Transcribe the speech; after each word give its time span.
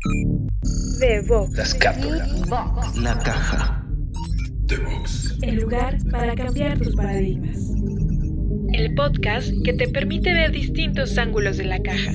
The 0.00 1.22
Box. 1.26 1.56
La 1.56 1.62
escápula. 1.64 2.26
La 3.00 3.18
caja. 3.18 3.84
The 4.66 4.76
Box. 4.76 5.38
El 5.42 5.56
lugar 5.56 5.98
para 6.12 6.36
cambiar 6.36 6.78
tus 6.78 6.94
paradigmas. 6.94 7.58
El 8.72 8.94
podcast 8.94 9.50
que 9.64 9.72
te 9.72 9.88
permite 9.88 10.32
ver 10.32 10.52
distintos 10.52 11.18
ángulos 11.18 11.56
de 11.56 11.64
la 11.64 11.82
caja. 11.82 12.12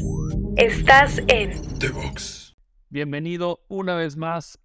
Estás 0.55 1.17
en 1.27 1.51
The 1.79 1.89
Box. 1.89 2.55
Bienvenido 2.89 3.65
una 3.67 3.95
vez 3.95 4.15
más 4.15 4.59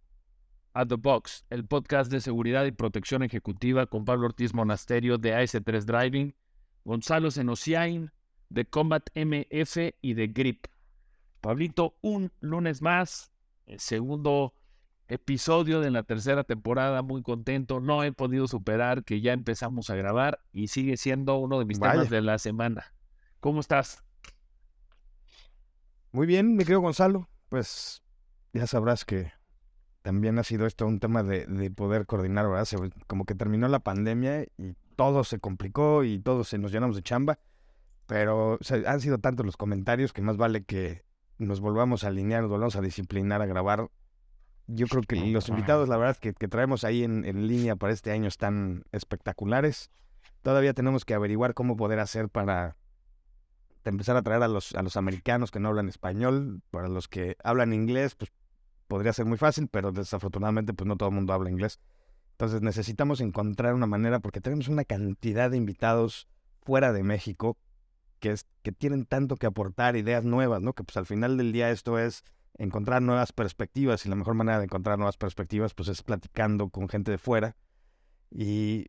a 0.72 0.86
The 0.86 0.94
Box, 0.94 1.44
el 1.50 1.64
podcast 1.64 2.12
de 2.12 2.20
seguridad 2.20 2.66
y 2.66 2.72
protección 2.72 3.24
ejecutiva 3.24 3.86
con 3.86 4.04
Pablo 4.04 4.26
Ortiz 4.26 4.54
Monasterio 4.54 5.18
de 5.18 5.34
AS3 5.34 5.84
Driving, 5.84 6.36
Gonzalo 6.84 7.32
Senociain 7.32 8.12
de 8.48 8.64
Combat 8.64 9.02
MF 9.16 9.76
y 10.00 10.14
de 10.14 10.28
Grip. 10.28 10.66
Pablito, 11.40 11.96
un 12.00 12.32
lunes 12.40 12.82
más, 12.82 13.30
el 13.66 13.80
segundo 13.80 14.54
episodio 15.08 15.80
de 15.80 15.90
la 15.90 16.02
tercera 16.02 16.44
temporada, 16.44 17.02
muy 17.02 17.22
contento. 17.22 17.80
No 17.80 18.02
he 18.04 18.12
podido 18.12 18.46
superar 18.48 19.04
que 19.04 19.20
ya 19.20 19.32
empezamos 19.32 19.88
a 19.90 19.94
grabar 19.96 20.40
y 20.52 20.68
sigue 20.68 20.96
siendo 20.96 21.36
uno 21.38 21.58
de 21.58 21.64
mis 21.64 21.78
Vaya. 21.78 21.92
temas 21.94 22.10
de 22.10 22.20
la 22.22 22.38
semana. 22.38 22.92
¿Cómo 23.40 23.60
estás? 23.60 24.02
Muy 26.12 26.26
bien, 26.26 26.56
mi 26.56 26.64
querido 26.64 26.80
Gonzalo. 26.80 27.28
Pues 27.48 28.02
ya 28.52 28.66
sabrás 28.66 29.04
que 29.04 29.32
también 30.02 30.38
ha 30.38 30.42
sido 30.44 30.66
esto 30.66 30.86
un 30.86 31.00
tema 31.00 31.22
de, 31.22 31.46
de 31.46 31.70
poder 31.70 32.06
coordinar, 32.06 32.48
¿verdad? 32.48 32.64
Se- 32.64 32.76
como 33.06 33.24
que 33.24 33.34
terminó 33.34 33.68
la 33.68 33.80
pandemia 33.80 34.42
y 34.42 34.74
todo 34.96 35.22
se 35.24 35.38
complicó 35.38 36.04
y 36.04 36.18
todos 36.18 36.48
se 36.48 36.58
nos 36.58 36.72
llenamos 36.72 36.96
de 36.96 37.02
chamba. 37.02 37.38
Pero 38.06 38.54
o 38.54 38.58
sea, 38.62 38.78
han 38.90 39.00
sido 39.00 39.18
tantos 39.18 39.44
los 39.46 39.56
comentarios 39.56 40.12
que 40.12 40.22
más 40.22 40.36
vale 40.38 40.64
que 40.64 41.04
nos 41.38 41.60
volvamos 41.60 42.04
a 42.04 42.08
alinear, 42.08 42.42
nos 42.42 42.50
volvamos 42.50 42.76
a 42.76 42.80
disciplinar, 42.80 43.42
a 43.42 43.46
grabar. 43.46 43.88
Yo 44.66 44.86
creo 44.86 45.02
que 45.02 45.16
los 45.16 45.48
invitados, 45.48 45.88
la 45.88 45.96
verdad, 45.96 46.16
que, 46.16 46.34
que 46.34 46.48
traemos 46.48 46.84
ahí 46.84 47.02
en, 47.02 47.24
en 47.24 47.46
línea 47.46 47.76
para 47.76 47.92
este 47.92 48.10
año 48.10 48.28
están 48.28 48.84
espectaculares. 48.92 49.90
Todavía 50.42 50.74
tenemos 50.74 51.04
que 51.04 51.14
averiguar 51.14 51.54
cómo 51.54 51.76
poder 51.76 52.00
hacer 52.00 52.28
para 52.28 52.76
empezar 53.84 54.16
a 54.16 54.22
traer 54.22 54.42
a 54.42 54.48
los, 54.48 54.74
a 54.74 54.82
los 54.82 54.96
americanos 54.96 55.50
que 55.50 55.60
no 55.60 55.68
hablan 55.68 55.88
español. 55.88 56.62
Para 56.70 56.88
los 56.88 57.08
que 57.08 57.36
hablan 57.42 57.72
inglés, 57.72 58.14
pues 58.14 58.30
podría 58.86 59.12
ser 59.12 59.26
muy 59.26 59.38
fácil, 59.38 59.68
pero 59.68 59.92
desafortunadamente 59.92 60.74
pues 60.74 60.86
no 60.86 60.96
todo 60.96 61.08
el 61.08 61.14
mundo 61.14 61.32
habla 61.32 61.50
inglés. 61.50 61.80
Entonces 62.32 62.62
necesitamos 62.62 63.20
encontrar 63.20 63.74
una 63.74 63.86
manera 63.86 64.20
porque 64.20 64.40
tenemos 64.40 64.68
una 64.68 64.84
cantidad 64.84 65.50
de 65.50 65.56
invitados 65.56 66.28
fuera 66.62 66.92
de 66.92 67.02
México 67.02 67.56
que, 68.18 68.32
es, 68.32 68.46
que 68.62 68.72
tienen 68.72 69.04
tanto 69.06 69.36
que 69.36 69.46
aportar, 69.46 69.96
ideas 69.96 70.24
nuevas, 70.24 70.60
¿no? 70.62 70.72
Que 70.74 70.84
pues 70.84 70.96
al 70.96 71.06
final 71.06 71.36
del 71.36 71.52
día 71.52 71.70
esto 71.70 71.98
es 71.98 72.22
encontrar 72.58 73.02
nuevas 73.02 73.32
perspectivas 73.32 74.04
y 74.04 74.08
la 74.08 74.16
mejor 74.16 74.34
manera 74.34 74.58
de 74.58 74.64
encontrar 74.64 74.98
nuevas 74.98 75.16
perspectivas 75.16 75.74
pues 75.74 75.88
es 75.88 76.02
platicando 76.02 76.68
con 76.68 76.88
gente 76.88 77.10
de 77.10 77.18
fuera. 77.18 77.56
Y, 78.30 78.86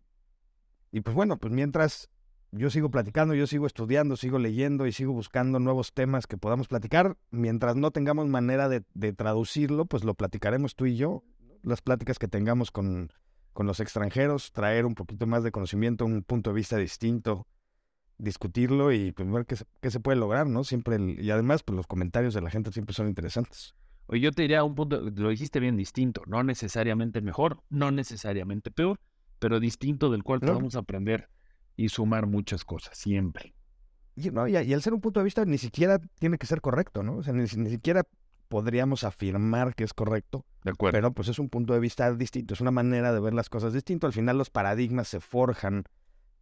y 0.91 1.01
pues 1.01 1.15
bueno, 1.15 1.37
pues 1.37 1.53
mientras 1.53 2.09
yo 2.51 2.69
sigo 2.71 2.89
platicando, 2.89 3.35
yo 3.35 3.45
sigo 3.45 3.67
estudiando, 3.67 4.15
sigo 4.15 4.39
leyendo 4.39 4.87
y 4.87 4.91
sigo 4.91 5.13
buscando 5.13 5.59
nuevos 5.59 5.93
temas 5.93 6.25
que 6.25 6.37
podamos 6.37 6.67
platicar. 6.67 7.15
Mientras 7.29 7.75
no 7.75 7.91
tengamos 7.91 8.27
manera 8.27 8.67
de, 8.69 8.81
traducirlo, 9.13 9.85
pues 9.85 10.03
lo 10.03 10.15
platicaremos 10.15 10.75
tú 10.75 10.87
y 10.87 10.95
yo. 10.95 11.23
Las 11.61 11.81
pláticas 11.81 12.17
que 12.17 12.27
tengamos 12.27 12.71
con, 12.71 13.11
con 13.53 13.67
los 13.67 13.79
extranjeros, 13.79 14.51
traer 14.51 14.85
un 14.85 14.95
poquito 14.95 15.27
más 15.27 15.43
de 15.43 15.51
conocimiento, 15.51 16.05
un 16.05 16.23
punto 16.23 16.49
de 16.49 16.55
vista 16.55 16.77
distinto, 16.77 17.45
discutirlo 18.19 18.91
y 18.91 19.11
pues 19.11 19.29
ver 19.31 19.45
qué 19.45 19.55
se, 19.55 19.65
qué 19.81 19.89
se 19.89 19.99
puede 19.99 20.17
lograr, 20.17 20.45
¿no? 20.47 20.63
Siempre, 20.63 20.95
el- 20.97 21.19
y 21.19 21.31
además, 21.31 21.63
pues 21.63 21.75
los 21.75 21.87
comentarios 21.87 22.33
de 22.33 22.41
la 22.41 22.49
gente 22.51 22.71
siempre 22.71 22.93
son 22.93 23.07
interesantes. 23.07 23.73
Oye, 24.07 24.21
yo 24.21 24.31
te 24.31 24.41
diría 24.43 24.63
un 24.63 24.75
punto, 24.75 24.99
lo 25.01 25.29
dijiste 25.29 25.59
bien 25.59 25.77
distinto, 25.77 26.21
no 26.27 26.43
necesariamente 26.43 27.21
mejor, 27.21 27.61
no 27.69 27.91
necesariamente 27.91 28.71
peor, 28.71 28.99
pero 29.39 29.59
distinto 29.59 30.09
del 30.11 30.23
cual 30.23 30.39
podemos 30.51 30.75
aprender 30.75 31.29
y 31.75 31.89
sumar 31.89 32.25
muchas 32.27 32.65
cosas, 32.65 32.97
siempre. 32.97 33.53
Y, 34.15 34.31
¿no? 34.31 34.47
y, 34.47 34.57
y 34.57 34.73
al 34.73 34.81
ser 34.81 34.93
un 34.93 34.99
punto 35.01 35.21
de 35.21 35.23
vista 35.23 35.45
ni 35.45 35.57
siquiera 35.57 35.99
tiene 36.19 36.37
que 36.37 36.45
ser 36.47 36.59
correcto, 36.59 37.03
¿no? 37.03 37.17
O 37.17 37.23
sea, 37.23 37.33
ni, 37.33 37.43
ni 37.43 37.69
siquiera 37.69 38.03
podríamos 38.49 39.03
afirmar 39.03 39.75
que 39.75 39.83
es 39.83 39.93
correcto, 39.93 40.43
De 40.63 40.71
acuerdo. 40.71 40.97
Pero 40.97 41.11
pues 41.13 41.27
es 41.29 41.37
un 41.39 41.49
punto 41.49 41.73
de 41.73 41.79
vista 41.79 42.11
distinto, 42.13 42.55
es 42.55 42.61
una 42.61 42.71
manera 42.71 43.13
de 43.13 43.19
ver 43.19 43.33
las 43.33 43.47
cosas 43.47 43.73
distinto. 43.73 44.07
Al 44.07 44.13
final 44.13 44.37
los 44.39 44.49
paradigmas 44.49 45.07
se 45.07 45.19
forjan 45.19 45.83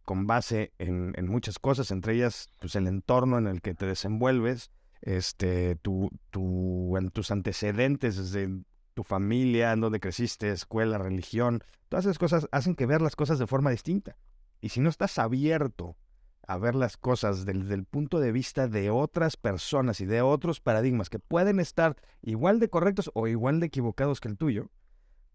con 0.08 0.26
base 0.26 0.72
en, 0.78 1.12
muchas 1.28 1.58
cosas, 1.58 1.90
entre 1.90 2.14
ellas 2.14 2.48
pues 2.60 2.74
el 2.76 2.86
entorno 2.86 3.36
en 3.36 3.46
el 3.46 3.60
que 3.60 3.74
te 3.74 3.84
desenvuelves, 3.84 4.70
este, 5.02 5.76
tus 5.76 7.30
antecedentes 7.30 8.16
desde 8.16 8.62
tu 8.94 9.04
familia, 9.04 9.70
en 9.70 9.82
donde 9.82 10.00
creciste, 10.00 10.50
escuela, 10.50 10.96
religión, 10.96 11.62
todas 11.90 12.06
esas 12.06 12.18
cosas 12.18 12.48
hacen 12.52 12.74
que 12.74 12.86
ver 12.86 13.02
las 13.02 13.16
cosas 13.16 13.38
de 13.38 13.46
forma 13.46 13.68
distinta. 13.68 14.16
Y 14.62 14.70
si 14.70 14.80
no 14.80 14.88
estás 14.88 15.18
abierto 15.18 15.98
a 16.46 16.56
ver 16.56 16.74
las 16.74 16.96
cosas 16.96 17.44
desde 17.44 17.74
el 17.74 17.84
punto 17.84 18.18
de 18.18 18.32
vista 18.32 18.66
de 18.66 18.88
otras 18.88 19.36
personas 19.36 20.00
y 20.00 20.06
de 20.06 20.22
otros 20.22 20.60
paradigmas 20.60 21.10
que 21.10 21.18
pueden 21.18 21.60
estar 21.60 21.96
igual 22.22 22.60
de 22.60 22.70
correctos 22.70 23.10
o 23.12 23.26
igual 23.28 23.60
de 23.60 23.66
equivocados 23.66 24.20
que 24.20 24.28
el 24.28 24.38
tuyo, 24.38 24.70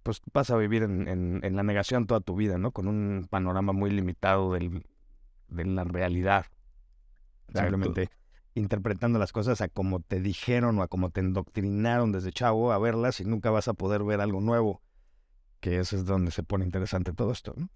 pues 0.04 0.22
vas 0.34 0.50
a 0.52 0.58
vivir 0.58 0.84
en, 0.84 1.08
en- 1.08 1.40
en 1.44 1.56
la 1.56 1.64
negación 1.64 2.06
toda 2.08 2.20
tu 2.22 2.36
vida, 2.36 2.58
¿no? 2.58 2.72
Con 2.72 2.88
un 2.88 3.28
panorama 3.30 3.74
muy 3.74 3.90
limitado 3.92 4.54
del- 4.54 4.86
de 5.48 5.66
la 5.66 5.84
realidad. 5.86 6.46
Simplemente 7.54 8.10
interpretando 8.56 9.18
las 9.20 9.32
cosas 9.32 9.62
a 9.62 9.68
como 9.68 10.00
te 10.00 10.20
dijeron 10.20 10.78
o 10.80 10.84
a 10.84 10.88
como 10.88 11.10
te 11.10 11.22
endoctrinaron 11.22 12.12
desde 12.12 12.32
chavo 12.32 12.72
a 12.72 12.78
verlas 12.78 13.20
y 13.20 13.26
nunca 13.26 13.50
vas 13.50 13.68
a 13.68 13.74
poder 13.74 14.04
ver 14.04 14.22
algo 14.22 14.42
nuevo. 14.42 14.82
Que 15.60 15.80
eso 15.80 15.96
es 15.96 16.06
donde 16.06 16.32
se 16.32 16.44
pone 16.44 16.66
interesante 16.66 17.14
todo 17.14 17.32
esto, 17.32 17.54
¿no? 17.56 17.70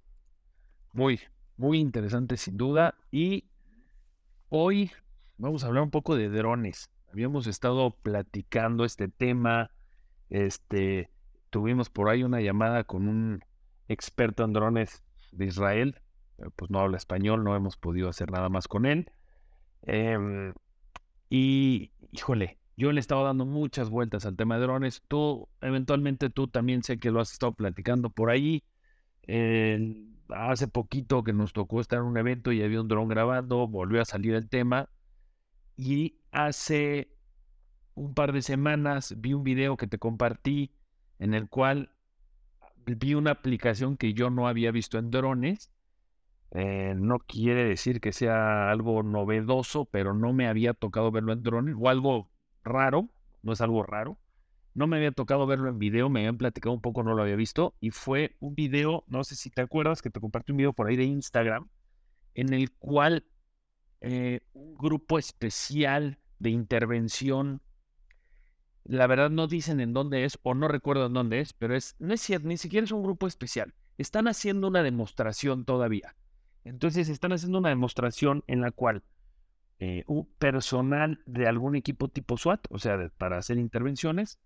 Muy, 0.94 1.22
muy 1.58 1.80
interesante 1.80 2.38
sin 2.38 2.58
duda. 2.58 2.96
Y 3.12 3.46
hoy 4.50 4.92
vamos 5.38 5.64
a 5.64 5.68
hablar 5.68 5.84
un 5.84 5.92
poco 5.92 6.16
de 6.16 6.30
drones. 6.30 6.90
Habíamos 7.12 7.48
estado 7.48 7.92
platicando 7.92 8.84
este 8.86 9.08
tema, 9.08 9.72
este, 10.30 11.10
tuvimos 11.50 11.90
por 11.90 12.10
ahí 12.10 12.24
una 12.24 12.42
llamada 12.42 12.84
con 12.84 13.08
un 13.08 13.44
experto 13.88 14.44
en 14.44 14.54
drones 14.54 15.04
de 15.32 15.46
Israel, 15.46 16.02
pues 16.56 16.70
no 16.72 16.80
habla 16.80 16.98
español, 16.98 17.44
no 17.44 17.56
hemos 17.56 17.78
podido 17.78 18.10
hacer 18.10 18.32
nada 18.32 18.50
más 18.50 18.68
con 18.68 18.86
él. 18.86 19.12
Em, 19.84 20.54
y, 21.30 21.92
híjole, 22.12 22.60
yo 22.76 22.92
le 22.92 23.00
he 23.00 23.02
estado 23.02 23.24
dando 23.24 23.46
muchas 23.46 23.90
vueltas 23.90 24.26
al 24.26 24.36
tema 24.36 24.56
de 24.56 24.62
drones. 24.62 25.02
Tú, 25.08 25.50
eventualmente 25.62 26.30
tú 26.30 26.48
también 26.48 26.84
sé 26.84 27.00
que 27.00 27.12
lo 27.12 27.20
has 27.20 27.32
estado 27.32 27.54
platicando 27.54 28.10
por 28.10 28.30
ahí. 28.30 28.64
Hace 30.30 30.68
poquito 30.68 31.24
que 31.24 31.34
nos 31.34 31.54
tocó 31.54 31.82
estar 31.82 32.00
en 32.00 32.06
un 32.06 32.18
evento 32.18 32.52
y 32.52 32.62
había 32.62 32.82
un 32.82 32.88
dron 32.88 33.08
grabando, 33.08 33.68
volvió 33.68 34.02
a 34.02 34.06
salir 34.06 34.36
el 34.36 34.48
tema. 34.48 34.90
Y 35.76 36.20
hace 36.32 37.10
un 37.96 38.14
par 38.14 38.32
de 38.32 38.42
semanas 38.44 39.16
vi 39.18 39.34
un 39.34 39.44
video 39.44 39.76
que 39.76 39.88
te 39.88 39.98
compartí 39.98 40.72
en 41.20 41.34
el 41.34 41.50
cual 41.50 41.92
vi 42.86 43.14
una 43.14 43.32
aplicación 43.32 43.98
que 43.98 44.14
yo 44.14 44.30
no 44.30 44.48
había 44.48 44.72
visto 44.72 44.98
en 44.98 45.12
drones. 45.12 45.72
Eh, 46.52 46.94
no 46.96 47.20
quiere 47.20 47.66
decir 47.66 48.00
que 48.00 48.14
sea 48.14 48.72
algo 48.72 49.04
novedoso, 49.04 49.86
pero 49.86 50.14
no 50.14 50.32
me 50.34 50.48
había 50.48 50.74
tocado 50.74 51.12
verlo 51.12 51.34
en 51.34 51.44
drones 51.44 51.76
o 51.78 51.90
algo 51.90 52.30
raro, 52.64 53.10
no 53.42 53.54
es 53.54 53.62
algo 53.62 53.84
raro. 53.84 54.18
No 54.74 54.86
me 54.86 54.98
había 54.98 55.12
tocado 55.12 55.48
verlo 55.48 55.70
en 55.70 55.80
video, 55.80 56.08
me 56.08 56.20
habían 56.20 56.38
platicado 56.38 56.74
un 56.74 56.82
poco, 56.82 57.02
no 57.02 57.16
lo 57.16 57.24
había 57.24 57.36
visto. 57.36 57.76
Y 57.80 57.90
fue 57.90 58.36
un 58.40 58.54
video, 58.54 59.04
no 59.08 59.24
sé 59.24 59.36
si 59.36 59.50
te 59.50 59.62
acuerdas, 59.62 60.02
que 60.02 60.12
te 60.12 60.20
compartí 60.20 60.52
un 60.52 60.60
video 60.60 60.74
por 60.74 60.88
ahí 60.88 60.96
de 60.96 61.04
Instagram, 61.04 61.68
en 62.36 62.54
el 62.54 62.72
cual 62.72 63.26
eh, 64.02 64.42
un 64.54 64.76
grupo 64.76 65.18
especial 65.18 66.20
de 66.38 66.52
intervención, 66.52 67.62
la 68.88 69.08
verdad 69.08 69.30
no 69.30 69.48
dicen 69.48 69.80
en 69.80 69.94
dónde 69.94 70.26
es, 70.26 70.40
o 70.44 70.54
no 70.54 70.68
recuerdo 70.68 71.06
en 71.08 71.14
dónde 71.14 71.40
es, 71.40 71.54
pero 71.54 71.76
es, 71.76 71.96
no 72.00 72.14
es 72.14 72.22
cierto, 72.22 72.48
ni 72.48 72.58
siquiera 72.58 72.86
es 72.86 72.92
un 72.92 73.04
grupo 73.04 73.28
especial. 73.28 73.74
Están 73.98 74.28
haciendo 74.28 74.68
una 74.68 74.84
demostración 74.84 75.66
todavía. 75.66 76.16
Entonces 76.64 77.10
están 77.10 77.34
haciendo 77.34 77.60
una 77.60 77.70
demostración 77.70 78.44
en 78.48 78.62
la 78.62 78.72
cual 78.72 79.04
eh, 79.80 80.04
un 80.08 80.26
personal 80.40 81.22
de 81.26 81.48
algún 81.48 81.76
equipo 81.76 82.08
tipo 82.08 82.38
SWAT, 82.38 82.66
o 82.70 82.80
sea, 82.80 83.12
para 83.18 83.38
hacer 83.38 83.58
intervenciones, 83.58 84.40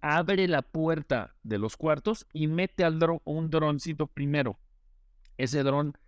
abre 0.00 0.48
la 0.48 0.62
puerta 0.62 1.34
de 1.42 1.58
los 1.58 1.76
cuartos 1.76 2.26
y 2.32 2.46
mete 2.46 2.84
al 2.84 2.98
dron 2.98 3.20
un 3.24 3.50
droncito 3.50 4.06
primero. 4.06 4.58
Ese 5.36 5.62
dron 5.62 5.98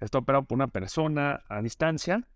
está 0.00 0.18
operado 0.18 0.44
por 0.44 0.56
una 0.56 0.68
persona 0.68 1.42
a 1.48 1.62
distancia 1.62 2.26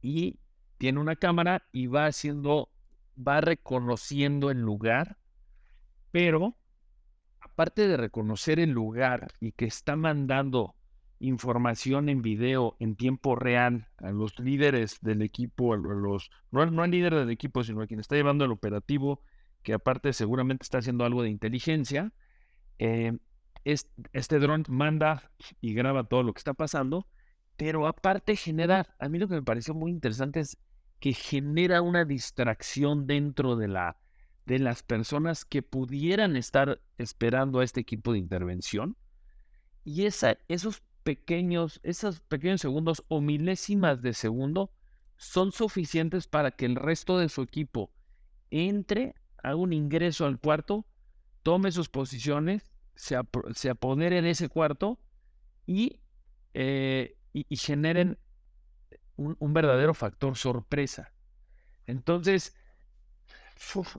y 0.00 0.38
tiene 0.78 0.98
una 0.98 1.16
cámara 1.16 1.68
y 1.70 1.86
va 1.86 2.06
haciendo, 2.06 2.68
va 3.16 3.40
reconociendo 3.40 4.50
el 4.50 4.60
lugar, 4.60 5.18
pero 6.10 6.56
aparte 7.40 7.88
de 7.88 7.96
reconocer 7.96 8.58
el 8.60 8.70
lugar 8.70 9.32
y 9.40 9.52
que 9.52 9.66
está 9.66 9.96
mandando 9.96 10.74
información 11.18 12.08
en 12.08 12.20
video 12.20 12.76
en 12.80 12.96
tiempo 12.96 13.36
real 13.36 13.88
a 13.98 14.10
los 14.10 14.38
líderes 14.38 14.98
del 15.00 15.22
equipo, 15.22 15.74
a 15.74 15.76
los, 15.76 16.30
no, 16.50 16.66
no 16.66 16.82
al 16.82 16.90
líder 16.90 17.14
del 17.14 17.30
equipo, 17.30 17.62
sino 17.62 17.82
a 17.82 17.86
quien 17.86 18.00
está 18.00 18.16
llevando 18.16 18.44
el 18.44 18.50
operativo, 18.50 19.22
que 19.62 19.74
aparte 19.74 20.12
seguramente 20.12 20.64
está 20.64 20.78
haciendo 20.78 21.04
algo 21.04 21.22
de 21.22 21.30
inteligencia. 21.30 22.12
Eh, 22.78 23.16
este 23.64 24.38
dron 24.40 24.64
manda 24.68 25.30
y 25.60 25.74
graba 25.74 26.04
todo 26.04 26.24
lo 26.24 26.32
que 26.32 26.38
está 26.38 26.54
pasando, 26.54 27.06
pero 27.56 27.86
aparte 27.86 28.34
genera, 28.34 28.96
a 28.98 29.08
mí 29.08 29.18
lo 29.18 29.28
que 29.28 29.34
me 29.34 29.42
pareció 29.42 29.74
muy 29.74 29.92
interesante 29.92 30.40
es 30.40 30.58
que 31.02 31.14
genera 31.14 31.82
una 31.82 32.04
distracción 32.04 33.08
dentro 33.08 33.56
de, 33.56 33.66
la, 33.66 33.96
de 34.46 34.60
las 34.60 34.84
personas 34.84 35.44
que 35.44 35.60
pudieran 35.60 36.36
estar 36.36 36.80
esperando 36.96 37.58
a 37.58 37.64
este 37.64 37.80
equipo 37.80 38.12
de 38.12 38.20
intervención. 38.20 38.96
Y 39.82 40.04
esa, 40.04 40.38
esos 40.46 40.84
pequeños, 41.02 41.80
esos 41.82 42.20
pequeños 42.20 42.60
segundos 42.60 43.02
o 43.08 43.20
milésimas 43.20 44.00
de 44.00 44.14
segundo 44.14 44.70
son 45.16 45.50
suficientes 45.50 46.28
para 46.28 46.52
que 46.52 46.66
el 46.66 46.76
resto 46.76 47.18
de 47.18 47.28
su 47.28 47.42
equipo 47.42 47.90
entre, 48.52 49.16
haga 49.42 49.56
un 49.56 49.72
ingreso 49.72 50.24
al 50.24 50.38
cuarto, 50.38 50.86
tome 51.42 51.72
sus 51.72 51.88
posiciones, 51.88 52.70
se, 52.94 53.16
apodere 53.16 54.18
en 54.18 54.26
ese 54.26 54.48
cuarto 54.48 55.00
y, 55.66 55.98
eh, 56.54 57.16
y, 57.32 57.56
generen 57.56 58.18
un, 59.16 59.54
verdadero 59.54 59.94
factor 59.94 60.36
sorpresa. 60.36 61.12
Entonces, 61.86 62.56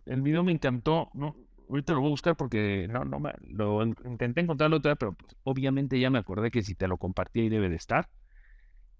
el 0.05 0.21
video 0.21 0.43
me 0.43 0.51
encantó. 0.51 1.09
No, 1.13 1.35
ahorita 1.69 1.93
lo 1.93 1.99
voy 1.99 2.07
a 2.07 2.11
buscar 2.11 2.35
porque 2.35 2.87
no, 2.89 3.05
no 3.05 3.19
lo 3.49 3.85
intenté 3.85 4.41
encontrarlo 4.41 4.77
otra 4.77 4.91
vez, 4.91 4.97
pero 4.99 5.13
pues, 5.13 5.35
obviamente 5.43 5.99
ya 5.99 6.09
me 6.09 6.19
acordé 6.19 6.51
que 6.51 6.63
si 6.63 6.75
te 6.75 6.87
lo 6.87 6.97
compartí 6.97 7.41
ahí 7.41 7.49
debe 7.49 7.69
de 7.69 7.75
estar. 7.75 8.09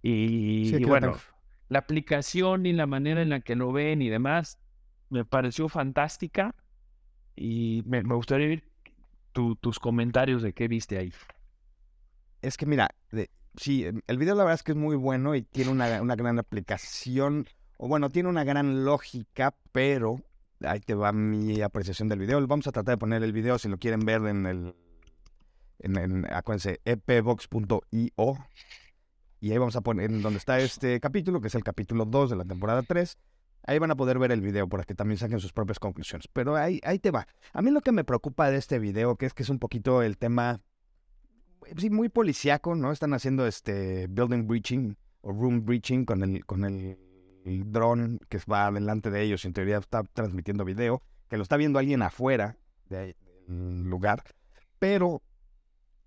Y, 0.02 0.84
bueno, 0.84 1.18
la 1.70 1.80
aplicación 1.80 2.66
y 2.66 2.74
la 2.74 2.86
manera 2.86 3.22
en 3.22 3.30
la 3.30 3.40
que 3.40 3.56
lo 3.56 3.72
ven 3.72 4.02
y 4.02 4.10
demás 4.10 4.60
me 5.10 5.24
pareció 5.24 5.70
fantástica 5.70 6.56
y 7.36 7.84
me, 7.86 8.02
gustaría 8.02 8.48
ver 8.48 8.64
tus 9.32 9.80
comentarios 9.80 10.42
de 10.42 10.54
qué 10.54 10.68
viste 10.68 10.98
ahí. 10.98 11.14
Es 12.42 12.58
que 12.58 12.66
mira, 12.66 12.90
sí, 13.56 13.86
el 14.08 14.18
video 14.18 14.36
la 14.36 14.44
verdad 14.44 14.56
es 14.56 14.64
que 14.64 14.72
es 14.72 14.78
muy 14.78 14.96
bueno 14.96 15.36
y 15.36 15.42
tiene 15.42 15.72
una, 15.72 16.02
una 16.02 16.16
gran 16.16 16.40
aplicación, 16.40 17.48
o 17.78 17.88
bueno, 17.88 18.10
tiene 18.10 18.30
una 18.30 18.44
gran 18.44 18.86
lógica, 18.86 19.56
pero 19.72 20.22
ahí 20.62 20.80
te 20.80 20.96
va 20.96 21.12
mi 21.12 21.62
apreciación 21.62 22.10
del 22.10 22.20
video. 22.20 22.46
Vamos 22.48 22.68
a 22.68 22.72
tratar 22.72 22.96
de 22.96 23.00
poner 23.00 23.24
el 23.24 23.34
video 23.34 23.58
si 23.60 23.70
lo 23.70 23.78
quieren 23.78 24.02
ver 24.02 24.22
en 24.26 24.46
el, 24.46 24.76
en, 25.80 25.98
en 25.98 26.34
acuérdense, 26.34 26.82
epbox.io. 26.86 28.38
Y 29.40 29.52
ahí 29.52 29.58
vamos 29.58 29.76
a 29.76 29.82
poner 29.82 30.10
en 30.10 30.22
donde 30.22 30.38
está 30.38 30.60
este 30.60 31.00
capítulo, 31.02 31.42
que 31.42 31.48
es 31.48 31.56
el 31.56 31.64
capítulo 31.64 32.06
2 32.06 32.30
de 32.30 32.36
la 32.38 32.46
temporada 32.46 32.82
3. 32.82 33.18
Ahí 33.66 33.78
van 33.78 33.92
a 33.92 33.96
poder 33.96 34.20
ver 34.20 34.32
el 34.32 34.42
video 34.42 34.68
para 34.68 34.84
que 34.84 34.96
también 34.96 35.18
saquen 35.18 35.40
sus 35.40 35.54
propias 35.54 35.80
conclusiones. 35.80 36.28
Pero 36.32 36.56
ahí, 36.56 36.80
ahí 36.84 37.00
te 37.00 37.12
va. 37.12 37.28
A 37.52 37.62
mí 37.62 37.72
lo 37.72 37.82
que 37.82 37.92
me 37.92 38.04
preocupa 38.04 38.50
de 38.50 38.58
este 38.58 38.80
video, 38.80 39.16
que 39.18 39.26
es 39.26 39.34
que 39.34 39.44
es 39.44 39.50
un 39.50 39.60
poquito 39.60 40.02
el 40.02 40.18
tema, 40.18 40.62
sí, 41.78 41.90
muy 41.90 42.10
policíaco, 42.10 42.76
¿no? 42.76 42.92
Están 42.92 43.14
haciendo 43.14 43.46
este 43.48 44.08
building 44.08 44.48
breaching 44.48 44.98
o 45.22 45.32
room 45.32 45.66
breaching 45.66 46.06
con 46.06 46.24
el, 46.24 46.46
con 46.46 46.66
el 46.66 46.98
el 47.46 47.72
dron 47.72 48.20
que 48.30 48.40
va 48.52 48.72
delante 48.72 49.10
de 49.10 49.22
ellos, 49.22 49.46
en 49.46 49.54
teoría 49.54 49.78
está 49.78 50.04
transmitiendo 50.04 50.66
video, 50.66 51.02
que 51.30 51.38
lo 51.38 51.44
está 51.44 51.58
viendo 51.58 51.80
alguien 51.80 52.02
afuera 52.02 52.58
del 52.90 53.16
lugar, 53.48 54.24
pero 54.80 55.22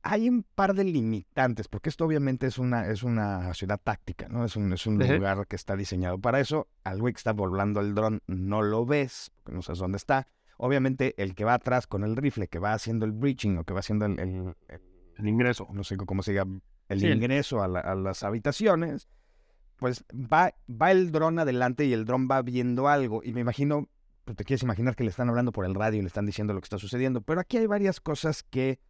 hay 0.03 0.29
un 0.29 0.45
par 0.45 0.75
de 0.75 0.85
limitantes, 0.85 1.67
porque 1.69 1.89
esto 1.89 2.05
obviamente 2.05 2.47
es 2.47 2.59
una, 2.59 2.87
es 2.87 3.03
una 3.03 3.53
ciudad 3.55 3.81
táctica, 3.83 4.29
¿no? 4.29 4.45
Es 4.45 4.55
un, 4.55 4.73
es 4.73 4.87
un 4.87 4.99
lugar 4.99 5.47
que 5.49 5.57
está 5.57 5.75
diseñado 5.75 6.19
para 6.21 6.39
eso. 6.39 6.69
Al 6.85 7.01
güey 7.01 7.13
que 7.13 7.19
está 7.19 7.33
volando 7.33 7.81
el 7.81 7.93
dron 7.93 8.23
no 8.29 8.63
lo 8.63 8.87
ves, 8.87 9.33
porque 9.35 9.53
no 9.57 9.63
sabes 9.63 9.81
dónde 9.81 9.97
está. 9.97 10.29
Obviamente 10.59 11.21
el 11.21 11.35
que 11.35 11.45
va 11.45 11.55
atrás 11.55 11.89
con 11.89 12.05
el 12.05 12.15
rifle, 12.15 12.47
que 12.47 12.61
va 12.61 12.73
haciendo 12.73 13.05
el 13.05 13.13
breaching 13.13 13.59
o 13.59 13.65
que 13.65 13.75
va 13.75 13.81
haciendo 13.81 14.07
el, 14.07 14.21
el, 14.21 14.55
ingreso, 15.25 15.69
no 15.73 15.85
sé 15.85 15.97
cómo 15.97 16.23
se 16.23 16.35
llama, 16.35 16.61
el 16.89 17.05
ingreso 17.05 17.63
a, 17.63 17.65
a 17.65 17.95
las 17.95 18.23
habitaciones, 18.23 19.09
pues 19.77 20.05
va, 20.13 20.55
va 20.71 20.91
el 20.91 21.13
dron 21.13 21.39
adelante 21.39 21.85
y 21.85 21.93
el 21.93 22.05
dron 22.05 22.29
va 22.31 22.43
viendo 22.43 22.89
algo. 22.89 23.23
Y 23.23 23.33
me 23.33 23.41
imagino, 23.41 23.89
pues 24.25 24.37
te 24.37 24.45
quieres 24.45 24.63
imaginar 24.63 24.97
que 24.97 25.05
le 25.05 25.11
están 25.11 25.29
hablando 25.29 25.53
por 25.53 25.65
el 25.65 25.75
radio 25.75 25.99
y 25.99 26.03
le 26.03 26.09
están 26.09 26.27
diciendo 26.27 26.55
lo 26.55 26.61
que 26.61 26.67
está 26.67 26.79
sucediendo. 26.79 27.21
Pero 27.21 27.41
aquí 27.41 27.57
hay 27.57 27.67
varias 27.67 28.01
cosas 28.01 28.43
que 28.43 28.81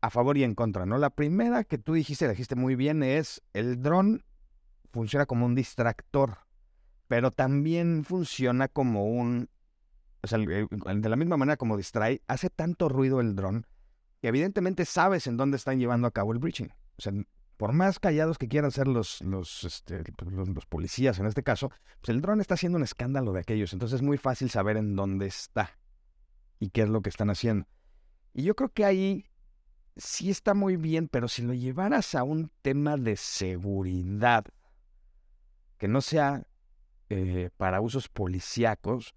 a 0.00 0.10
favor 0.10 0.36
y 0.36 0.44
en 0.44 0.54
contra, 0.54 0.86
¿no? 0.86 0.98
La 0.98 1.10
primera 1.10 1.64
que 1.64 1.78
tú 1.78 1.94
dijiste, 1.94 2.28
dijiste 2.28 2.54
muy 2.54 2.76
bien, 2.76 3.02
es 3.02 3.42
el 3.52 3.82
dron 3.82 4.24
funciona 4.92 5.26
como 5.26 5.46
un 5.46 5.54
distractor, 5.54 6.38
pero 7.08 7.30
también 7.30 8.04
funciona 8.04 8.68
como 8.68 9.06
un... 9.06 9.48
O 10.22 10.26
sea, 10.26 10.38
de 10.38 11.08
la 11.08 11.16
misma 11.16 11.36
manera 11.36 11.56
como 11.56 11.76
distrae, 11.76 12.22
hace 12.26 12.50
tanto 12.50 12.88
ruido 12.88 13.20
el 13.20 13.36
dron 13.36 13.66
que 14.20 14.28
evidentemente 14.28 14.84
sabes 14.84 15.26
en 15.26 15.36
dónde 15.36 15.56
están 15.56 15.78
llevando 15.78 16.06
a 16.06 16.10
cabo 16.10 16.32
el 16.32 16.38
breaching. 16.38 16.68
O 16.98 17.02
sea, 17.02 17.12
por 17.56 17.72
más 17.72 17.98
callados 17.98 18.38
que 18.38 18.48
quieran 18.48 18.70
ser 18.70 18.86
los, 18.86 19.22
este, 19.64 20.04
pues, 20.16 20.32
los, 20.32 20.48
los, 20.48 20.66
policías 20.66 21.18
en 21.18 21.26
este 21.26 21.42
caso, 21.42 21.70
pues 22.00 22.10
el 22.10 22.20
dron 22.20 22.40
está 22.40 22.54
haciendo 22.54 22.76
un 22.76 22.84
escándalo 22.84 23.32
de 23.32 23.40
aquellos. 23.40 23.72
Entonces 23.72 23.96
es 23.96 24.02
muy 24.02 24.18
fácil 24.18 24.50
saber 24.50 24.76
en 24.76 24.94
dónde 24.96 25.26
está 25.26 25.78
y 26.58 26.70
qué 26.70 26.82
es 26.82 26.88
lo 26.88 27.00
que 27.02 27.10
están 27.10 27.30
haciendo. 27.30 27.66
Y 28.32 28.42
yo 28.42 28.54
creo 28.54 28.70
que 28.70 28.84
ahí 28.84 29.24
sí 29.96 30.30
está 30.30 30.54
muy 30.54 30.76
bien, 30.76 31.08
pero 31.08 31.28
si 31.28 31.42
lo 31.42 31.54
llevaras 31.54 32.14
a 32.14 32.22
un 32.22 32.50
tema 32.62 32.96
de 32.96 33.16
seguridad, 33.16 34.44
que 35.78 35.88
no 35.88 36.00
sea 36.00 36.46
eh, 37.08 37.50
para 37.56 37.80
usos 37.80 38.08
policíacos, 38.08 39.14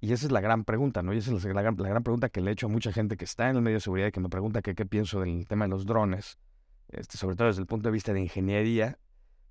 y 0.00 0.12
esa 0.12 0.26
es 0.26 0.32
la 0.32 0.40
gran 0.40 0.64
pregunta, 0.64 1.02
¿no? 1.02 1.12
Y 1.12 1.18
esa 1.18 1.34
es 1.34 1.44
la 1.44 1.62
gran, 1.62 1.76
la 1.78 1.88
gran 1.88 2.02
pregunta 2.02 2.28
que 2.28 2.40
le 2.40 2.50
he 2.50 2.52
hecho 2.52 2.66
a 2.66 2.70
mucha 2.70 2.92
gente 2.92 3.16
que 3.16 3.24
está 3.24 3.50
en 3.50 3.56
el 3.56 3.62
medio 3.62 3.76
de 3.76 3.80
seguridad 3.80 4.08
y 4.08 4.12
que 4.12 4.20
me 4.20 4.28
pregunta 4.28 4.62
qué 4.62 4.74
pienso 4.86 5.20
del 5.20 5.46
tema 5.46 5.66
de 5.66 5.70
los 5.70 5.86
drones 5.86 6.38
este, 6.92 7.16
sobre 7.16 7.36
todo 7.36 7.48
desde 7.48 7.60
el 7.60 7.66
punto 7.66 7.88
de 7.88 7.92
vista 7.92 8.12
de 8.12 8.20
ingeniería, 8.20 8.98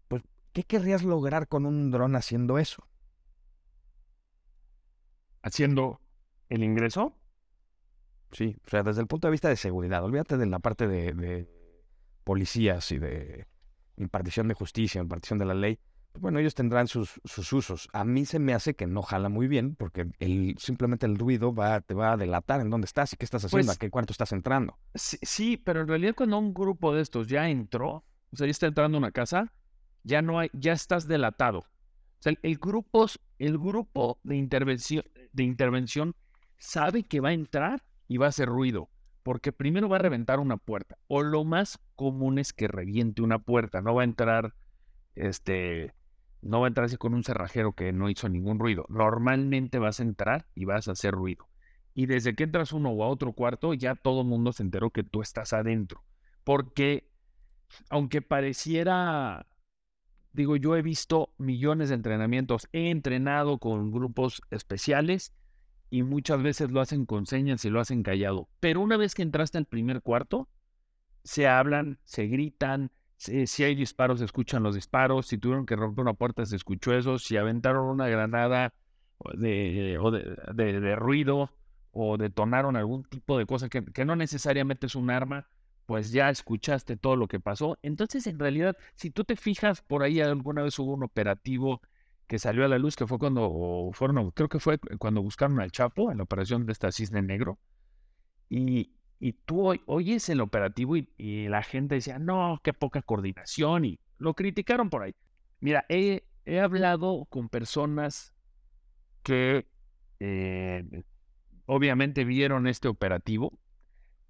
pues, 0.07 0.23
¿qué 0.51 0.63
querrías 0.63 1.03
lograr 1.03 1.47
con 1.47 1.65
un 1.65 1.91
dron 1.91 2.15
haciendo 2.15 2.57
eso? 2.57 2.87
¿Haciendo 5.41 6.01
el 6.49 6.63
ingreso? 6.63 7.15
Sí, 8.31 8.57
o 8.65 8.69
sea, 8.69 8.83
desde 8.83 9.01
el 9.01 9.07
punto 9.07 9.27
de 9.27 9.31
vista 9.31 9.49
de 9.49 9.55
seguridad, 9.55 10.03
olvídate 10.03 10.37
de 10.37 10.45
la 10.45 10.59
parte 10.59 10.87
de 10.87 11.47
policías 12.23 12.91
y 12.91 12.99
de 12.99 13.47
impartición 13.97 14.47
de 14.47 14.53
justicia, 14.53 15.01
impartición 15.01 15.39
de 15.39 15.45
la 15.45 15.53
ley. 15.53 15.79
Bueno, 16.17 16.39
ellos 16.39 16.55
tendrán 16.55 16.87
sus, 16.87 17.21
sus, 17.23 17.53
usos. 17.53 17.87
A 17.93 18.03
mí 18.03 18.25
se 18.25 18.39
me 18.39 18.53
hace 18.53 18.73
que 18.73 18.87
no 18.87 19.01
jala 19.01 19.29
muy 19.29 19.47
bien 19.47 19.75
porque 19.75 20.07
el, 20.19 20.55
simplemente 20.57 21.05
el 21.05 21.17
ruido 21.17 21.53
va, 21.53 21.81
te 21.81 21.93
va 21.93 22.13
a 22.13 22.17
delatar 22.17 22.61
en 22.61 22.69
dónde 22.69 22.85
estás 22.85 23.13
y 23.13 23.17
qué 23.17 23.25
estás 23.25 23.45
haciendo, 23.45 23.71
a 23.71 23.73
pues 23.73 23.77
qué 23.77 23.89
cuarto 23.89 24.11
estás 24.11 24.31
entrando. 24.31 24.77
Sí, 24.95 25.57
pero 25.57 25.81
en 25.81 25.87
realidad 25.87 26.15
cuando 26.15 26.37
un 26.39 26.53
grupo 26.53 26.93
de 26.93 27.01
estos 27.01 27.27
ya 27.27 27.49
entró, 27.49 28.03
o 28.31 28.35
sea, 28.35 28.47
ya 28.47 28.51
está 28.51 28.67
entrando 28.67 28.97
a 28.97 28.99
una 28.99 29.11
casa, 29.11 29.53
ya 30.03 30.21
no 30.21 30.39
hay, 30.39 30.49
ya 30.53 30.73
estás 30.73 31.07
delatado. 31.07 31.59
O 31.59 32.21
sea, 32.21 32.33
el, 32.41 32.57
grupo, 32.57 33.05
el 33.37 33.57
grupo 33.57 34.19
de 34.23 34.35
intervención, 34.35 35.05
de 35.31 35.43
intervención 35.43 36.15
sabe 36.57 37.03
que 37.03 37.21
va 37.21 37.29
a 37.29 37.33
entrar 37.33 37.83
y 38.07 38.17
va 38.17 38.25
a 38.25 38.29
hacer 38.29 38.49
ruido. 38.49 38.89
Porque 39.23 39.51
primero 39.51 39.87
va 39.87 39.97
a 39.97 39.99
reventar 39.99 40.39
una 40.39 40.57
puerta. 40.57 40.97
O 41.07 41.21
lo 41.21 41.43
más 41.43 41.79
común 41.95 42.39
es 42.39 42.51
que 42.51 42.67
reviente 42.67 43.21
una 43.21 43.39
puerta. 43.39 43.81
No 43.81 43.93
va 43.93 44.01
a 44.01 44.05
entrar 44.05 44.55
este 45.15 45.93
no 46.41 46.61
va 46.61 46.67
a 46.67 46.69
entrar 46.69 46.85
así 46.85 46.97
con 46.97 47.13
un 47.13 47.23
cerrajero 47.23 47.73
que 47.73 47.91
no 47.91 48.09
hizo 48.09 48.29
ningún 48.29 48.59
ruido. 48.59 48.85
Normalmente 48.89 49.79
vas 49.79 49.99
a 49.99 50.03
entrar 50.03 50.47
y 50.55 50.65
vas 50.65 50.87
a 50.87 50.93
hacer 50.93 51.13
ruido. 51.13 51.47
Y 51.93 52.05
desde 52.05 52.35
que 52.35 52.43
entras 52.43 52.71
uno 52.71 52.91
o 52.91 53.03
a 53.03 53.07
otro 53.07 53.33
cuarto, 53.33 53.73
ya 53.73 53.95
todo 53.95 54.21
el 54.21 54.27
mundo 54.27 54.53
se 54.53 54.63
enteró 54.63 54.91
que 54.91 55.03
tú 55.03 55.21
estás 55.21 55.53
adentro. 55.53 56.03
Porque, 56.43 57.09
aunque 57.89 58.21
pareciera, 58.21 59.47
digo, 60.31 60.55
yo 60.55 60.77
he 60.77 60.81
visto 60.81 61.33
millones 61.37 61.89
de 61.89 61.95
entrenamientos, 61.95 62.69
he 62.71 62.89
entrenado 62.89 63.57
con 63.57 63.91
grupos 63.91 64.41
especiales 64.49 65.33
y 65.89 66.03
muchas 66.03 66.41
veces 66.41 66.71
lo 66.71 66.81
hacen 66.81 67.05
con 67.05 67.25
señas 67.25 67.65
y 67.65 67.69
lo 67.69 67.81
hacen 67.81 68.03
callado. 68.03 68.47
Pero 68.59 68.81
una 68.81 68.95
vez 68.95 69.15
que 69.15 69.23
entraste 69.23 69.57
al 69.57 69.65
primer 69.65 70.01
cuarto, 70.01 70.47
se 71.23 71.47
hablan, 71.47 71.99
se 72.05 72.27
gritan, 72.27 72.91
si, 73.19 73.63
hay 73.65 73.75
disparos, 73.75 74.19
se 74.19 74.25
escuchan 74.25 74.63
los 74.63 74.75
disparos. 74.75 75.27
Si 75.27 75.37
tuvieron 75.37 75.65
que 75.65 75.75
romper 75.75 76.03
una 76.03 76.13
puerta, 76.13 76.45
se 76.45 76.55
escuchó 76.55 76.93
eso. 76.93 77.19
Si 77.19 77.35
aventaron 77.35 77.85
una 77.85 78.07
granada 78.07 78.73
de, 79.33 79.97
o 79.99 80.09
de, 80.11 80.95
ruido 80.95 81.51
o 81.91 82.17
detonaron 82.17 82.77
algún 82.77 83.03
tipo 83.03 83.37
de 83.37 83.45
cosa 83.45 83.67
que, 83.67 83.83
que, 83.83 84.05
no 84.05 84.15
necesariamente 84.15 84.87
es 84.87 84.95
un 84.95 85.09
arma, 85.09 85.47
pues 85.85 86.11
ya 86.11 86.29
escuchaste 86.29 86.95
todo 86.95 87.17
lo 87.17 87.27
que 87.27 87.41
pasó. 87.41 87.77
Entonces, 87.81 88.25
en 88.25 88.39
realidad, 88.39 88.77
si 88.95 89.09
tú 89.09 89.25
te 89.25 89.35
fijas, 89.35 89.81
por 89.81 90.03
ahí 90.03 90.21
alguna 90.21 90.61
vez 90.61 90.79
hubo 90.79 90.93
un 90.93 91.03
operativo 91.03 91.81
que 92.25 92.39
salió 92.39 92.63
a 92.63 92.69
la 92.69 92.77
luz, 92.77 92.95
que 92.95 93.05
fue 93.05 93.19
cuando 93.19 93.89
fueron, 93.91 94.31
creo 94.31 94.47
que 94.47 94.59
fue 94.59 94.79
cuando 94.97 95.21
buscaron 95.21 95.59
al 95.59 95.71
Chapo, 95.71 96.09
en 96.11 96.19
la 96.19 96.23
operación 96.23 96.65
de 96.65 96.71
esta 96.71 96.91
Cisne 96.91 97.21
Negro. 97.21 97.59
Y, 98.49 98.93
y 99.19 99.33
tú 99.33 99.73
oyes 99.85 100.29
el 100.29 100.41
operativo 100.41 100.95
y, 100.95 101.47
la 101.49 101.61
gente 101.61 101.95
decía, 101.95 102.19
no, 102.19 102.59
qué 102.63 102.73
poca 102.73 103.01
coordinación 103.01 103.85
y 103.85 103.99
lo 104.17 104.33
criticaron 104.33 104.89
por 104.89 105.03
ahí. 105.03 105.15
Mira, 105.59 105.85
he, 105.89 106.23
hablado 106.61 107.25
con 107.29 107.49
personas 107.49 108.33
que 109.23 109.67
eh, 110.19 111.03
obviamente 111.65 112.23
vieron 112.23 112.65
este 112.65 112.87
operativo 112.87 113.59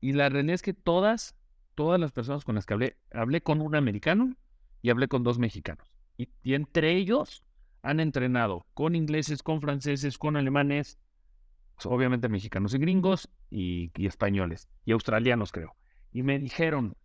y 0.01 0.13
la 0.13 0.27
realidad 0.29 0.55
es 0.55 0.61
que 0.61 0.73
todas, 0.73 1.35
todas 1.75 1.99
las 1.99 2.11
personas 2.11 2.43
con 2.43 2.55
las 2.55 2.65
que 2.65 2.73
hablé, 2.73 2.97
hablé 3.11 3.41
con 3.41 3.61
un 3.61 3.75
americano 3.75 4.35
y 4.81 4.89
hablé 4.89 5.07
con 5.07 5.23
dos 5.23 5.39
mexicanos. 5.39 5.87
Y, 6.17 6.53
entre 6.53 6.95
ellos 6.95 7.45
han 7.81 7.99
entrenado 7.99 8.65
con 8.73 8.95
ingleses, 8.95 9.41
con 9.43 9.61
franceses, 9.61 10.17
con 10.17 10.35
alemanes, 10.35 10.99
pues, 11.75 11.85
obviamente 11.85 12.27
mexicanos 12.27 12.73
y 12.73 12.79
gringos 12.79 13.29
y, 13.49 13.91
españoles 14.05 14.67
y 14.85 14.91
australianos 14.91 15.51
creo. 15.51 15.75
Y 16.11 16.23
me 16.23 16.39
dijeron, 16.39 16.95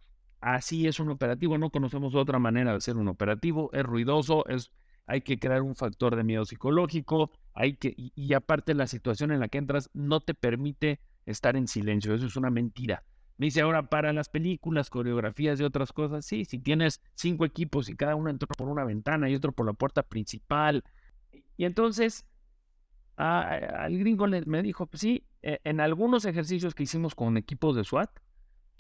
así 0.40 0.86
es 0.86 1.00
un 1.00 1.10
operativo, 1.10 1.58
no 1.58 1.70
conocemos 1.70 2.14
otra 2.14 2.38
manera 2.38 2.72
de 2.72 2.78
hacer 2.78 2.96
un 2.96 3.08
operativo, 3.08 3.70
es 3.72 3.82
ruidoso, 3.82 4.46
es, 4.48 4.70
hay 5.06 5.20
que 5.20 5.38
crear 5.38 5.62
un 5.62 5.74
factor 5.74 6.16
de 6.16 6.24
miedo 6.24 6.44
psicológico, 6.44 7.30
hay 7.52 7.76
que, 7.76 7.94
y, 7.96 8.34
aparte 8.34 8.74
la 8.74 8.86
situación 8.86 9.30
en 9.32 9.40
la 9.40 9.48
que 9.48 9.58
entras 9.58 9.90
no 9.92 10.20
te 10.20 10.34
permite 10.34 11.00
estar 11.26 11.56
en 11.56 11.68
silencio, 11.68 12.14
eso 12.14 12.26
es 12.26 12.36
una 12.36 12.50
mentira. 12.50 13.04
Me 13.36 13.46
dice 13.46 13.62
ahora 13.62 13.88
para 13.88 14.12
las 14.12 14.28
películas, 14.28 14.90
coreografías 14.90 15.60
y 15.60 15.64
otras 15.64 15.92
cosas, 15.92 16.24
sí, 16.24 16.44
si 16.44 16.58
tienes 16.60 17.02
cinco 17.14 17.44
equipos 17.44 17.88
y 17.88 17.96
cada 17.96 18.14
uno 18.14 18.30
entra 18.30 18.46
por 18.46 18.68
una 18.68 18.84
ventana 18.84 19.28
y 19.28 19.34
otro 19.34 19.50
por 19.50 19.66
la 19.66 19.72
puerta 19.72 20.04
principal. 20.04 20.84
Y 21.56 21.64
entonces 21.64 22.24
al 23.16 23.98
gringo 23.98 24.26
le, 24.26 24.44
me 24.46 24.62
dijo, 24.62 24.86
pues 24.86 25.00
sí, 25.00 25.24
en 25.44 25.80
algunos 25.80 26.24
ejercicios 26.24 26.74
que 26.74 26.84
hicimos 26.84 27.14
con 27.14 27.36
equipos 27.36 27.76
de 27.76 27.84
SWAT, 27.84 28.10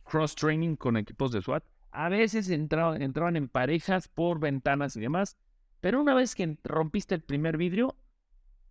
cross 0.04 0.34
training 0.34 0.76
con 0.76 0.96
equipos 0.96 1.30
de 1.32 1.42
SWAT, 1.42 1.64
a 1.90 2.08
veces 2.08 2.48
entraban, 2.50 3.02
entraban 3.02 3.36
en 3.36 3.48
parejas 3.48 4.08
por 4.08 4.40
ventanas 4.40 4.96
y 4.96 5.00
demás, 5.00 5.36
pero 5.80 6.00
una 6.00 6.14
vez 6.14 6.34
que 6.34 6.56
rompiste 6.64 7.14
el 7.14 7.20
primer 7.20 7.58
vidrio, 7.58 7.96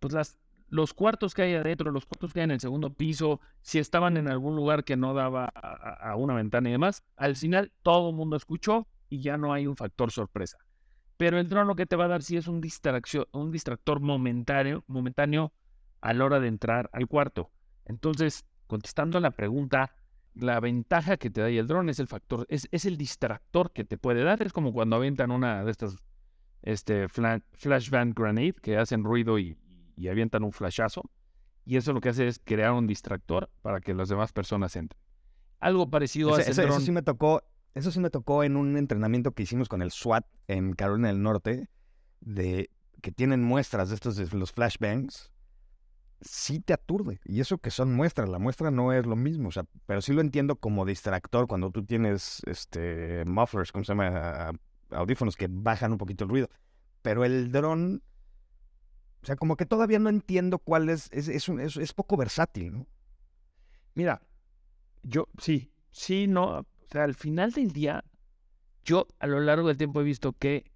pues 0.00 0.12
las, 0.12 0.38
los 0.68 0.92
cuartos 0.92 1.34
que 1.34 1.42
hay 1.42 1.54
adentro, 1.54 1.92
los 1.92 2.06
cuartos 2.06 2.32
que 2.32 2.40
hay 2.40 2.44
en 2.44 2.50
el 2.50 2.60
segundo 2.60 2.92
piso, 2.92 3.40
si 3.62 3.78
estaban 3.78 4.16
en 4.16 4.28
algún 4.28 4.56
lugar 4.56 4.82
que 4.82 4.96
no 4.96 5.14
daba 5.14 5.46
a, 5.46 6.16
una 6.16 6.34
ventana 6.34 6.68
y 6.68 6.72
demás, 6.72 7.04
al 7.16 7.36
final 7.36 7.72
todo 7.82 8.10
el 8.10 8.16
mundo 8.16 8.36
escuchó 8.36 8.88
y 9.08 9.20
ya 9.20 9.36
no 9.36 9.52
hay 9.52 9.68
un 9.68 9.76
factor 9.76 10.10
sorpresa. 10.10 10.58
Pero 11.16 11.38
el 11.38 11.48
dron 11.48 11.68
lo 11.68 11.76
que 11.76 11.86
te 11.86 11.94
va 11.94 12.06
a 12.06 12.08
dar 12.08 12.22
sí 12.22 12.36
es 12.36 12.48
un, 12.48 12.60
distracción, 12.60 13.26
un 13.30 13.52
distractor 13.52 14.00
momentáneo, 14.00 14.82
momentáneo 14.88 15.52
a 16.00 16.12
la 16.12 16.24
hora 16.24 16.40
de 16.40 16.48
entrar 16.48 16.90
al 16.92 17.06
cuarto. 17.06 17.50
Entonces, 17.86 18.44
contestando 18.66 19.18
a 19.18 19.20
la 19.20 19.30
pregunta, 19.30 19.94
la 20.34 20.58
ventaja 20.60 21.16
que 21.16 21.30
te 21.30 21.40
da 21.40 21.48
el 21.48 21.66
dron 21.66 21.88
es 21.88 22.00
el 22.00 22.08
factor, 22.08 22.46
es, 22.48 22.68
es, 22.72 22.86
el 22.86 22.96
distractor 22.96 23.72
que 23.72 23.84
te 23.84 23.98
puede 23.98 24.24
dar. 24.24 24.42
Es 24.42 24.52
como 24.52 24.72
cuando 24.72 24.96
avientan 24.96 25.30
una 25.30 25.64
de 25.64 25.70
estas 25.70 25.96
este, 26.64 27.08
flashbang 27.08 28.14
grenade 28.14 28.54
que 28.54 28.78
hacen 28.78 29.04
ruido 29.04 29.38
y, 29.38 29.56
avientan 30.08 30.42
un 30.42 30.52
flashazo. 30.52 31.02
Y 31.66 31.76
eso 31.76 31.92
lo 31.92 32.00
que 32.00 32.10
hace 32.10 32.26
es 32.26 32.40
crear 32.42 32.72
un 32.72 32.86
distractor 32.86 33.50
para 33.62 33.80
que 33.80 33.94
las 33.94 34.08
demás 34.08 34.32
personas 34.32 34.74
entren. 34.76 35.00
Algo 35.60 35.88
parecido 35.88 36.34
a 36.34 36.40
ese 36.40 36.50
Eso 36.50 36.80
sí 36.80 36.90
me 36.90 37.02
tocó, 37.02 37.42
eso 37.74 37.90
sí 37.90 38.00
me 38.00 38.10
tocó 38.10 38.44
en 38.44 38.56
un 38.56 38.76
entrenamiento 38.76 39.32
que 39.32 39.44
hicimos 39.44 39.68
con 39.68 39.80
el 39.80 39.90
SWAT 39.90 40.26
en 40.46 40.74
Carolina 40.74 41.08
del 41.08 41.22
Norte, 41.22 41.70
de 42.20 42.70
que 43.00 43.12
tienen 43.12 43.42
muestras 43.42 43.90
de 43.90 43.94
estos 43.94 44.16
de 44.16 44.26
los 44.36 44.52
flashbangs. 44.52 45.32
Sí 46.24 46.60
te 46.60 46.72
aturde. 46.72 47.20
Y 47.24 47.40
eso 47.40 47.58
que 47.58 47.70
son 47.70 47.94
muestras, 47.94 48.28
la 48.28 48.38
muestra 48.38 48.70
no 48.70 48.92
es 48.92 49.06
lo 49.06 49.14
mismo. 49.14 49.48
O 49.48 49.52
sea, 49.52 49.64
pero 49.86 50.00
sí 50.00 50.12
lo 50.12 50.20
entiendo 50.20 50.56
como 50.56 50.84
distractor 50.84 51.46
cuando 51.46 51.70
tú 51.70 51.84
tienes 51.84 52.42
este 52.46 53.24
mufflers, 53.26 53.72
¿cómo 53.72 53.84
se 53.84 53.92
llama? 53.92 54.52
audífonos 54.90 55.36
que 55.36 55.48
bajan 55.50 55.92
un 55.92 55.98
poquito 55.98 56.24
el 56.24 56.30
ruido. 56.30 56.48
Pero 57.02 57.24
el 57.24 57.52
dron, 57.52 58.02
o 59.22 59.26
sea, 59.26 59.36
como 59.36 59.56
que 59.56 59.66
todavía 59.66 59.98
no 59.98 60.08
entiendo 60.08 60.58
cuál 60.58 60.88
es, 60.88 61.10
es, 61.12 61.28
es, 61.28 61.48
es, 61.76 61.92
poco 61.92 62.16
versátil, 62.16 62.72
¿no? 62.72 62.86
Mira, 63.94 64.22
yo 65.02 65.28
sí, 65.38 65.72
sí, 65.90 66.26
no, 66.26 66.60
o 66.60 66.66
sea, 66.90 67.04
al 67.04 67.14
final 67.14 67.52
del 67.52 67.72
día, 67.72 68.04
yo 68.84 69.06
a 69.18 69.26
lo 69.26 69.40
largo 69.40 69.68
del 69.68 69.76
tiempo 69.76 70.00
he 70.00 70.04
visto 70.04 70.32
que 70.32 70.70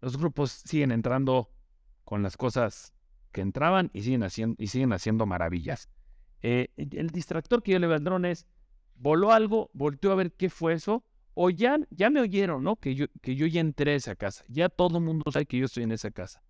los 0.00 0.16
grupos 0.18 0.50
siguen 0.50 0.90
entrando 0.90 1.50
con 2.04 2.22
las 2.22 2.36
cosas 2.36 2.92
que 3.32 3.40
entraban 3.40 3.90
y 3.92 4.02
siguen 4.02 4.22
haciendo, 4.22 4.56
y 4.58 4.68
siguen 4.68 4.92
haciendo 4.92 5.26
maravillas. 5.26 5.88
Eh, 6.42 6.68
el 6.76 7.10
distractor 7.10 7.62
que 7.62 7.72
yo 7.72 7.78
le 7.78 7.86
veo 7.86 7.96
al 7.96 8.04
dron 8.04 8.24
es, 8.24 8.46
voló 8.94 9.32
algo, 9.32 9.70
volteó 9.72 10.12
a 10.12 10.16
ver 10.16 10.32
qué 10.32 10.50
fue 10.50 10.74
eso 10.74 11.04
o 11.34 11.50
ya, 11.50 11.78
ya 11.90 12.10
me 12.10 12.20
oyeron, 12.20 12.62
¿no? 12.62 12.76
Que 12.76 12.94
yo, 12.94 13.06
que 13.22 13.34
yo 13.36 13.46
ya 13.46 13.60
entré 13.60 13.92
a 13.92 13.96
esa 13.96 14.16
casa. 14.16 14.44
Ya 14.48 14.68
todo 14.68 14.98
el 14.98 15.04
mundo 15.04 15.30
sabe 15.30 15.46
que 15.46 15.58
yo 15.58 15.66
estoy 15.66 15.84
en 15.84 15.92
esa 15.92 16.10
casa. 16.10 16.42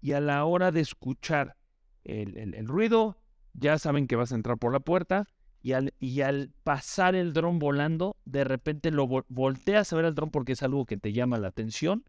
Y 0.00 0.12
a 0.12 0.20
la 0.20 0.44
hora 0.44 0.70
de 0.70 0.80
escuchar 0.80 1.56
el, 2.04 2.66
ruido, 2.66 3.16
ya 3.54 3.78
saben 3.78 4.06
que 4.06 4.16
vas 4.16 4.32
a 4.32 4.34
entrar 4.34 4.58
por 4.58 4.72
la 4.72 4.80
puerta. 4.80 5.26
Y 5.60 5.72
al, 5.72 5.94
y 5.98 6.20
al 6.20 6.50
pasar 6.62 7.14
el 7.14 7.32
dron 7.32 7.58
volando, 7.58 8.16
de 8.24 8.44
repente 8.44 8.90
lo 8.90 9.06
volteas 9.06 9.92
a 9.92 9.96
ver 9.96 10.04
al 10.04 10.14
dron 10.14 10.30
porque 10.30 10.52
es 10.52 10.62
algo 10.62 10.86
que 10.86 10.96
te 10.96 11.12
llama 11.12 11.38
la 11.38 11.48
atención. 11.48 12.04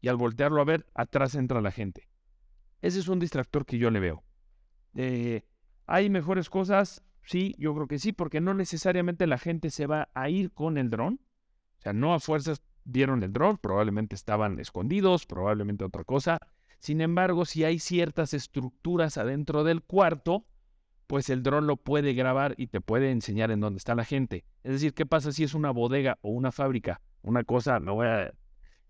Y 0.00 0.08
al 0.08 0.16
voltearlo 0.16 0.60
a 0.60 0.64
ver, 0.64 0.86
atrás 0.94 1.34
entra 1.34 1.60
la 1.60 1.70
gente. 1.70 2.08
Ese 2.82 2.98
es 2.98 3.08
un 3.08 3.20
distractor 3.20 3.64
que 3.64 3.78
yo 3.78 3.90
le 3.90 4.00
veo. 4.00 4.24
Eh, 4.94 5.42
¿Hay 5.86 6.10
mejores 6.10 6.50
cosas? 6.50 7.02
Sí, 7.24 7.54
yo 7.56 7.74
creo 7.74 7.86
que 7.86 7.98
sí, 7.98 8.12
porque 8.12 8.40
no 8.40 8.52
necesariamente 8.52 9.26
la 9.26 9.38
gente 9.38 9.70
se 9.70 9.86
va 9.86 10.10
a 10.14 10.28
ir 10.28 10.52
con 10.52 10.76
el 10.76 10.90
dron. 10.90 11.20
O 11.78 11.82
sea, 11.82 11.92
no 11.92 12.12
a 12.12 12.20
fuerzas 12.20 12.62
vieron 12.84 13.22
el 13.22 13.32
dron, 13.32 13.58
probablemente 13.58 14.14
estaban 14.14 14.58
escondidos, 14.58 15.26
probablemente 15.26 15.84
otra 15.84 16.04
cosa. 16.04 16.40
Sin 16.80 17.00
embargo, 17.00 17.44
si 17.44 17.62
hay 17.62 17.78
ciertas 17.78 18.34
estructuras 18.34 19.16
adentro 19.16 19.62
del 19.62 19.82
cuarto, 19.82 20.44
pues 21.06 21.30
el 21.30 21.44
dron 21.44 21.68
lo 21.68 21.76
puede 21.76 22.14
grabar 22.14 22.54
y 22.56 22.66
te 22.68 22.80
puede 22.80 23.12
enseñar 23.12 23.52
en 23.52 23.60
dónde 23.60 23.78
está 23.78 23.94
la 23.94 24.04
gente. 24.04 24.44
Es 24.64 24.72
decir, 24.72 24.92
¿qué 24.94 25.06
pasa 25.06 25.30
si 25.30 25.44
es 25.44 25.54
una 25.54 25.70
bodega 25.70 26.18
o 26.22 26.30
una 26.30 26.50
fábrica? 26.50 27.00
Una 27.22 27.44
cosa, 27.44 27.78
me 27.78 27.92
voy 27.92 28.08
a 28.08 28.32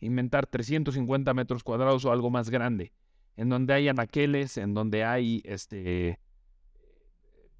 inventar 0.01 0.47
350 0.47 1.35
metros 1.35 1.63
cuadrados 1.63 2.05
o 2.07 2.13
algo 2.13 2.31
más 2.31 2.49
grande, 2.49 2.93
en 3.37 3.49
donde 3.49 3.75
hay 3.75 3.89
anaqueles, 3.89 4.57
en 4.57 4.75
donde 4.75 5.05
hay 5.05 5.43
este, 5.45 6.19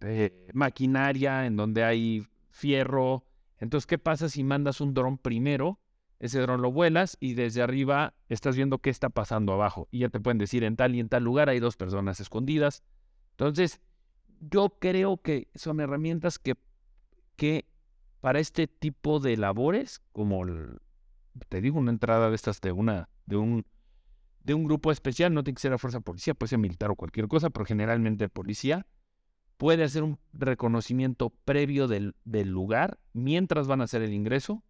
eh, 0.01 0.51
maquinaria, 0.53 1.47
en 1.47 1.57
donde 1.57 1.85
hay 1.85 2.27
fierro, 2.51 3.25
entonces, 3.63 3.87
¿qué 3.87 3.97
pasa 3.97 4.29
si 4.29 4.43
mandas 4.43 4.81
un 4.81 4.93
dron 4.93 5.19
primero? 5.19 5.79
Ese 6.19 6.41
dron 6.41 6.63
lo 6.63 6.73
vuelas 6.73 7.17
y 7.21 7.35
desde 7.35 7.63
arriba 7.63 8.13
estás 8.29 8.57
viendo 8.57 8.79
qué 8.79 8.91
está 8.91 9.09
pasando 9.09 9.53
abajo. 9.53 9.87
Y 9.93 10.01
ya 10.01 10.09
te 10.09 10.19
pueden 10.19 10.39
decir 10.39 10.65
en 10.65 10.75
tal 10.75 10.97
y 10.97 11.01
en 11.01 11.09
tal 11.09 11.23
lugar 11.23 11.49
hay 11.49 11.61
dos 11.61 11.77
personas 11.77 12.19
escondidas. 12.19 12.83
Entonces, 13.31 13.81
yo 14.41 14.79
creo 14.81 15.17
que 15.19 15.47
son 15.55 15.79
herramientas 15.79 16.41
que, 16.41 16.57
que 17.37 17.65
para 18.21 18.41
este 18.41 18.67
tipo 18.67 19.21
de 19.21 19.37
labores, 19.37 20.03
como 20.11 20.45
te 21.49 21.61
digo, 21.61 21.79
una 21.79 21.93
entrada 21.93 22.31
de 22.31 22.35
estas 22.35 22.61
de 22.61 22.73
una, 22.73 23.11
de 23.27 23.37
un, 23.37 23.65
de 24.45 24.55
un 24.55 24.65
grupo 24.65 24.91
especial, 24.91 25.33
no 25.33 25.45
tiene 25.45 25.55
que 25.55 25.63
ser 25.63 25.71
la 25.71 25.79
fuerza 25.79 26.01
policía, 26.01 26.35
puede 26.35 26.51
ser 26.51 26.59
militar 26.59 26.91
o 26.91 26.97
cualquier 26.97 27.29
cosa, 27.29 27.51
pero 27.51 27.65
generalmente 27.65 28.29
policía, 28.29 28.87
puede 29.57 29.85
hacer 29.85 30.03
un 30.03 30.19
reconocimiento 30.33 31.31
previo 31.45 31.87
del, 31.87 32.15
lugar 32.25 32.99
mientras 33.13 33.69
van 33.69 33.81
a 33.81 33.85
hacer 33.85 34.03
el 34.03 34.13
ingreso 34.13 34.65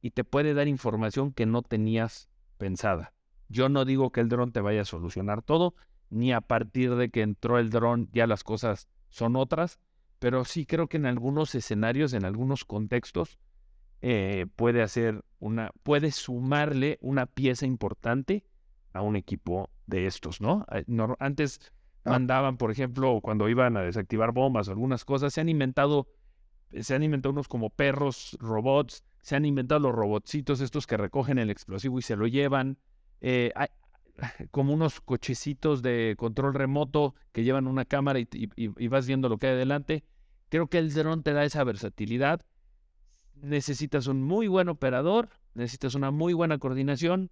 y 0.00 0.12
te 0.12 0.24
puede 0.24 0.54
dar 0.54 0.68
información 0.68 1.32
que 1.32 1.44
no 1.44 1.62
tenías 1.62 2.28
pensada. 2.56 3.12
Yo 3.48 3.68
no 3.68 3.84
digo 3.84 4.10
que 4.10 4.20
el 4.20 4.28
dron 4.28 4.52
te 4.52 4.60
vaya 4.60 4.82
a 4.82 4.86
solucionar 4.86 5.42
todo, 5.42 5.74
ni 6.10 6.32
a 6.32 6.40
partir 6.40 6.94
de 6.94 7.10
que 7.10 7.22
entró 7.22 7.58
el 7.58 7.70
dron 7.70 8.08
ya 8.12 8.26
las 8.26 8.44
cosas 8.44 8.88
son 9.10 9.36
otras, 9.36 9.78
pero 10.18 10.44
sí 10.44 10.64
creo 10.64 10.88
que 10.88 10.96
en 10.96 11.06
algunos 11.06 11.54
escenarios, 11.54 12.12
en 12.12 12.24
algunos 12.24 12.64
contextos, 12.64 13.38
eh, 14.00 14.46
puede 14.56 14.80
hacer 14.80 15.24
una, 15.40 15.72
puede 15.82 16.12
sumarle 16.12 16.98
una 17.00 17.26
pieza 17.26 17.66
importante 17.66 18.44
a 18.98 19.02
un 19.02 19.16
equipo 19.16 19.70
de 19.86 20.06
estos, 20.06 20.40
¿no? 20.40 20.66
Antes 21.18 21.60
mandaban, 22.04 22.56
por 22.56 22.70
ejemplo, 22.70 23.20
cuando 23.22 23.48
iban 23.48 23.76
a 23.76 23.82
desactivar 23.82 24.32
bombas 24.32 24.68
o 24.68 24.72
algunas 24.72 25.04
cosas, 25.04 25.32
se 25.32 25.40
han 25.40 25.48
inventado, 25.48 26.08
se 26.72 26.94
han 26.94 27.02
inventado 27.02 27.32
unos 27.32 27.48
como 27.48 27.70
perros, 27.70 28.36
robots, 28.40 29.04
se 29.22 29.36
han 29.36 29.44
inventado 29.44 29.80
los 29.80 29.94
robotcitos 29.94 30.60
estos 30.60 30.86
que 30.86 30.96
recogen 30.96 31.38
el 31.38 31.50
explosivo 31.50 31.98
y 31.98 32.02
se 32.02 32.16
lo 32.16 32.26
llevan, 32.26 32.78
eh, 33.20 33.52
hay, 33.54 33.68
como 34.50 34.72
unos 34.72 35.00
cochecitos 35.00 35.82
de 35.82 36.14
control 36.18 36.54
remoto 36.54 37.14
que 37.32 37.44
llevan 37.44 37.66
una 37.66 37.84
cámara 37.84 38.18
y, 38.18 38.88
vas 38.88 39.06
viendo 39.06 39.28
lo 39.28 39.38
que 39.38 39.48
hay 39.48 39.54
adelante. 39.54 40.04
Creo 40.48 40.68
que 40.68 40.78
el 40.78 40.92
dron 40.92 41.22
te 41.22 41.32
da 41.32 41.44
esa 41.44 41.64
versatilidad. 41.64 42.44
Necesitas 43.36 44.06
un 44.06 44.22
muy 44.22 44.48
buen 44.48 44.68
operador, 44.68 45.28
necesitas 45.54 45.94
una 45.94 46.10
muy 46.10 46.32
buena 46.32 46.58
coordinación. 46.58 47.30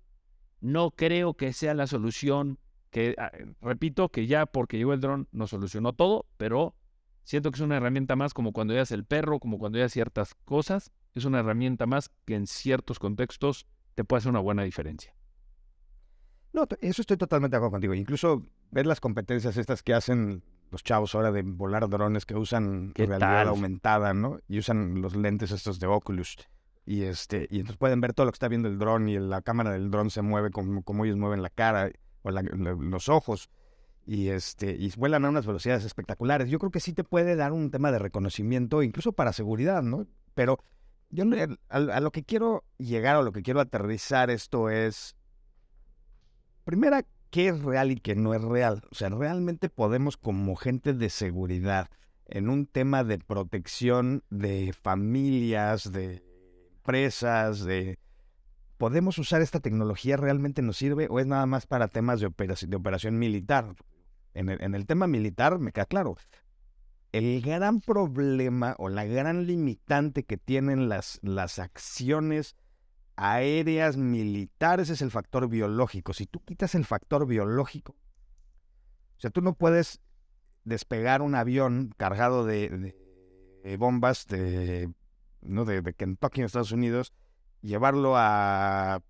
No 0.67 0.91
creo 0.91 1.35
que 1.35 1.53
sea 1.53 1.75
la 1.75 1.87
solución 1.87 2.59
que 2.91 3.15
ah, 3.19 3.31
repito 3.61 4.09
que 4.09 4.27
ya 4.27 4.47
porque 4.47 4.79
llegó 4.79 4.95
el 4.95 5.01
dron 5.01 5.29
nos 5.31 5.51
solucionó 5.51 5.93
todo, 5.93 6.27
pero 6.39 6.75
siento 7.23 7.53
que 7.53 7.59
es 7.59 7.61
una 7.61 7.77
herramienta 7.77 8.17
más 8.17 8.35
como 8.35 8.53
cuando 8.53 8.75
ya 8.75 8.83
el 8.91 9.05
perro, 9.05 9.39
como 9.39 9.61
cuando 9.61 9.79
ya 9.79 9.89
ciertas 9.89 10.35
cosas, 10.45 10.91
es 11.15 11.25
una 11.25 11.39
herramienta 11.39 11.87
más 11.87 12.11
que 12.25 12.35
en 12.35 12.49
ciertos 12.49 12.99
contextos 12.99 13.69
te 13.95 14.03
puede 14.03 14.19
hacer 14.19 14.31
una 14.31 14.41
buena 14.41 14.65
diferencia. 14.65 15.15
No, 16.53 16.67
eso 16.81 17.01
estoy 17.01 17.17
totalmente 17.17 17.55
de 17.55 17.59
acuerdo 17.59 17.71
contigo. 17.71 17.95
Incluso 17.95 18.43
ver 18.73 18.87
las 18.87 18.99
competencias 18.99 19.57
estas 19.59 19.85
que 19.85 19.95
hacen 19.95 20.43
los 20.73 20.83
chavos 20.83 21.15
ahora 21.15 21.31
de 21.31 21.43
volar 21.43 21.89
drones 21.89 22.27
que 22.27 22.35
usan 22.35 22.91
¿Qué 22.93 23.07
realidad 23.07 23.45
tal? 23.45 23.49
aumentada, 23.49 24.15
¿no? 24.15 24.41
Y 24.49 24.59
usan 24.59 25.01
los 25.01 25.15
lentes 25.15 25.53
estos 25.53 25.79
de 25.79 25.87
Oculus. 25.87 26.39
Y 26.87 27.03
este, 27.03 27.49
y 27.51 27.57
entonces 27.57 27.77
pueden 27.79 28.01
ver 28.01 28.15
todo 28.15 28.27
lo 28.27 28.33
que 28.33 28.37
está 28.37 28.49
viendo 28.49 28.69
el 28.69 28.79
dron 28.79 29.09
y 29.09 29.19
la 29.19 29.43
cámara 29.43 29.73
del 29.73 29.91
dron 29.91 30.09
se 30.09 30.23
mueve 30.23 30.51
como, 30.51 30.83
como 30.83 31.05
ellos 31.05 31.17
mueven 31.17 31.43
la 31.43 31.51
cara 31.51 31.91
o 32.23 32.31
la- 32.31 32.43
los 32.43 33.09
ojos. 33.09 33.51
Y 34.07 34.29
este, 34.29 34.77
y 34.79 34.93
vuelan 34.97 35.25
a 35.25 35.31
unas 35.31 35.47
velocidades 35.47 35.85
espectaculares. 35.85 36.49
Yo 36.49 36.61
creo 36.61 36.71
que 36.71 36.79
sí 36.79 36.93
te 36.93 37.03
puede 37.03 37.35
dar 37.35 37.53
un 37.53 37.73
tema 37.73 37.91
de 37.91 37.99
reconocimiento, 37.99 38.83
incluso 38.85 39.13
para 39.13 39.33
seguridad, 39.33 39.83
¿no? 39.83 40.07
Pero 40.35 40.61
yo 41.11 41.25
no- 41.25 41.37
a, 41.69 41.77
a 41.77 42.01
lo 42.01 42.13
que 42.13 42.23
quiero 42.23 42.63
llegar 42.79 43.17
o 43.17 43.23
lo 43.23 43.33
que 43.33 43.43
quiero 43.43 43.61
aterrizar 43.61 44.31
esto 44.31 44.71
es. 44.71 45.17
Primera, 46.65 47.05
qué 47.31 47.49
es 47.49 47.63
real 47.63 47.91
y 47.91 47.97
qué 47.97 48.15
no 48.15 48.35
es 48.35 48.43
real. 48.43 48.83
O 48.91 48.95
sea, 48.95 49.09
realmente 49.09 49.69
podemos 49.69 50.17
como 50.17 50.57
gente 50.57 50.95
de 50.95 51.11
seguridad, 51.11 51.89
en 52.27 52.49
un 52.49 52.67
tema 52.67 53.05
de 53.05 53.19
protección 53.19 54.25
de 54.31 54.73
familias, 54.73 55.93
de 55.93 56.26
empresas, 56.87 57.65
de... 57.65 57.99
¿Podemos 58.79 59.19
usar 59.19 59.43
esta 59.43 59.59
tecnología? 59.59 60.17
¿Realmente 60.17 60.63
nos 60.63 60.77
sirve 60.77 61.09
o 61.11 61.19
es 61.19 61.27
nada 61.27 61.47
más 61.47 61.67
para 61.67 61.89
temas 61.89 62.21
de 62.21 62.27
operación, 62.27 63.19
militar? 63.19 63.75
En 64.35 64.75
el, 64.75 64.87
tema 64.87 65.07
militar 65.07 65.59
me 65.59 65.73
queda 65.73 65.87
claro. 65.87 66.17
El 67.11 67.41
gran 67.41 67.81
problema 67.81 68.77
o 68.79 68.91
la 68.91 69.05
gran 69.07 69.47
limitante 69.47 70.25
que 70.25 70.37
tienen 70.37 70.91
las, 70.91 71.19
acciones 71.59 72.55
aéreas 73.17 73.97
militares 73.97 74.91
es 74.91 75.01
el 75.01 75.11
factor 75.11 75.49
biológico. 75.49 76.13
Si 76.13 76.27
tú 76.27 76.41
quitas 76.45 76.75
el 76.75 76.85
factor 76.85 77.27
biológico, 77.27 77.97
o 79.17 79.21
sea, 79.21 79.31
tú 79.31 79.41
no 79.41 79.55
puedes 79.55 80.01
despegar 80.65 81.23
un 81.23 81.35
avión 81.35 81.95
cargado 81.97 82.45
de 82.45 82.95
bombas 83.79 84.27
de, 84.27 84.91
¿no? 85.43 85.65
de, 85.65 85.83
de 85.83 85.95
Kentucky 85.95 86.41
en 86.41 86.47
Estados 86.47 86.73
Unidos, 86.73 87.13
llevarlo 87.63 88.17
a, 88.17 89.03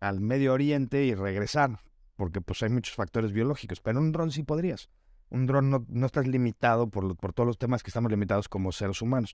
al 0.00 0.20
Medio 0.20 0.52
Oriente 0.52 1.04
y 1.04 1.14
regresar, 1.14 1.80
porque 2.16 2.40
pues 2.40 2.62
hay 2.62 2.70
muchos 2.70 2.94
factores 2.94 3.32
biológicos, 3.32 3.80
pero 3.80 4.00
un 4.00 4.12
dron 4.12 4.30
sí 4.30 4.42
podrías. 4.42 4.90
Un 5.30 5.46
dron 5.46 5.70
no, 5.70 5.84
no 5.88 6.06
estás 6.06 6.26
limitado 6.26 6.88
por, 6.88 7.16
por 7.16 7.32
todos 7.32 7.46
los 7.46 7.58
temas 7.58 7.82
que 7.82 7.90
estamos 7.90 8.10
limitados 8.10 8.48
como 8.48 8.72
seres 8.72 9.02
humanos 9.02 9.32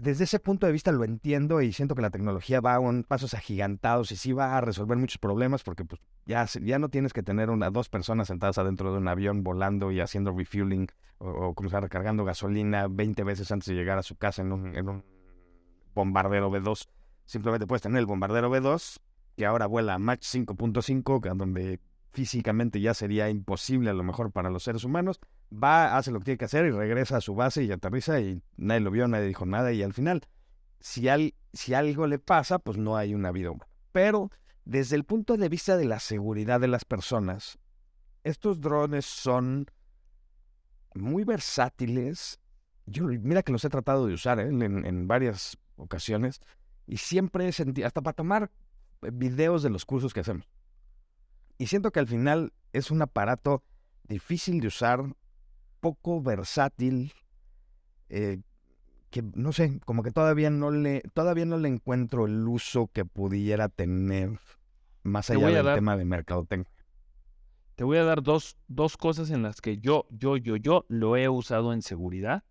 desde 0.00 0.24
ese 0.24 0.38
punto 0.38 0.66
de 0.66 0.72
vista 0.72 0.92
lo 0.92 1.04
entiendo 1.04 1.60
y 1.60 1.72
siento 1.72 1.94
que 1.94 2.02
la 2.02 2.10
tecnología 2.10 2.60
va 2.60 2.74
a 2.74 2.80
un 2.80 3.02
pasos 3.02 3.34
agigantados 3.34 4.12
y 4.12 4.16
sí 4.16 4.32
va 4.32 4.56
a 4.56 4.60
resolver 4.60 4.96
muchos 4.96 5.18
problemas 5.18 5.64
porque 5.64 5.84
pues 5.84 6.00
ya, 6.24 6.46
ya 6.62 6.78
no 6.78 6.88
tienes 6.88 7.12
que 7.12 7.22
tener 7.22 7.50
una, 7.50 7.70
dos 7.70 7.88
personas 7.88 8.28
sentadas 8.28 8.58
adentro 8.58 8.92
de 8.92 8.98
un 8.98 9.08
avión 9.08 9.42
volando 9.42 9.90
y 9.90 10.00
haciendo 10.00 10.32
refueling 10.32 10.86
o, 11.18 11.52
cruzar 11.54 11.82
recargando 11.82 12.24
gasolina 12.24 12.86
20 12.88 13.24
veces 13.24 13.50
antes 13.50 13.66
de 13.66 13.74
llegar 13.74 13.98
a 13.98 14.02
su 14.04 14.14
casa 14.14 14.42
en 14.42 14.52
un, 14.52 14.76
en 14.76 14.88
un 14.88 15.04
bombardero 15.94 16.50
B2. 16.50 16.88
Simplemente 17.24 17.66
puedes 17.66 17.82
tener 17.82 17.98
el 17.98 18.06
bombardero 18.06 18.50
B2 18.50 19.00
que 19.36 19.46
ahora 19.46 19.66
vuela 19.66 19.94
a 19.94 19.98
Mach 19.98 20.20
5.5, 20.20 21.20
que- 21.20 21.28
donde 21.30 21.80
físicamente 22.18 22.80
ya 22.80 22.94
sería 22.94 23.30
imposible 23.30 23.90
a 23.90 23.92
lo 23.92 24.02
mejor 24.02 24.32
para 24.32 24.50
los 24.50 24.64
seres 24.64 24.82
humanos 24.82 25.20
va, 25.52 25.96
hace 25.96 26.10
lo 26.10 26.18
que 26.18 26.24
tiene 26.24 26.38
que 26.38 26.46
hacer 26.46 26.66
y 26.66 26.72
regresa 26.72 27.18
a 27.18 27.20
su 27.20 27.36
base 27.36 27.62
y 27.62 27.70
aterriza 27.70 28.18
y 28.18 28.42
nadie 28.56 28.80
lo 28.80 28.90
vio, 28.90 29.06
nadie 29.06 29.28
dijo 29.28 29.46
nada 29.46 29.72
y 29.72 29.84
al 29.84 29.92
final, 29.92 30.22
si, 30.80 31.08
al- 31.08 31.34
si 31.52 31.74
algo 31.74 32.08
le 32.08 32.18
pasa, 32.18 32.58
pues 32.58 32.76
no 32.76 32.96
hay 32.96 33.14
una 33.14 33.30
vida 33.30 33.52
humana. 33.52 33.70
Pero 33.92 34.32
desde 34.64 34.96
el 34.96 35.04
punto 35.04 35.36
de 35.36 35.48
vista 35.48 35.76
de 35.76 35.84
la 35.84 36.00
seguridad 36.00 36.58
de 36.58 36.66
las 36.66 36.84
personas, 36.84 37.60
estos 38.24 38.60
drones 38.60 39.06
son 39.06 39.66
muy 40.96 41.22
versátiles. 41.22 42.40
Yo, 42.86 43.04
mira 43.04 43.44
que 43.44 43.52
los 43.52 43.64
he 43.64 43.68
tratado 43.68 44.08
de 44.08 44.14
usar 44.14 44.40
¿eh? 44.40 44.48
en, 44.48 44.84
en 44.84 45.06
varias 45.06 45.56
ocasiones 45.76 46.40
y 46.84 46.96
siempre 46.96 47.52
sentido, 47.52 47.86
hasta 47.86 48.02
para 48.02 48.14
tomar 48.14 48.50
videos 49.02 49.62
de 49.62 49.70
los 49.70 49.84
cursos 49.84 50.12
que 50.12 50.20
hacemos. 50.20 50.48
Y 51.58 51.66
siento 51.66 51.90
que 51.90 52.00
al 52.00 52.06
final 52.06 52.52
es 52.72 52.90
un 52.90 53.02
aparato 53.02 53.62
difícil 54.04 54.60
de 54.60 54.68
usar, 54.68 55.04
poco 55.80 56.22
versátil, 56.22 57.12
eh, 58.08 58.40
que 59.10 59.22
no 59.34 59.52
sé, 59.52 59.80
como 59.84 60.02
que 60.02 60.10
todavía 60.10 60.50
no 60.50 60.70
le, 60.70 61.02
todavía 61.14 61.44
no 61.46 61.56
le 61.58 61.68
encuentro 61.68 62.26
el 62.26 62.46
uso 62.46 62.88
que 62.92 63.04
pudiera 63.04 63.68
tener 63.68 64.38
más 65.02 65.30
allá 65.30 65.46
del 65.56 65.64
dar- 65.66 65.74
tema 65.74 65.96
de 65.96 66.04
mercadotecnia. 66.04 66.70
Te 67.74 67.84
voy 67.84 67.98
a 67.98 68.04
dar 68.04 68.22
dos, 68.22 68.56
dos 68.66 68.96
cosas 68.96 69.30
en 69.30 69.42
las 69.42 69.60
que 69.60 69.78
yo, 69.78 70.06
yo, 70.10 70.36
yo, 70.36 70.56
yo 70.56 70.84
lo 70.88 71.16
he 71.16 71.28
usado 71.28 71.72
en 71.72 71.82
seguridad 71.82 72.42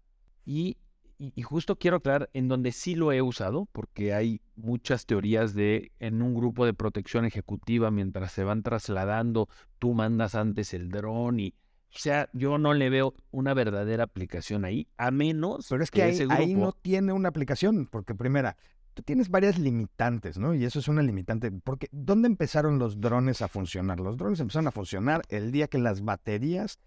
y, 0.45 0.77
y, 1.17 1.33
y 1.35 1.41
justo 1.41 1.77
quiero 1.77 1.97
aclarar 1.97 2.29
en 2.33 2.47
donde 2.47 2.71
sí 2.71 2.95
lo 2.95 3.11
he 3.11 3.21
usado, 3.21 3.67
porque 3.71 4.13
hay 4.13 4.41
muchas 4.55 5.05
teorías 5.05 5.53
de 5.53 5.91
en 5.99 6.21
un 6.21 6.33
grupo 6.33 6.65
de 6.65 6.73
protección 6.73 7.25
ejecutiva 7.25 7.91
mientras 7.91 8.31
se 8.31 8.43
van 8.43 8.63
trasladando, 8.63 9.49
tú 9.79 9.93
mandas 9.93 10.35
antes 10.35 10.73
el 10.73 10.89
dron 10.89 11.39
y, 11.39 11.53
o 11.93 11.97
sea, 11.97 12.29
yo 12.33 12.57
no 12.57 12.73
le 12.73 12.89
veo 12.89 13.13
una 13.31 13.53
verdadera 13.53 14.03
aplicación 14.03 14.65
ahí, 14.65 14.87
a 14.97 15.11
menos 15.11 15.67
Pero 15.69 15.83
es 15.83 15.91
que 15.91 16.03
ahí, 16.03 16.11
ese 16.11 16.27
ahí 16.29 16.55
no 16.55 16.71
tiene 16.71 17.13
una 17.13 17.29
aplicación, 17.29 17.87
porque 17.87 18.13
primera, 18.13 18.57
tú 18.93 19.03
tienes 19.03 19.29
varias 19.29 19.59
limitantes, 19.59 20.37
¿no? 20.37 20.53
Y 20.53 20.65
eso 20.65 20.79
es 20.79 20.87
una 20.87 21.01
limitante, 21.01 21.51
porque 21.51 21.87
¿dónde 21.91 22.27
empezaron 22.27 22.79
los 22.79 22.99
drones 22.99 23.41
a 23.41 23.47
funcionar? 23.47 23.99
Los 23.99 24.17
drones 24.17 24.39
empezaron 24.39 24.67
a 24.67 24.71
funcionar 24.71 25.21
el 25.29 25.51
día 25.51 25.67
que 25.67 25.77
las 25.77 26.03
baterías 26.03 26.79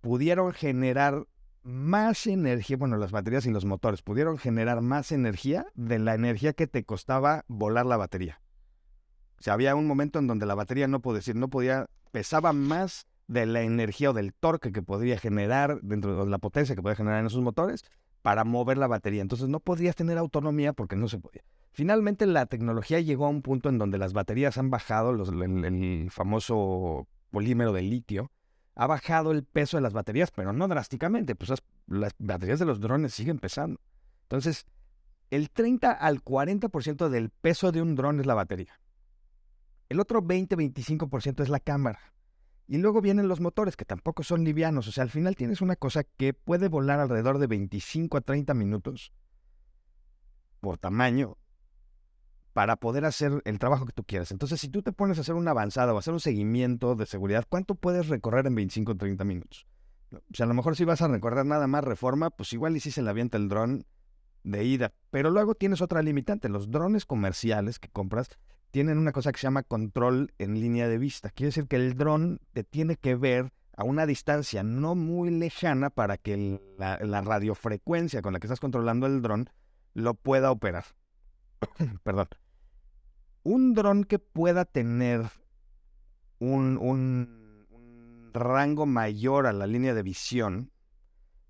pudieron 0.00 0.52
generar 0.52 1.26
más 1.62 2.26
energía, 2.26 2.76
bueno, 2.76 2.96
las 2.96 3.12
baterías 3.12 3.46
y 3.46 3.50
los 3.50 3.64
motores 3.64 4.02
pudieron 4.02 4.38
generar 4.38 4.80
más 4.80 5.12
energía 5.12 5.66
de 5.74 5.98
la 5.98 6.14
energía 6.14 6.52
que 6.52 6.66
te 6.66 6.84
costaba 6.84 7.44
volar 7.48 7.86
la 7.86 7.96
batería. 7.96 8.40
O 9.38 9.42
sea, 9.42 9.54
había 9.54 9.74
un 9.74 9.86
momento 9.86 10.18
en 10.18 10.26
donde 10.26 10.46
la 10.46 10.54
batería 10.54 10.86
no 10.88 11.00
podía 11.00 11.18
decir, 11.18 11.36
no 11.36 11.48
podía, 11.48 11.86
pesaba 12.12 12.52
más 12.52 13.06
de 13.26 13.46
la 13.46 13.62
energía 13.62 14.10
o 14.10 14.12
del 14.12 14.34
torque 14.34 14.72
que 14.72 14.82
podría 14.82 15.18
generar 15.18 15.80
dentro 15.82 16.24
de 16.24 16.30
la 16.30 16.38
potencia 16.38 16.74
que 16.74 16.82
podía 16.82 16.96
generar 16.96 17.20
en 17.20 17.26
esos 17.26 17.40
motores 17.40 17.84
para 18.22 18.44
mover 18.44 18.76
la 18.76 18.86
batería. 18.86 19.22
Entonces 19.22 19.48
no 19.48 19.60
podías 19.60 19.96
tener 19.96 20.18
autonomía 20.18 20.72
porque 20.72 20.96
no 20.96 21.08
se 21.08 21.18
podía. 21.18 21.42
Finalmente 21.72 22.26
la 22.26 22.46
tecnología 22.46 23.00
llegó 23.00 23.26
a 23.26 23.30
un 23.30 23.42
punto 23.42 23.68
en 23.68 23.78
donde 23.78 23.98
las 23.98 24.12
baterías 24.12 24.58
han 24.58 24.70
bajado, 24.70 25.12
los- 25.12 25.28
el, 25.30 25.64
el 25.64 26.10
famoso 26.10 27.06
polímero 27.30 27.72
de 27.72 27.82
litio, 27.82 28.30
ha 28.80 28.86
bajado 28.86 29.30
el 29.30 29.44
peso 29.44 29.76
de 29.76 29.82
las 29.82 29.92
baterías, 29.92 30.30
pero 30.30 30.54
no 30.54 30.66
drásticamente, 30.66 31.34
pues 31.34 31.50
las, 31.86 32.12
baterías 32.18 32.58
de 32.58 32.64
los 32.64 32.80
drones 32.80 33.12
siguen 33.12 33.38
pesando. 33.38 33.78
Entonces, 34.22 34.64
el 35.28 35.50
30 35.50 35.92
al 35.92 36.24
40% 36.24 37.10
del 37.10 37.28
peso 37.28 37.72
de 37.72 37.82
un 37.82 37.94
dron 37.94 38.20
es 38.20 38.26
la 38.26 38.32
batería. 38.32 38.80
El 39.90 40.00
otro 40.00 40.22
20-25% 40.22 41.42
es 41.42 41.50
la 41.50 41.60
cámara. 41.60 42.14
Y 42.68 42.78
luego 42.78 43.02
vienen 43.02 43.28
los 43.28 43.40
motores, 43.40 43.76
que 43.76 43.84
tampoco 43.84 44.22
son 44.22 44.44
livianos. 44.44 44.88
O 44.88 44.92
sea, 44.92 45.04
al 45.04 45.10
final 45.10 45.36
tienes 45.36 45.60
una 45.60 45.76
cosa 45.76 46.04
que 46.04 46.32
puede 46.32 46.68
volar 46.68 47.00
alrededor 47.00 47.36
de 47.36 47.48
25 47.48 48.16
a 48.16 48.22
30 48.22 48.54
minutos 48.54 49.12
por 50.60 50.78
tamaño 50.78 51.36
para 52.52 52.76
poder 52.76 53.04
hacer 53.04 53.42
el 53.44 53.58
trabajo 53.58 53.86
que 53.86 53.92
tú 53.92 54.04
quieras. 54.04 54.32
Entonces, 54.32 54.60
si 54.60 54.68
tú 54.68 54.82
te 54.82 54.92
pones 54.92 55.18
a 55.18 55.20
hacer 55.20 55.34
una 55.34 55.52
avanzada 55.52 55.94
o 55.94 55.98
hacer 55.98 56.12
un 56.12 56.20
seguimiento 56.20 56.94
de 56.94 57.06
seguridad, 57.06 57.46
¿cuánto 57.48 57.74
puedes 57.74 58.08
recorrer 58.08 58.46
en 58.46 58.54
25 58.54 58.92
o 58.92 58.96
30 58.96 59.24
minutos? 59.24 59.66
O 60.12 60.18
sea, 60.32 60.44
a 60.44 60.48
lo 60.48 60.54
mejor 60.54 60.76
si 60.76 60.84
vas 60.84 61.02
a 61.02 61.08
recorrer 61.08 61.46
nada 61.46 61.66
más 61.66 61.84
reforma, 61.84 62.30
pues 62.30 62.52
igual 62.52 62.76
y 62.76 62.80
si 62.80 62.90
se 62.90 63.02
le 63.02 63.10
avienta 63.10 63.38
el 63.38 63.48
dron 63.48 63.86
de 64.42 64.64
ida. 64.64 64.92
Pero 65.10 65.30
luego 65.30 65.54
tienes 65.54 65.80
otra 65.80 66.02
limitante. 66.02 66.48
Los 66.48 66.70
drones 66.70 67.06
comerciales 67.06 67.78
que 67.78 67.88
compras 67.88 68.30
tienen 68.70 68.98
una 68.98 69.12
cosa 69.12 69.32
que 69.32 69.38
se 69.38 69.46
llama 69.46 69.62
control 69.62 70.32
en 70.38 70.54
línea 70.54 70.88
de 70.88 70.98
vista. 70.98 71.30
Quiere 71.30 71.48
decir 71.48 71.66
que 71.66 71.76
el 71.76 71.94
dron 71.94 72.40
te 72.52 72.64
tiene 72.64 72.96
que 72.96 73.14
ver 73.14 73.52
a 73.76 73.84
una 73.84 74.06
distancia 74.06 74.62
no 74.62 74.94
muy 74.94 75.30
lejana 75.30 75.90
para 75.90 76.16
que 76.16 76.60
la, 76.78 76.98
la 76.98 77.20
radiofrecuencia 77.20 78.22
con 78.22 78.32
la 78.32 78.40
que 78.40 78.46
estás 78.46 78.60
controlando 78.60 79.06
el 79.06 79.22
dron 79.22 79.48
lo 79.94 80.14
pueda 80.14 80.50
operar. 80.50 80.84
Perdón. 82.02 82.28
Un 83.42 83.74
dron 83.74 84.04
que 84.04 84.18
pueda 84.18 84.64
tener 84.64 85.22
un, 86.38 86.78
un- 86.78 87.40
rango 88.32 88.86
mayor 88.86 89.46
a 89.46 89.52
la 89.52 89.66
línea 89.66 89.92
de 89.94 90.02
visión, 90.02 90.70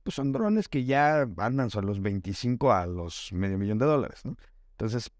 pues 0.03 0.15
son 0.15 0.33
drones 0.33 0.69
que 0.69 0.85
ya 0.85 1.29
andan 1.37 1.71
sobre 1.71 1.87
los 1.87 2.01
25 2.01 2.73
a 2.73 2.87
los 2.87 3.33
medio 3.33 3.59
millón 3.59 3.79
de 3.79 3.87
dólares. 3.87 4.25
¿no? 4.25 4.37
Entonces, 4.73 5.11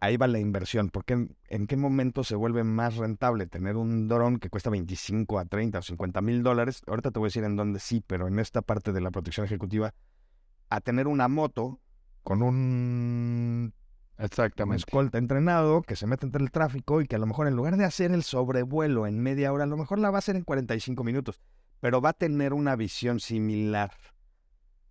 ahí 0.00 0.16
va 0.16 0.26
la 0.26 0.40
inversión. 0.40 0.90
Porque 0.90 1.14
en, 1.14 1.36
en 1.48 1.66
qué 1.66 1.76
momento 1.76 2.24
se 2.24 2.34
vuelve 2.34 2.64
más 2.64 2.96
rentable 2.96 3.46
tener 3.46 3.76
un 3.76 4.08
dron 4.08 4.38
que 4.38 4.50
cuesta 4.50 4.70
25 4.70 5.38
a 5.38 5.44
30 5.44 5.78
o 5.78 5.82
50 5.82 6.20
mil 6.20 6.42
dólares? 6.42 6.82
Ahorita 6.86 7.10
te 7.12 7.18
voy 7.18 7.26
a 7.26 7.30
decir 7.30 7.44
en 7.44 7.56
dónde 7.56 7.78
sí, 7.80 8.02
pero 8.06 8.26
en 8.28 8.38
esta 8.38 8.62
parte 8.62 8.92
de 8.92 9.00
la 9.00 9.10
protección 9.10 9.46
ejecutiva, 9.46 9.94
a 10.70 10.80
tener 10.80 11.06
una 11.06 11.28
moto 11.28 11.80
con 12.24 12.42
un 12.42 13.72
un 14.18 14.24
Exactamente. 14.24 14.78
escolta 14.78 15.18
entrenado 15.18 15.82
que 15.82 15.96
se 15.96 16.06
mete 16.06 16.26
entre 16.26 16.42
el 16.42 16.50
tráfico 16.50 17.00
y 17.00 17.06
que 17.06 17.16
a 17.16 17.18
lo 17.18 17.26
mejor 17.26 17.46
en 17.46 17.54
lugar 17.54 17.76
de 17.76 17.84
hacer 17.84 18.10
el 18.10 18.24
sobrevuelo 18.24 19.06
en 19.06 19.20
media 19.20 19.52
hora, 19.52 19.64
a 19.64 19.68
lo 19.68 19.76
mejor 19.76 19.98
la 19.98 20.10
va 20.10 20.16
a 20.16 20.20
hacer 20.20 20.36
en 20.36 20.42
45 20.42 21.04
minutos. 21.04 21.40
pero 21.80 22.00
va 22.00 22.10
a 22.10 22.12
tener 22.14 22.52
una 22.52 22.74
visión 22.74 23.20
similar 23.20 23.92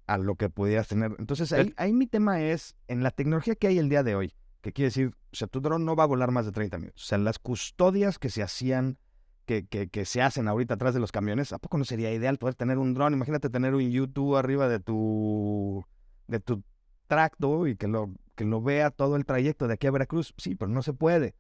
a 0.06 0.18
lo 0.18 0.36
que 0.36 0.50
pudieras 0.50 0.88
tener. 0.88 1.14
Entonces, 1.20 1.52
ahí, 1.52 1.74
ahí 1.76 1.92
mi 1.92 2.08
tema 2.08 2.42
es, 2.42 2.76
en 2.88 3.04
la 3.04 3.12
tecnología 3.12 3.56
que 3.56 3.68
hay 3.68 3.78
el 3.78 3.90
día 3.90 4.04
de 4.04 4.16
hoy, 4.16 4.34
que 4.62 4.72
quiere 4.72 4.88
decir, 4.88 5.12
o 5.32 5.36
sea, 5.36 5.48
tu 5.48 5.60
dron 5.60 5.84
no 5.84 5.98
va 5.98 6.04
a 6.04 6.08
volar 6.08 6.32
más 6.32 6.46
de 6.46 6.54
30 6.54 6.78
minutos. 6.78 7.04
O 7.04 7.06
sea, 7.08 7.18
las 7.18 7.40
custodias 7.40 8.18
que 8.18 8.30
se 8.30 8.42
hacían, 8.42 8.98
que, 9.46 9.68
que, 9.68 9.90
que 9.90 10.06
se 10.06 10.22
hacen 10.22 10.48
ahorita 10.48 10.76
atrás 10.76 10.94
de 10.94 11.02
los 11.02 11.12
camiones, 11.12 11.52
¿a 11.52 11.60
poco 11.60 11.78
no 11.78 11.84
sería 11.84 12.14
ideal 12.14 12.38
poder 12.38 12.56
tener 12.56 12.78
un 12.78 12.94
dron? 12.94 13.14
Imagínate 13.14 13.50
tener 13.50 13.76
un 13.76 13.90
YouTube 13.90 14.38
arriba 14.38 14.70
de 14.70 14.80
tu, 14.80 15.86
de 16.28 16.40
tu 16.40 16.64
tracto 17.08 17.68
y 17.68 17.76
que 17.76 17.88
lo, 17.88 18.14
que 18.38 18.46
lo 18.46 18.62
vea 18.62 18.92
todo 18.92 19.18
el 19.18 19.26
trayecto 19.26 19.68
de 19.68 19.74
aquí 19.74 19.88
a 19.88 19.92
Veracruz. 19.92 20.34
Sí, 20.38 20.56
pero 20.56 20.70
no 20.72 20.82
se 20.84 20.94
puede. 20.94 21.36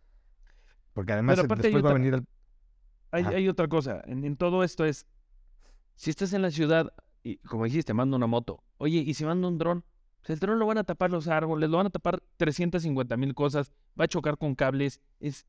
Porque 0.93 1.13
además 1.13 1.37
después 1.37 1.59
va 1.73 1.77
a 1.77 1.79
otra- 1.79 1.93
venir 1.93 2.13
el... 2.15 2.25
Hay, 3.11 3.47
otra 3.47 3.67
cosa. 3.69 4.01
En, 4.05 4.25
en 4.25 4.35
todo 4.35 4.63
esto 4.63 4.83
es, 4.83 5.05
si 5.95 6.09
estás 6.09 6.33
en 6.33 6.41
la 6.41 6.51
ciudad 6.51 6.91
y 7.23 7.37
como 7.37 7.63
dijiste, 7.65 7.93
manda 7.93 8.17
una 8.17 8.27
moto. 8.27 8.63
Oye, 8.77 8.97
¿y 8.97 9.13
si 9.13 9.23
manda 9.25 9.47
un 9.47 9.57
dron? 9.57 9.85
Pues 10.17 10.31
el 10.31 10.39
dron 10.39 10.59
lo 10.59 10.65
van 10.65 10.79
a 10.79 10.83
tapar 10.83 11.11
los 11.11 11.27
árboles, 11.27 11.69
lo 11.69 11.77
van 11.77 11.87
a 11.87 11.89
tapar 11.91 12.21
350 12.37 13.15
mil 13.15 13.33
cosas, 13.33 13.71
va 13.99 14.05
a 14.05 14.07
chocar 14.07 14.37
con 14.37 14.55
cables. 14.55 14.99
Es, 15.19 15.45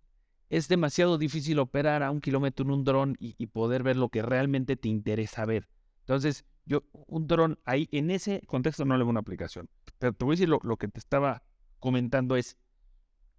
es 0.50 0.68
demasiado 0.68 1.18
difícil 1.18 1.58
operar 1.58 2.02
a 2.02 2.10
un 2.10 2.20
kilómetro 2.20 2.64
en 2.66 2.70
un 2.72 2.84
dron 2.84 3.16
y, 3.18 3.34
y 3.38 3.46
poder 3.48 3.82
ver 3.82 3.96
lo 3.96 4.10
que 4.10 4.22
realmente 4.22 4.76
te 4.76 4.88
interesa 4.88 5.44
ver. 5.46 5.68
Entonces, 6.00 6.44
yo, 6.68 6.84
un 6.92 7.26
dron 7.26 7.58
ahí, 7.64 7.88
en 7.92 8.10
ese 8.10 8.42
contexto 8.46 8.84
no 8.84 8.96
le 8.96 9.02
veo 9.02 9.10
una 9.10 9.20
aplicación. 9.20 9.68
Pero 9.98 10.12
te 10.12 10.24
voy 10.24 10.32
a 10.32 10.36
decir 10.36 10.48
lo, 10.48 10.60
lo 10.62 10.76
que 10.76 10.88
te 10.88 10.98
estaba 10.98 11.42
comentando 11.80 12.36
es, 12.36 12.58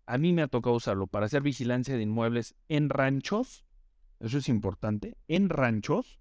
a 0.07 0.17
mí 0.17 0.33
me 0.33 0.41
ha 0.41 0.47
tocado 0.47 0.75
usarlo 0.75 1.05
para 1.05 1.27
hacer 1.27 1.43
vigilancia 1.43 1.95
de 1.95 2.01
inmuebles 2.01 2.55
en 2.67 2.89
ranchos. 2.89 3.63
Eso 4.19 4.39
es 4.39 4.49
importante. 4.49 5.15
En 5.27 5.49
ranchos. 5.49 6.19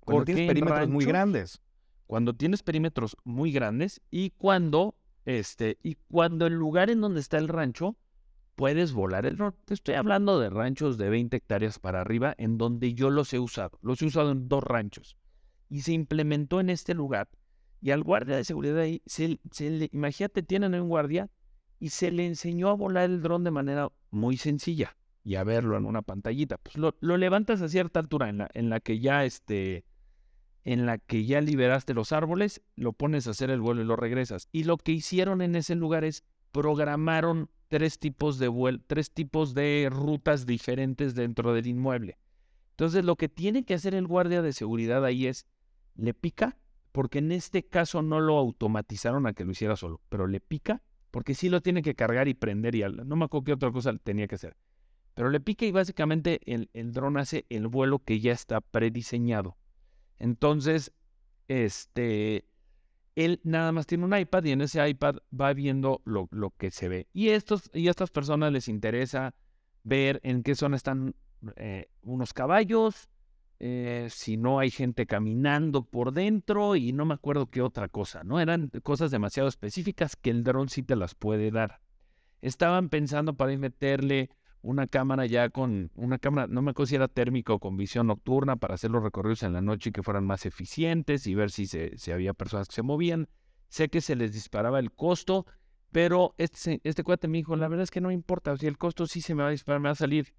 Cuando 0.00 0.18
¿Por 0.18 0.26
qué 0.26 0.34
tienes 0.34 0.50
en 0.50 0.54
perímetros 0.54 0.88
muy 0.88 1.04
grandes. 1.04 1.62
Cuando 2.08 2.34
tienes 2.34 2.62
perímetros 2.64 3.16
muy 3.22 3.52
grandes 3.52 4.02
y 4.10 4.30
cuando, 4.30 4.96
este, 5.24 5.78
y 5.82 5.94
cuando 6.10 6.46
el 6.46 6.54
lugar 6.54 6.90
en 6.90 7.00
donde 7.00 7.20
está 7.20 7.38
el 7.38 7.46
rancho 7.46 7.96
puedes 8.56 8.92
volar 8.92 9.26
el 9.26 9.36
dron. 9.36 9.54
Te 9.64 9.74
estoy 9.74 9.94
hablando 9.94 10.40
de 10.40 10.50
ranchos 10.50 10.98
de 10.98 11.08
20 11.08 11.36
hectáreas 11.36 11.78
para 11.78 12.00
arriba 12.00 12.34
en 12.36 12.58
donde 12.58 12.94
yo 12.94 13.10
los 13.10 13.32
he 13.32 13.38
usado. 13.38 13.78
Los 13.80 14.02
he 14.02 14.06
usado 14.06 14.32
en 14.32 14.48
dos 14.48 14.64
ranchos. 14.64 15.16
Y 15.72 15.80
se 15.80 15.92
implementó 15.94 16.60
en 16.60 16.68
este 16.68 16.92
lugar. 16.92 17.30
Y 17.80 17.92
al 17.92 18.02
guardia 18.02 18.36
de 18.36 18.44
seguridad 18.44 18.78
ahí, 18.78 19.00
se, 19.06 19.40
se 19.50 19.70
le- 19.70 19.88
imagínate, 19.90 20.42
tienen 20.42 20.74
un 20.74 20.90
guardia 20.90 21.30
y 21.80 21.88
se 21.88 22.10
le 22.12 22.26
enseñó 22.26 22.68
a 22.68 22.74
volar 22.74 23.04
el 23.08 23.22
dron 23.22 23.42
de 23.42 23.50
manera 23.52 23.90
muy 24.10 24.36
sencilla 24.36 24.98
y 25.24 25.36
a 25.36 25.44
verlo 25.44 25.78
en 25.78 25.86
una 25.86 26.02
pantallita. 26.02 26.58
Pues 26.58 26.76
lo, 26.76 26.94
lo 27.00 27.16
levantas 27.16 27.62
a 27.62 27.70
cierta 27.70 28.00
altura 28.00 28.28
en 28.28 28.36
la, 28.36 28.50
en 28.52 28.68
la 28.68 28.80
que 28.80 29.00
ya 29.00 29.24
este, 29.24 29.86
en 30.62 30.84
la 30.84 30.98
que 30.98 31.24
ya 31.24 31.40
liberaste 31.40 31.94
los 31.94 32.12
árboles, 32.12 32.60
lo 32.76 32.92
pones 32.92 33.26
a 33.26 33.30
hacer 33.30 33.48
el 33.48 33.62
vuelo 33.62 33.80
y 33.80 33.86
lo 33.86 33.96
regresas. 33.96 34.48
Y 34.52 34.64
lo 34.64 34.76
que 34.76 34.92
hicieron 34.92 35.40
en 35.40 35.56
ese 35.56 35.74
lugar 35.74 36.04
es 36.04 36.22
programaron 36.52 37.48
tres 37.68 37.98
tipos 37.98 38.38
de 38.38 38.50
vuel- 38.50 38.82
tres 38.86 39.10
tipos 39.10 39.54
de 39.54 39.88
rutas 39.90 40.44
diferentes 40.44 41.14
dentro 41.14 41.54
del 41.54 41.66
inmueble. 41.66 42.18
Entonces 42.72 43.04
lo 43.06 43.16
que 43.16 43.30
tiene 43.30 43.64
que 43.64 43.74
hacer 43.74 43.94
el 43.94 44.06
guardia 44.06 44.42
de 44.42 44.52
seguridad 44.52 45.02
ahí 45.04 45.26
es 45.26 45.46
le 45.96 46.14
pica, 46.14 46.56
porque 46.92 47.18
en 47.18 47.32
este 47.32 47.64
caso 47.64 48.02
no 48.02 48.20
lo 48.20 48.38
automatizaron 48.38 49.26
a 49.26 49.32
que 49.32 49.44
lo 49.44 49.52
hiciera 49.52 49.76
solo, 49.76 50.00
pero 50.08 50.26
le 50.26 50.40
pica 50.40 50.82
porque 51.12 51.34
sí 51.34 51.50
lo 51.50 51.60
tiene 51.60 51.82
que 51.82 51.94
cargar 51.94 52.26
y 52.26 52.34
prender 52.34 52.74
y 52.74 52.82
no 52.82 53.16
me 53.16 53.26
acuerdo 53.26 53.44
qué 53.44 53.52
otra 53.52 53.70
cosa 53.70 53.92
tenía 54.02 54.26
que 54.26 54.34
hacer. 54.34 54.56
Pero 55.14 55.28
le 55.28 55.40
pica 55.40 55.66
y 55.66 55.70
básicamente 55.70 56.40
el, 56.46 56.70
el 56.72 56.92
dron 56.92 57.18
hace 57.18 57.44
el 57.50 57.68
vuelo 57.68 57.98
que 57.98 58.18
ya 58.18 58.32
está 58.32 58.62
prediseñado. 58.62 59.58
Entonces, 60.18 60.90
este, 61.48 62.46
él 63.14 63.40
nada 63.44 63.72
más 63.72 63.86
tiene 63.86 64.06
un 64.06 64.16
iPad 64.16 64.44
y 64.44 64.52
en 64.52 64.62
ese 64.62 64.88
iPad 64.88 65.16
va 65.38 65.52
viendo 65.52 66.00
lo, 66.06 66.28
lo 66.30 66.50
que 66.50 66.70
se 66.70 66.88
ve. 66.88 67.08
Y, 67.12 67.28
estos, 67.28 67.70
y 67.74 67.88
a 67.88 67.90
estas 67.90 68.10
personas 68.10 68.50
les 68.50 68.68
interesa 68.68 69.34
ver 69.84 70.18
en 70.22 70.42
qué 70.42 70.54
zona 70.54 70.76
están 70.76 71.14
eh, 71.56 71.90
unos 72.00 72.32
caballos, 72.32 73.10
eh, 73.64 74.08
si 74.10 74.36
no 74.36 74.58
hay 74.58 74.72
gente 74.72 75.06
caminando 75.06 75.84
por 75.84 76.12
dentro 76.12 76.74
y 76.74 76.92
no 76.92 77.04
me 77.04 77.14
acuerdo 77.14 77.48
qué 77.48 77.62
otra 77.62 77.86
cosa, 77.86 78.24
¿no? 78.24 78.40
Eran 78.40 78.72
cosas 78.82 79.12
demasiado 79.12 79.48
específicas 79.48 80.16
que 80.16 80.30
el 80.30 80.42
dron 80.42 80.68
sí 80.68 80.82
te 80.82 80.96
las 80.96 81.14
puede 81.14 81.52
dar. 81.52 81.80
Estaban 82.40 82.88
pensando 82.88 83.34
para 83.36 83.56
meterle 83.56 84.30
una 84.62 84.88
cámara 84.88 85.26
ya 85.26 85.48
con 85.50 85.92
una 85.94 86.18
cámara, 86.18 86.48
no 86.48 86.60
me 86.60 86.72
acuerdo 86.72 86.88
si 86.88 86.96
era 86.96 87.06
térmica 87.06 87.52
o 87.52 87.60
con 87.60 87.76
visión 87.76 88.08
nocturna 88.08 88.56
para 88.56 88.74
hacer 88.74 88.90
los 88.90 89.00
recorridos 89.00 89.44
en 89.44 89.52
la 89.52 89.62
noche 89.62 89.90
y 89.90 89.92
que 89.92 90.02
fueran 90.02 90.26
más 90.26 90.44
eficientes 90.44 91.28
y 91.28 91.36
ver 91.36 91.52
si, 91.52 91.68
se, 91.68 92.12
había 92.12 92.34
personas 92.34 92.66
que 92.66 92.74
se 92.74 92.82
movían. 92.82 93.28
Sé 93.68 93.90
que 93.90 94.00
se 94.00 94.16
les 94.16 94.32
disparaba 94.32 94.80
el 94.80 94.90
costo, 94.90 95.46
pero 95.92 96.34
este, 96.36 96.80
este 96.82 97.04
cuate 97.04 97.28
me 97.28 97.38
dijo, 97.38 97.54
la 97.54 97.68
verdad 97.68 97.84
es 97.84 97.92
que 97.92 98.00
no 98.00 98.10
importa, 98.10 98.56
si 98.56 98.66
el 98.66 98.76
costo 98.76 99.06
sí 99.06 99.20
se 99.20 99.36
me 99.36 99.44
va 99.44 99.50
a 99.50 99.52
disparar, 99.52 99.80
me 99.80 99.88
va 99.88 99.92
a 99.92 99.94
salir 99.94 100.34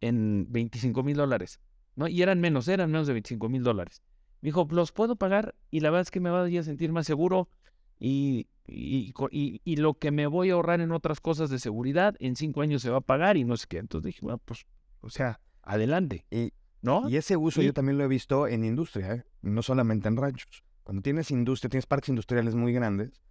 en 0.00 0.46
25 0.50 1.04
mil 1.04 1.16
dólares. 1.16 1.60
¿No? 1.96 2.08
Y 2.08 2.22
eran 2.22 2.40
menos, 2.40 2.68
eran 2.68 2.90
menos 2.90 3.06
de 3.06 3.12
25 3.14 3.48
mil 3.48 3.62
dólares. 3.62 4.02
Me 4.40 4.48
dijo, 4.48 4.66
los 4.70 4.92
puedo 4.92 5.16
pagar 5.16 5.54
y 5.70 5.80
la 5.80 5.90
verdad 5.90 6.02
es 6.02 6.10
que 6.10 6.20
me 6.20 6.30
voy 6.30 6.56
a 6.58 6.62
sentir 6.62 6.92
más 6.92 7.06
seguro 7.06 7.48
y, 7.98 8.48
y, 8.66 9.12
y- 9.30 9.60
y 9.64 9.76
lo 9.76 9.94
que 9.94 10.10
me 10.10 10.26
voy 10.26 10.50
a 10.50 10.54
ahorrar 10.54 10.80
en 10.80 10.92
otras 10.92 11.20
cosas 11.20 11.50
de 11.50 11.58
seguridad, 11.58 12.14
en 12.18 12.36
cinco 12.36 12.60
años 12.60 12.82
se 12.82 12.90
va 12.90 12.98
a 12.98 13.02
pagar 13.02 13.36
y 13.36 13.44
no 13.44 13.56
sé 13.56 13.66
qué. 13.68 13.78
Entonces 13.78 14.06
dije, 14.06 14.20
bueno, 14.22 14.38
pues, 14.44 14.66
o 15.00 15.08
sea, 15.10 15.40
adelante, 15.62 16.26
Y, 16.30 16.52
¿no? 16.82 17.08
y 17.08 17.16
ese 17.16 17.36
uso 17.36 17.62
yo 17.62 17.72
también 17.72 17.96
lo 17.98 18.04
he 18.04 18.08
visto 18.08 18.46
en 18.48 18.64
industria, 18.64 19.12
¿eh? 19.14 19.24
no 19.42 19.62
solamente 19.62 20.08
en 20.08 20.16
ranchos. 20.16 20.62
Cuando 20.82 21.00
tienes 21.02 21.30
industria, 21.30 21.70
tienes 21.70 21.86
parques 21.86 22.10
industriales 22.10 22.54
muy 22.54 22.72
grandes, 22.74 23.22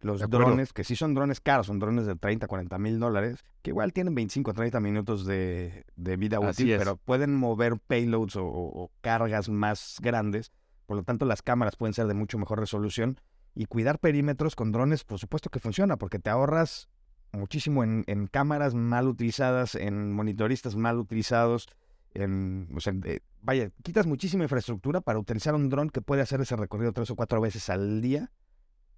los 0.00 0.20
drones, 0.28 0.72
que 0.72 0.84
sí 0.84 0.94
son 0.96 1.14
drones 1.14 1.40
caros, 1.40 1.66
son 1.66 1.78
drones 1.78 2.06
de 2.06 2.16
30, 2.16 2.46
40 2.46 2.78
mil 2.78 2.98
dólares, 2.98 3.44
que 3.62 3.70
igual 3.70 3.92
tienen 3.92 4.14
25, 4.14 4.52
30 4.54 4.78
minutos 4.80 5.24
de, 5.26 5.84
de 5.96 6.16
vida 6.16 6.38
Así 6.38 6.62
útil, 6.64 6.72
es. 6.74 6.78
pero 6.78 6.96
pueden 6.96 7.34
mover 7.34 7.78
payloads 7.78 8.36
o, 8.36 8.44
o- 8.46 8.84
o 8.84 8.90
cargas 9.00 9.48
más 9.48 9.98
grandes. 10.00 10.52
Por 10.86 10.96
lo 10.98 11.02
tanto, 11.02 11.24
las 11.26 11.42
cámaras 11.42 11.76
pueden 11.76 11.94
ser 11.94 12.06
de 12.06 12.14
mucho 12.14 12.38
mejor 12.38 12.60
resolución. 12.60 13.18
Y 13.54 13.64
cuidar 13.64 13.98
perímetros 13.98 14.54
con 14.54 14.70
drones, 14.70 15.02
por 15.04 15.18
supuesto 15.18 15.48
que 15.50 15.58
funciona, 15.60 15.96
porque 15.96 16.18
te 16.18 16.28
ahorras 16.30 16.88
muchísimo 17.32 17.82
en, 17.82 18.04
en 18.06 18.26
cámaras 18.26 18.74
mal 18.74 19.08
utilizadas, 19.08 19.74
en 19.74 20.12
monitoristas 20.12 20.76
mal 20.76 20.98
utilizados. 20.98 21.66
En, 22.14 22.68
o 22.76 22.80
sea, 22.80 22.92
de- 22.92 23.22
vaya, 23.42 23.70
quitas 23.82 24.06
muchísima 24.06 24.44
infraestructura 24.44 25.00
para 25.00 25.18
utilizar 25.18 25.54
un 25.54 25.68
dron 25.70 25.90
que 25.90 26.02
puede 26.02 26.22
hacer 26.22 26.40
ese 26.40 26.54
recorrido 26.56 26.92
tres 26.92 27.10
o 27.10 27.16
cuatro 27.16 27.40
veces 27.40 27.68
al 27.70 28.00
día 28.00 28.30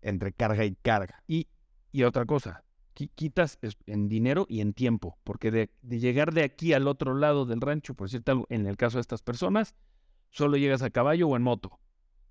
entre 0.02 0.32
carga 0.32 0.64
y 0.64 0.74
carga. 0.76 1.22
Y, 1.26 1.48
y 1.92 2.02
otra 2.04 2.26
cosa, 2.26 2.64
qui- 2.94 3.10
quitas 3.14 3.58
en 3.86 4.08
dinero 4.08 4.46
y 4.48 4.60
en 4.60 4.72
tiempo, 4.74 5.18
porque 5.24 5.50
de, 5.50 5.70
llegar 5.82 6.32
de 6.32 6.44
aquí 6.44 6.72
al 6.72 6.88
otro 6.88 7.14
lado 7.14 7.46
del 7.46 7.60
rancho, 7.60 7.94
por 7.94 8.08
decirte 8.08 8.30
algo, 8.32 8.46
en 8.50 8.66
el 8.66 8.76
caso 8.76 8.98
de 8.98 9.02
estas 9.02 9.22
personas, 9.22 9.74
solo 10.30 10.56
llegas 10.56 10.82
a 10.82 10.90
caballo 10.90 11.28
o 11.28 11.36
en 11.36 11.42
moto. 11.42 11.78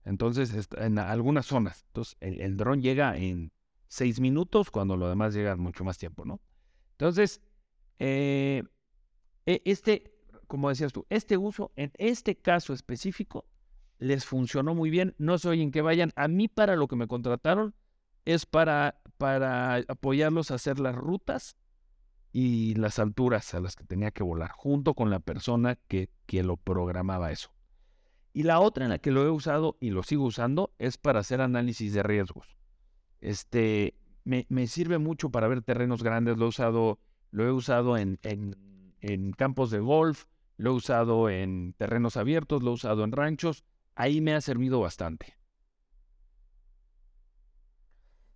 Entonces, 0.06 0.70
en 0.78 1.00
algunas 1.00 1.46
zonas. 1.46 1.84
Entonces, 1.88 2.16
el, 2.22 2.56
dron 2.56 2.82
llega 2.82 3.18
en 3.18 3.52
seis 3.88 4.20
minutos, 4.20 4.72
cuando 4.72 4.96
lo 4.96 5.10
demás 5.10 5.34
llega 5.34 5.56
mucho 5.58 5.84
más 5.84 5.98
tiempo, 5.98 6.24
¿no? 6.26 6.40
Entonces, 6.92 7.42
eh, 8.00 8.64
e- 9.46 9.62
este, 9.66 10.14
como 10.48 10.70
decías 10.70 10.94
tú, 10.94 11.06
este 11.10 11.38
uso, 11.38 11.72
en 11.76 11.92
este 11.98 12.38
caso 12.38 12.74
específico, 12.74 13.46
les 14.00 14.26
funcionó 14.26 14.76
muy 14.76 14.90
bien. 14.90 15.16
No 15.18 15.38
soy 15.38 15.62
en 15.62 15.72
que 15.72 15.82
vayan. 15.82 16.12
A 16.16 16.28
mí, 16.28 16.48
para 16.48 16.76
lo 16.76 16.88
que 16.88 16.96
me 16.96 17.08
contrataron, 17.08 17.76
es 18.26 18.46
para, 18.46 19.02
para 19.18 19.76
apoyarlos 19.88 20.52
a 20.52 20.56
hacer 20.56 20.80
las 20.80 20.96
rutas 20.96 21.56
y 22.32 22.76
las 22.76 23.00
alturas 23.00 23.54
a 23.54 23.60
las 23.60 23.76
que 23.76 23.84
tenía 23.84 24.12
que 24.12 24.24
volar, 24.24 24.52
junto 24.52 24.94
con 24.94 25.10
la 25.10 25.20
persona 25.20 25.76
que, 25.88 26.10
que 26.26 26.44
lo 26.44 26.58
programaba 26.58 27.32
eso. 27.32 27.52
Y 28.34 28.44
la 28.44 28.60
otra 28.60 28.84
en 28.84 28.92
la 28.92 29.00
que 29.00 29.12
lo 29.12 29.26
he 29.26 29.32
usado 29.32 29.78
y 29.80 29.90
lo 29.90 30.04
sigo 30.04 30.26
usando 30.26 30.72
es 30.78 30.98
para 30.98 31.22
hacer 31.22 31.42
análisis 31.42 31.94
de 31.94 32.04
riesgos. 32.04 32.58
Este, 33.22 33.96
me, 34.26 34.46
me 34.50 34.68
sirve 34.68 35.00
mucho 35.00 35.32
para 35.32 35.48
ver 35.48 35.64
terrenos 35.64 36.04
grandes. 36.04 36.38
Lo 36.38 36.46
he 36.46 36.50
usado, 36.50 37.00
lo 37.32 37.46
he 37.48 37.52
usado 37.52 37.98
en, 37.98 38.20
en, 38.22 38.56
en 39.02 39.32
campos 39.32 39.72
de 39.72 39.80
golf, 39.80 40.26
lo 40.58 40.72
he 40.72 40.74
usado 40.74 41.30
en 41.30 41.74
terrenos 41.78 42.18
abiertos, 42.18 42.62
lo 42.62 42.72
he 42.72 42.74
usado 42.74 43.04
en 43.04 43.12
ranchos. 43.12 43.64
Ahí 43.98 44.22
me 44.22 44.34
ha 44.36 44.42
servido 44.42 44.80
bastante. 44.80 45.36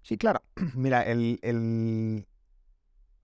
Sí, 0.01 0.17
claro. 0.17 0.41
Mira, 0.75 1.03
el, 1.03 1.39
el... 1.43 2.27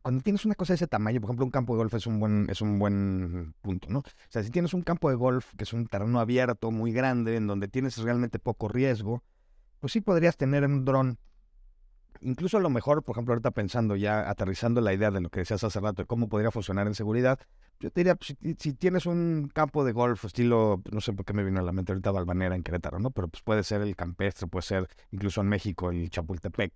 cuando 0.02 0.22
tienes 0.22 0.46
una 0.46 0.56
cosa 0.56 0.74
de 0.74 0.76
ese 0.76 0.88
tamaño, 0.88 1.20
por 1.20 1.30
ejemplo, 1.30 1.46
un 1.46 1.52
campo 1.52 1.74
de 1.74 1.78
golf 1.78 1.94
es 1.96 2.06
un 2.08 2.20
buen, 2.20 2.48
es 2.50 2.62
un 2.62 2.78
buen 2.80 3.56
punto, 3.62 3.88
¿no? 3.90 4.00
O 4.00 4.04
sea, 4.30 4.44
si 4.44 4.52
tienes 4.52 4.74
un 4.74 4.84
campo 4.84 5.10
de 5.10 5.16
golf 5.16 5.54
que 5.58 5.64
es 5.64 5.74
un 5.74 5.88
terreno 5.88 6.20
abierto, 6.20 6.72
muy 6.72 6.92
grande, 6.94 7.36
en 7.38 7.48
donde 7.48 7.68
tienes 7.68 7.98
realmente 7.98 8.40
poco 8.40 8.68
riesgo, 8.68 9.24
pues 9.80 9.94
sí 9.94 10.02
podrías 10.02 10.38
tener 10.38 10.64
un 10.66 10.86
dron. 10.86 11.20
Incluso 12.22 12.58
a 12.58 12.62
lo 12.62 12.70
mejor, 12.70 13.04
por 13.04 13.16
ejemplo, 13.16 13.34
ahorita 13.34 13.52
pensando 13.52 13.96
ya, 13.96 14.30
aterrizando 14.30 14.82
la 14.82 14.94
idea 14.94 15.12
de 15.12 15.22
lo 15.22 15.30
que 15.30 15.40
decías 15.42 15.64
hace 15.64 15.80
rato, 15.80 16.04
de 16.04 16.08
cómo 16.08 16.30
podría 16.30 16.52
funcionar 16.52 16.88
en 16.88 16.96
seguridad, 16.96 17.40
yo 17.80 17.92
te 17.92 18.02
diría, 18.02 18.16
pues, 18.16 18.36
si, 18.42 18.56
si 18.60 18.74
tienes 18.74 19.06
un 19.06 19.50
campo 19.54 19.84
de 19.86 19.92
golf 19.92 20.26
estilo, 20.26 20.82
no 20.92 21.02
sé 21.02 21.14
por 21.14 21.26
qué 21.26 21.34
me 21.34 21.44
vino 21.44 21.60
a 21.60 21.64
la 21.64 21.72
mente 21.72 21.92
ahorita 21.92 22.12
Valvanera 22.12 22.56
en 22.56 22.64
Querétaro, 22.64 23.00
¿no? 23.00 23.12
Pero 23.12 23.28
pues 23.28 23.44
puede 23.44 23.64
ser 23.64 23.82
el 23.82 23.96
campestre, 23.96 24.48
puede 24.48 24.64
ser 24.64 24.88
incluso 25.12 25.42
en 25.42 25.48
México 25.48 25.92
el 25.92 26.10
Chapultepec. 26.10 26.74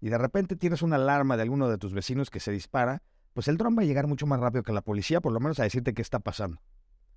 Y 0.00 0.08
de 0.08 0.18
repente 0.18 0.56
tienes 0.56 0.82
una 0.82 0.96
alarma 0.96 1.36
de 1.36 1.42
alguno 1.44 1.68
de 1.68 1.78
tus 1.78 1.94
vecinos 1.94 2.28
que 2.30 2.40
se 2.40 2.50
dispara, 2.50 3.02
pues 3.34 3.46
el 3.48 3.56
dron 3.56 3.76
va 3.78 3.82
a 3.82 3.84
llegar 3.84 4.06
mucho 4.08 4.26
más 4.26 4.40
rápido 4.40 4.62
que 4.64 4.72
la 4.72 4.82
policía, 4.82 5.20
por 5.20 5.32
lo 5.32 5.38
menos 5.40 5.60
a 5.60 5.62
decirte 5.62 5.94
qué 5.94 6.02
está 6.02 6.18
pasando. 6.18 6.60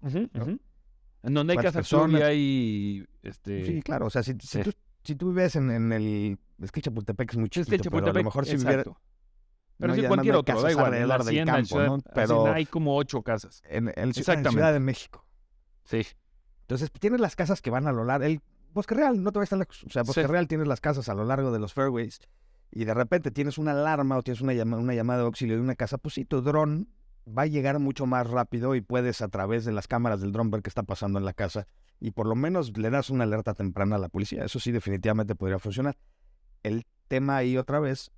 En 0.04 1.34
donde 1.34 1.54
hay 1.54 1.58
¿Cuántas 1.58 1.74
casa 1.74 1.80
azul 1.80 2.12
y 2.20 2.22
hay 2.22 3.08
este 3.24 3.66
Sí, 3.66 3.82
claro, 3.82 4.06
o 4.06 4.10
sea, 4.10 4.22
si, 4.22 4.34
si 4.40 4.48
Sí. 4.48 4.62
tú, 4.64 4.72
si 5.04 5.16
tú 5.16 5.30
vives 5.30 5.56
en, 5.56 5.72
en 5.72 5.92
el... 5.92 6.38
Es 6.62 6.72
que 6.72 6.82
Chapultepec 6.82 7.32
es 7.32 7.38
muy 7.38 7.46
es 7.48 7.52
que 7.52 7.64
chiquito, 7.64 7.90
pero 7.90 8.06
a 8.12 8.14
lo 8.14 8.24
mejor 8.24 8.46
si 8.46 8.56
viviera... 8.56 8.84
Pero 9.78 9.94
no, 9.94 10.02
sí 10.02 10.08
cualquier 10.08 10.34
no 10.34 10.40
otro, 10.40 10.62
da 10.62 10.72
igual, 10.72 10.94
en 10.94 11.08
la 11.08 11.16
alrededor 11.16 11.26
del 11.36 11.46
campo, 11.46 11.68
Ciudad- 11.68 11.86
¿no? 11.88 11.94
hacienda 11.96 12.12
Pero 12.14 12.54
hay 12.54 12.66
como 12.66 12.96
ocho 12.96 13.22
casas. 13.24 13.62
en, 13.68 13.88
en 13.90 13.94
Ciudad- 13.94 14.04
en 14.04 14.10
Exactamente. 14.10 14.50
Ciudad 14.52 14.74
de 14.74 14.80
México. 14.80 15.26
Sí. 15.84 16.02
Entonces, 16.62 16.92
tienes 17.00 17.20
las 17.20 17.36
casas 17.36 17.62
que 17.62 17.70
van 17.70 17.88
a 17.88 17.92
lo 17.92 18.06
largo. 18.06 18.26
El 18.26 18.42
Bosque 18.74 18.96
Real, 18.96 19.22
no 19.22 19.32
te 19.32 19.40
vayas 19.40 19.50
tan 19.50 19.60
lejos. 19.60 19.84
O 19.84 19.90
sea, 19.90 20.04
Bosque 20.04 20.22
Sí. 20.22 20.28
Real 20.28 20.48
tienes 20.48 20.68
las 20.68 20.82
casas 20.82 21.08
a 21.10 21.14
lo 21.14 21.26
largo 21.26 21.52
de 21.52 21.60
los 21.60 21.74
fairways 21.74 22.20
y 22.72 22.86
de 22.86 22.94
repente 22.94 23.32
tienes 23.32 23.58
una 23.58 23.72
alarma 23.72 24.18
o 24.18 24.24
tienes 24.24 24.42
una, 24.42 24.54
llama- 24.54 24.78
una 24.78 24.94
llamada 24.94 25.20
de 25.20 25.26
auxilio 25.26 25.56
de 25.56 25.62
una 25.62 25.76
casa, 25.76 25.98
pues 25.98 26.16
sí, 26.16 26.26
tu 26.26 26.42
dron 26.42 26.90
va 27.28 27.44
a 27.44 27.48
llegar 27.48 27.80
mucho 27.80 28.06
más 28.06 28.30
rápido 28.30 28.76
y 28.76 28.82
puedes 28.82 29.22
a 29.22 29.28
través 29.30 29.66
de 29.66 29.72
las 29.72 29.88
cámaras 29.88 30.22
del 30.22 30.32
dron 30.32 30.52
ver 30.52 30.62
qué 30.62 30.70
está 30.70 30.84
pasando 30.84 31.20
en 31.20 31.26
la 31.26 31.34
casa 31.34 31.68
y 32.00 32.12
por 32.12 32.28
lo 32.28 32.36
menos 32.36 32.78
le 32.78 32.90
das 32.90 33.10
una 33.10 33.24
alerta 33.24 33.54
temprana 33.54 33.96
a 33.96 34.00
la 34.00 34.10
policía. 34.10 34.44
Eso 34.46 34.60
sí, 34.60 34.72
definitivamente 34.72 35.36
podría 35.36 35.58
funcionar. 35.60 35.98
El 36.64 36.86
tema 37.08 37.38
ahí 37.38 37.58
otra 37.58 37.80
vez, 37.80 38.12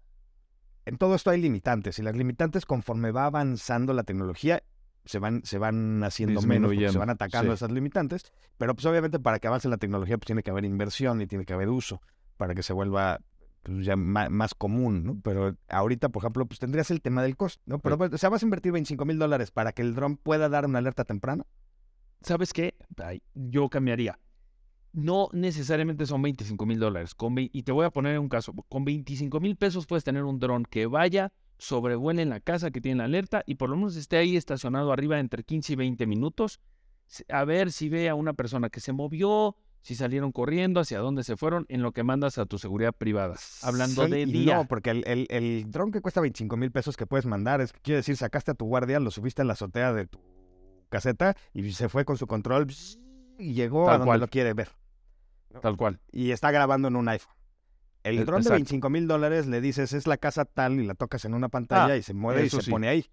en 0.88 0.98
todo 0.98 1.16
esto 1.16 1.30
hay 1.32 1.42
limitantes 1.42 2.00
y 2.00 2.02
las 2.02 2.16
limitantes 2.16 2.66
conforme 2.66 3.12
va 3.12 3.26
avanzando 3.26 3.94
la 3.94 4.04
tecnología 4.04 4.64
se 5.06 5.20
van, 5.20 5.42
se 5.44 5.58
van 5.58 6.04
haciendo 6.04 6.42
menos, 6.42 6.72
se 6.92 6.98
van 6.98 7.10
atacando 7.10 7.52
sí. 7.52 7.56
esas 7.56 7.72
limitantes, 7.72 8.32
pero 8.58 8.74
pues 8.74 8.86
obviamente 8.86 9.20
para 9.20 9.40
que 9.40 9.48
avance 9.48 9.70
la 9.70 9.78
tecnología 9.78 10.18
pues 10.18 10.28
tiene 10.28 10.44
que 10.44 10.52
haber 10.52 10.66
inversión 10.66 11.22
y 11.22 11.28
tiene 11.28 11.46
que 11.46 11.54
haber 11.54 11.70
uso 11.70 12.02
para 12.38 12.56
que 12.56 12.64
se 12.64 12.74
vuelva 12.74 13.20
pues, 13.64 13.86
ya 13.86 13.96
más, 13.98 14.54
común, 14.54 15.04
¿no? 15.04 15.20
Pero 15.22 15.56
ahorita, 15.68 16.10
por 16.10 16.22
ejemplo, 16.22 16.46
pues 16.46 16.60
tendrías 16.60 16.92
el 16.92 17.02
tema 17.02 17.22
del 17.22 17.36
costo, 17.36 17.62
¿no? 17.66 17.80
Pero, 17.80 17.98
Sí. 17.98 18.16
o 18.16 18.18
sea, 18.18 18.30
vas 18.30 18.44
a 18.44 18.46
invertir 18.46 18.72
25 18.72 19.04
mil 19.06 19.18
dólares 19.18 19.52
para 19.52 19.74
que 19.74 19.82
el 19.82 19.94
dron 19.94 20.16
pueda 20.18 20.48
dar 20.48 20.66
una 20.66 20.80
alerta 20.80 21.04
temprana. 21.04 21.46
¿Sabes 22.22 22.54
qué? 22.54 22.76
Yo 23.34 23.70
cambiaría. 23.70 24.20
No 24.98 25.30
necesariamente 25.32 26.08
son 26.08 26.24
25 26.24 26.66
mil 26.66 26.80
dólares. 26.80 27.16
Y 27.52 27.62
te 27.62 27.72
voy 27.72 27.86
a 27.86 27.92
poner 27.92 28.18
un 28.18 28.30
caso. 28.30 28.52
Con 28.68 28.84
25 28.84 29.40
mil 29.40 29.56
pesos 29.56 29.86
puedes 29.86 30.04
tener 30.04 30.24
un 30.24 30.40
dron 30.40 30.66
que 30.66 30.88
vaya, 30.88 31.32
sobrevuele 31.60 32.24
en 32.24 32.30
la 32.30 32.40
casa 32.40 32.72
que 32.72 32.82
tiene 32.82 32.98
la 32.98 33.04
alerta 33.04 33.44
y 33.46 33.56
por 33.56 33.70
lo 33.70 33.76
menos 33.76 33.96
esté 33.96 34.18
ahí 34.18 34.36
estacionado 34.36 34.92
arriba 34.92 35.20
entre 35.20 35.44
15 35.44 35.74
y 35.74 35.76
20 35.76 36.08
minutos. 36.08 36.62
A 37.30 37.46
ver 37.46 37.72
si 37.72 37.90
ve 37.90 38.10
a 38.10 38.16
una 38.16 38.34
persona 38.34 38.72
que 38.72 38.80
se 38.80 38.92
movió, 38.92 39.56
si 39.82 39.94
salieron 39.94 40.32
corriendo, 40.32 40.80
hacia 40.80 40.98
dónde 40.98 41.24
se 41.24 41.38
fueron, 41.38 41.68
en 41.70 41.84
lo 41.84 41.92
que 41.92 42.02
mandas 42.02 42.40
a 42.40 42.48
tu 42.48 42.58
seguridad 42.58 42.92
privada. 42.92 43.36
Hablando 43.62 44.08
de 44.08 44.26
día. 44.26 44.56
No, 44.56 44.68
porque 44.68 44.90
el, 44.90 45.04
el, 45.06 45.28
el 45.30 45.70
dron 45.70 45.92
que 45.92 46.02
cuesta 46.02 46.22
25 46.22 46.58
mil 46.58 46.72
pesos 46.72 46.98
que 46.98 47.06
puedes 47.06 47.28
mandar, 47.28 47.62
es 47.62 47.72
quiere 47.72 47.98
decir, 47.98 48.18
sacaste 48.18 48.50
a 48.50 48.56
tu 48.56 48.66
guardia, 48.66 49.00
lo 49.00 49.12
subiste 49.12 49.44
en 49.44 49.48
la 49.48 49.54
azotea 49.54 49.94
de 49.94 50.08
tu 50.08 50.20
caseta 50.90 51.38
y 51.54 51.72
se 51.72 51.88
fue 51.88 52.04
con 52.04 52.18
su 52.18 52.26
control 52.26 52.66
y 53.38 53.54
llegó 53.54 53.86
Tal 53.86 53.94
a 53.94 53.98
donde 54.00 54.06
cual. 54.08 54.20
lo 54.22 54.28
quiere 54.28 54.54
ver. 54.56 54.70
Tal 55.62 55.78
cual. 55.78 56.00
y 56.12 56.32
está 56.32 56.52
grabando 56.52 56.88
en 56.88 56.96
un 56.96 57.08
iPhone. 57.10 57.34
El 58.04 58.20
E- 58.20 58.26
dron 58.26 58.38
de 58.38 58.42
exacto. 58.44 58.54
25 58.56 58.90
mil 58.90 59.08
dólares 59.08 59.48
le 59.48 59.60
dices 59.60 59.92
es 59.94 60.08
la 60.08 60.18
casa 60.18 60.46
tal 60.46 60.80
y 60.80 60.86
la 60.86 60.94
tocas 60.94 61.26
en 61.26 61.34
una 61.34 61.50
pantalla 61.50 61.94
Ah, 61.94 61.98
y 61.98 62.04
se 62.04 62.14
mueve 62.14 62.46
y 62.46 62.50
se 62.50 62.62
sí. 62.62 62.72
pone 62.72 62.88
ahí. 62.88 63.06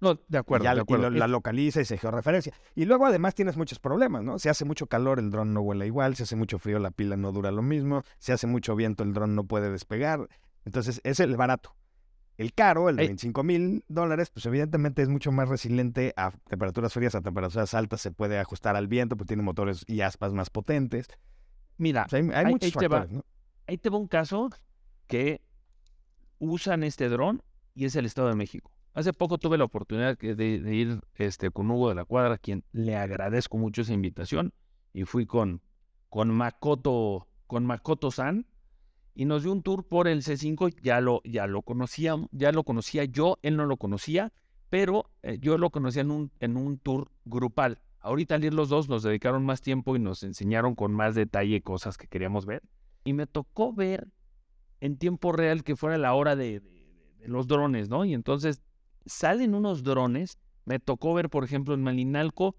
No, 0.00 0.14
de 0.14 0.20
Y 0.30 0.36
acuerdo, 0.36 0.64
ya- 0.64 0.74
de 0.74 0.82
y 0.86 0.92
lo- 0.96 1.10
la 1.10 1.28
localiza 1.28 1.80
y 1.82 1.84
se 1.84 1.98
georreferencia. 1.98 2.54
Y 2.74 2.86
luego 2.86 3.04
además 3.04 3.34
tienes 3.34 3.58
muchos 3.58 3.78
problemas, 3.80 4.22
¿no? 4.22 4.38
Si 4.38 4.48
hace 4.48 4.64
mucho 4.64 4.86
calor, 4.86 5.18
el 5.18 5.30
dron 5.30 5.52
no 5.52 5.62
vuela 5.62 5.84
igual. 5.84 6.16
Si 6.16 6.22
hace 6.22 6.36
mucho 6.36 6.58
frío, 6.58 6.78
la 6.78 6.90
pila 6.90 7.16
no 7.18 7.32
dura 7.32 7.50
lo 7.50 7.60
mismo. 7.60 8.02
Si 8.18 8.32
hace 8.32 8.46
mucho 8.46 8.74
viento, 8.76 9.02
el 9.04 9.12
dron 9.12 9.34
no 9.34 9.44
puede 9.44 9.70
despegar. 9.70 10.26
Entonces, 10.64 11.02
es 11.04 11.20
el 11.20 11.36
barato. 11.36 11.74
El 12.38 12.54
caro, 12.54 12.88
el 12.88 12.96
de 12.96 13.02
Ey. 13.02 13.08
25 13.08 13.42
mil 13.42 13.84
dólares, 13.88 14.30
pues 14.30 14.46
evidentemente 14.46 15.02
es 15.02 15.10
mucho 15.10 15.32
más 15.32 15.50
resiliente 15.50 16.14
a 16.16 16.30
temperaturas 16.48 16.94
frías, 16.94 17.14
a 17.14 17.20
temperaturas 17.20 17.74
altas. 17.74 18.00
Se 18.00 18.10
puede 18.10 18.38
ajustar 18.38 18.76
al 18.76 18.88
viento, 18.88 19.18
pues 19.18 19.26
tiene 19.28 19.42
motores 19.42 19.84
y 19.86 20.00
aspas 20.00 20.32
más 20.32 20.48
potentes. 20.48 21.08
Mira, 21.80 22.06
sea, 22.08 22.18
hay, 22.18 22.46
muchos 22.46 22.66
ahí 22.66 22.72
te 22.78 22.88
va. 22.88 22.98
factores, 22.98 23.16
¿no? 23.16 23.24
ahí 23.66 23.78
te 23.78 23.88
va 23.88 23.96
un 23.96 24.06
caso 24.06 24.50
que 25.06 25.40
usan 26.38 26.84
este 26.84 27.08
dron 27.08 27.42
y 27.74 27.86
es 27.86 27.96
el 27.96 28.04
Estado 28.04 28.28
de 28.28 28.34
México. 28.34 28.70
Hace 28.92 29.14
poco 29.14 29.38
tuve 29.38 29.56
la 29.56 29.64
oportunidad 29.64 30.18
de, 30.18 30.34
de 30.34 30.74
ir 30.74 31.00
este, 31.14 31.50
con 31.50 31.70
Hugo 31.70 31.88
de 31.88 31.94
la 31.94 32.04
Cuadra, 32.04 32.34
a 32.34 32.38
quien 32.38 32.64
le 32.72 32.96
agradezco 32.96 33.56
mucho 33.56 33.80
esa 33.80 33.94
invitación, 33.94 34.52
y 34.92 35.04
fui 35.04 35.24
con, 35.24 35.62
con 36.10 36.28
Makoto, 36.28 37.26
con 37.46 37.64
Makoto 37.64 38.10
San, 38.10 38.46
y 39.14 39.24
nos 39.24 39.42
dio 39.42 39.52
un 39.52 39.62
tour 39.62 39.86
por 39.86 40.06
el 40.06 40.22
C5, 40.22 40.74
ya 40.82 41.00
lo, 41.00 41.22
ya 41.24 41.46
lo 41.46 41.62
conocía, 41.62 42.16
ya 42.32 42.52
lo 42.52 42.64
conocía 42.64 43.04
yo, 43.04 43.38
él 43.42 43.56
no 43.56 43.64
lo 43.64 43.78
conocía, 43.78 44.32
pero 44.68 45.10
eh, 45.22 45.38
yo 45.40 45.56
lo 45.56 45.70
conocía 45.70 46.02
en 46.02 46.10
un, 46.10 46.30
en 46.40 46.56
un 46.56 46.78
tour 46.78 47.10
grupal. 47.24 47.80
Ahorita 48.00 48.34
al 48.34 48.44
ir 48.44 48.54
los 48.54 48.70
dos 48.70 48.88
nos 48.88 49.02
dedicaron 49.02 49.44
más 49.44 49.60
tiempo 49.60 49.94
y 49.94 49.98
nos 49.98 50.22
enseñaron 50.22 50.74
con 50.74 50.92
más 50.92 51.14
detalle 51.14 51.62
cosas 51.62 51.98
que 51.98 52.06
queríamos 52.06 52.46
ver. 52.46 52.62
Y 53.04 53.12
me 53.12 53.26
tocó 53.26 53.72
ver 53.72 54.08
en 54.80 54.96
tiempo 54.96 55.32
real 55.32 55.62
que 55.62 55.76
fuera 55.76 55.98
la 55.98 56.14
hora 56.14 56.34
de, 56.34 56.62
los 57.26 57.46
drones, 57.46 57.90
¿no? 57.90 58.04
Y 58.06 58.14
entonces 58.14 58.62
salen 59.04 59.54
unos 59.54 59.82
drones. 59.82 60.38
Me 60.64 60.78
tocó 60.78 61.12
ver, 61.12 61.28
por 61.28 61.44
ejemplo, 61.44 61.74
en 61.74 61.82
Malinalco, 61.82 62.56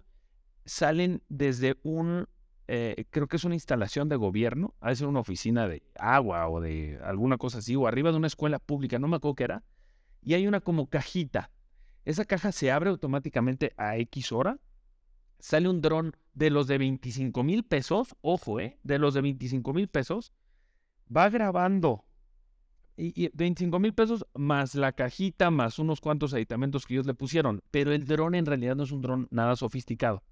salen 0.64 1.22
desde 1.28 1.76
un, 1.82 2.28
eh, 2.68 3.06
creo 3.10 3.26
que 3.26 3.36
es 3.36 3.44
una 3.44 3.54
instalación 3.54 4.08
de 4.08 4.16
gobierno, 4.16 4.74
a 4.80 4.88
veces 4.88 5.06
una 5.06 5.20
oficina 5.20 5.66
de 5.66 5.82
agua 5.98 6.48
o 6.48 6.60
de 6.60 7.00
alguna 7.02 7.38
cosa 7.38 7.58
así, 7.58 7.74
o 7.74 7.88
arriba 7.88 8.12
de 8.12 8.16
una 8.16 8.26
escuela 8.28 8.60
pública, 8.60 8.98
no 9.00 9.08
me 9.08 9.16
acuerdo 9.16 9.34
qué 9.34 9.44
era, 9.44 9.64
y 10.22 10.34
hay 10.34 10.46
una 10.46 10.60
como 10.60 10.88
cajita. 10.88 11.50
Esa 12.04 12.24
caja 12.24 12.52
se 12.52 12.70
abre 12.70 12.90
automáticamente 12.90 13.72
a 13.76 13.96
X 13.96 14.32
hora, 14.32 14.58
sale 15.42 15.68
un 15.68 15.80
dron 15.80 16.14
de 16.34 16.50
los 16.50 16.68
de 16.68 16.78
25 16.78 17.42
mil 17.42 17.64
pesos, 17.64 18.14
ojo, 18.20 18.60
¿eh? 18.60 18.78
De 18.84 18.98
los 19.00 19.12
de 19.14 19.22
25 19.22 19.72
mil 19.74 19.88
pesos, 19.88 20.32
va 21.14 21.28
grabando. 21.28 22.04
Y, 22.96 23.24
y 23.24 23.28
25 23.34 23.78
mil 23.80 23.92
pesos 23.92 24.24
más 24.34 24.74
la 24.76 24.92
cajita, 24.92 25.50
más 25.50 25.80
unos 25.80 26.00
cuantos 26.00 26.32
aditamentos 26.32 26.86
que 26.86 26.94
ellos 26.94 27.06
le 27.06 27.14
pusieron. 27.14 27.60
Pero 27.72 27.90
el 27.92 28.06
dron 28.06 28.36
en 28.36 28.46
realidad 28.46 28.76
no 28.76 28.84
es 28.84 28.92
un 28.92 29.00
dron 29.02 29.26
nada 29.32 29.56
sofisticado. 29.56 30.22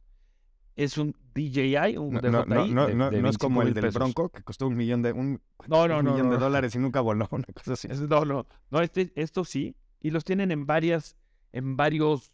Es 0.77 0.97
un 0.97 1.17
DJI, 1.35 1.97
un 1.97 2.15
No, 2.15 2.21
DJI 2.21 2.31
no, 2.31 2.45
no, 2.45 2.67
no, 2.69 2.87
de- 2.87 2.95
no- 2.95 3.11
de 3.11 3.21
no 3.21 3.29
es 3.31 3.37
como 3.39 3.63
el 3.63 3.73
25,000 3.73 3.75
del 3.75 3.83
pesos. 3.83 3.95
Bronco, 3.95 4.29
que 4.29 4.43
costó 4.45 4.69
un 4.69 4.77
millón 4.77 5.03
de, 5.03 5.13
un, 5.13 5.41
millón 5.69 6.31
de 6.31 6.39
dólares 6.39 6.75
y 6.77 6.79
nunca 6.79 7.01
voló, 7.01 7.27
una 7.33 7.47
cosa 7.53 7.73
así. 7.73 7.89
Es- 7.91 8.01
No, 8.01 8.25
no. 8.25 8.47
No, 8.71 8.81
este, 8.81 9.11
esto 9.17 9.45
sí. 9.45 9.75
Y 10.01 10.11
los 10.11 10.25
tienen 10.25 10.53
en 10.53 10.67
varias, 10.67 11.17
en 11.53 11.77
varios 11.77 12.31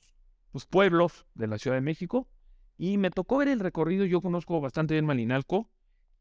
pues, 0.52 0.66
pueblos 0.66 1.26
de 1.34 1.46
la 1.46 1.56
Ciudad 1.58 1.76
de 1.78 1.80
México. 1.80 2.28
Y 2.78 2.98
me 2.98 3.10
tocó 3.10 3.38
ver 3.38 3.48
el 3.48 3.60
recorrido. 3.60 4.04
Yo 4.04 4.20
conozco 4.20 4.60
bastante 4.60 4.94
bien 4.94 5.06
Malinalco. 5.06 5.68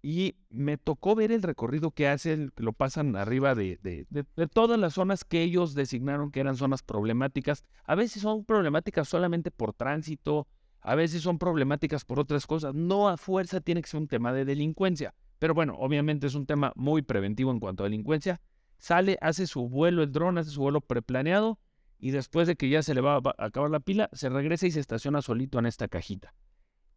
Y 0.01 0.35
me 0.51 0.77
tocó 0.77 1.15
ver 1.15 1.31
el 1.31 1.41
recorrido 1.41 1.89
que 1.89 2.07
hacen, 2.07 2.51
que 2.55 2.61
lo 2.61 2.73
pasan 2.73 3.15
arriba 3.15 3.55
de, 3.55 3.79
de- 3.81 4.05
de- 4.11 4.25
de 4.35 4.47
todas 4.47 4.79
las 4.79 4.93
zonas 4.93 5.23
que 5.25 5.41
ellos 5.41 5.73
designaron 5.73 6.29
que 6.31 6.41
eran 6.41 6.55
zonas 6.57 6.83
problemáticas. 6.83 7.65
A 7.85 7.95
veces 7.95 8.21
son 8.21 8.45
problemáticas 8.45 9.07
solamente 9.09 9.49
por 9.49 9.73
tránsito, 9.73 10.47
a 10.81 10.93
veces 10.93 11.23
son 11.23 11.39
problemáticas 11.39 12.05
por 12.05 12.19
otras 12.19 12.45
cosas. 12.45 12.75
No 12.75 13.09
a 13.09 13.17
fuerza 13.17 13.61
tiene 13.61 13.81
que 13.81 13.89
ser 13.89 13.99
un 13.99 14.07
tema 14.07 14.31
de 14.31 14.45
delincuencia. 14.45 15.15
Pero 15.39 15.55
bueno, 15.55 15.73
obviamente 15.79 16.27
es 16.27 16.35
un 16.35 16.45
tema 16.45 16.71
muy 16.75 17.01
preventivo 17.01 17.49
en 17.51 17.59
cuanto 17.59 17.83
a 17.83 17.87
delincuencia 17.87 18.39
sale, 18.77 19.17
hace 19.21 19.47
su 19.47 19.67
vuelo 19.69 20.03
el 20.03 20.11
dron, 20.11 20.37
hace 20.37 20.51
su 20.51 20.61
vuelo 20.61 20.81
preplaneado 20.81 21.57
y 21.97 22.11
después 22.11 22.45
de 22.47 22.55
que 22.55 22.69
ya 22.69 22.83
se 22.83 22.93
le 22.93 23.01
va- 23.01 23.15
a 23.15 23.45
acabar 23.45 23.71
la 23.71 23.79
pila, 23.79 24.09
se 24.13 24.29
regresa 24.29 24.67
y 24.67 24.71
se 24.71 24.81
estaciona 24.81 25.21
solito 25.23 25.57
en 25.57 25.65
esta 25.65 25.87
cajita. 25.87 26.35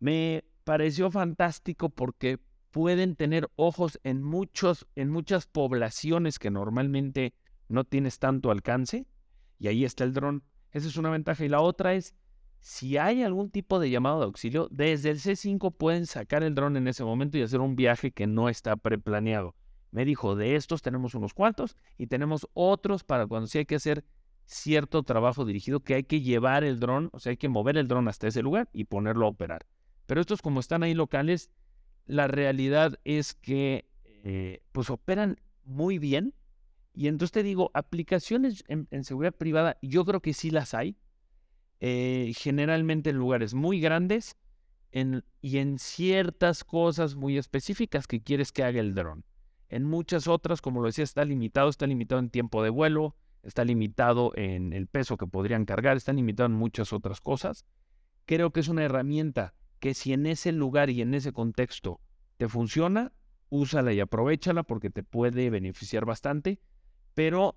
Me 0.01 0.45
pareció 0.65 1.11
fantástico 1.11 1.89
porque 1.89 2.39
pueden 2.71 3.17
tener 3.17 3.51
ojos 3.57 3.99
en 4.05 4.23
muchos 4.23 4.87
en 4.95 5.11
muchas 5.11 5.47
poblaciones 5.47 6.39
que 6.39 6.51
normalmente 6.51 7.35
no 7.69 7.85
tienes 7.85 8.19
tanto 8.19 8.51
alcance 8.51 9.07
y 9.59 9.69
ahí 9.69 9.85
está 9.85 10.05
el 10.05 10.13
dron. 10.13 10.45
Esa 10.73 10.89
es 10.89 10.97
una 10.97 11.11
ventaja 11.11 11.45
y 11.45 11.49
la 11.49 11.61
otra 11.61 11.95
es 11.95 12.15
si 12.61 12.97
hay 12.97 13.23
algún 13.23 13.51
tipo 13.51 13.79
de 13.79 13.91
llamado 13.91 14.19
de 14.21 14.27
auxilio, 14.27 14.69
desde 14.71 15.11
el 15.11 15.19
C5 15.19 15.75
pueden 15.77 16.07
sacar 16.07 16.43
el 16.43 16.55
dron 16.55 16.77
en 16.77 16.89
ese 16.89 17.05
momento 17.05 17.39
y 17.39 17.43
hacer 17.43 17.61
un 17.61 17.77
viaje 17.77 18.11
que 18.11 18.27
no 18.27 18.49
está 18.49 18.77
preplaneado. 18.77 19.55
Me 19.91 20.05
dijo, 20.05 20.37
de 20.37 20.57
estos 20.57 20.83
tenemos 20.83 21.15
unos 21.15 21.35
cuantos 21.35 21.77
y 21.97 22.09
tenemos 22.09 22.49
otros 22.53 23.05
para 23.05 23.27
cuando 23.27 23.47
sí 23.47 23.59
hay 23.59 23.65
que 23.65 23.77
hacer 23.77 24.05
cierto 24.45 25.03
trabajo 25.03 25.45
dirigido, 25.45 25.81
que 25.81 25.95
hay 25.95 26.05
que 26.05 26.21
llevar 26.21 26.65
el 26.65 26.81
dron, 26.81 27.11
o 27.13 27.21
sea, 27.21 27.31
hay 27.31 27.37
que 27.37 27.49
mover 27.49 27.77
el 27.77 27.89
dron 27.89 28.09
hasta 28.09 28.27
ese 28.27 28.43
lugar 28.43 28.69
y 28.73 28.85
ponerlo 28.85 29.27
a 29.27 29.31
operar. 29.31 29.67
Pero 30.09 30.21
estos 30.21 30.43
como 30.43 30.59
están 30.59 30.83
ahí 30.83 30.95
locales, 30.95 31.51
la 32.07 32.27
realidad 32.27 32.99
es 33.05 33.35
que 33.35 33.85
eh, 34.25 34.63
pues 34.73 34.91
operan 34.91 35.39
muy 35.65 35.99
bien. 36.01 36.35
Y 36.95 37.07
entonces 37.07 37.33
te 37.33 37.45
digo, 37.45 37.71
aplicaciones 37.75 38.65
en, 38.67 38.89
en 38.91 39.05
seguridad 39.05 39.35
privada, 39.37 39.77
yo 39.83 40.05
creo 40.05 40.21
que 40.21 40.33
sí 40.35 40.51
las 40.51 40.75
hay. 40.75 40.97
eh, 41.81 42.33
generalmente 42.37 43.11
en 43.11 43.17
lugares 43.17 43.55
muy 43.55 43.81
grandes 43.81 44.37
y 45.41 45.59
en 45.59 45.79
ciertas 45.79 46.65
cosas 46.65 47.15
muy 47.15 47.39
específicas 47.39 48.07
que 48.07 48.23
quieres 48.23 48.53
que 48.53 48.65
haga 48.65 48.81
el 48.81 48.95
dron. 48.95 49.25
En 49.69 49.85
muchas 49.85 50.27
otras, 50.27 50.61
como 50.63 50.81
lo 50.81 50.87
decía, 50.87 51.05
está 51.05 51.25
limitado, 51.25 51.69
está 51.69 51.87
limitado 51.87 52.21
en 52.21 52.31
tiempo 52.31 52.63
de 52.63 52.71
vuelo, 52.71 53.15
está 53.43 53.65
limitado 53.65 54.33
en 54.35 54.73
el 54.73 54.87
peso 54.87 55.17
que 55.17 55.27
podrían 55.27 55.67
cargar, 55.67 55.97
está 55.97 56.13
limitado 56.13 56.47
en 56.47 56.55
muchas 56.55 56.93
otras 56.93 57.21
cosas. 57.21 57.67
Creo 58.25 58.51
que 58.53 58.61
es 58.61 58.69
una 58.69 58.83
herramienta 58.85 59.55
que 59.79 59.95
si 59.95 60.13
en 60.13 60.27
ese 60.27 60.53
lugar 60.53 60.91
y 60.91 61.03
en 61.03 61.15
ese 61.15 61.33
contexto 61.33 62.01
te 62.37 62.49
funciona, 62.49 63.13
úsala 63.49 63.93
y 63.93 64.01
aprovechala 64.01 64.63
porque 64.63 64.91
te 64.91 65.03
puede 65.03 65.51
beneficiar 65.51 66.05
bastante, 66.05 66.61
pero 67.15 67.57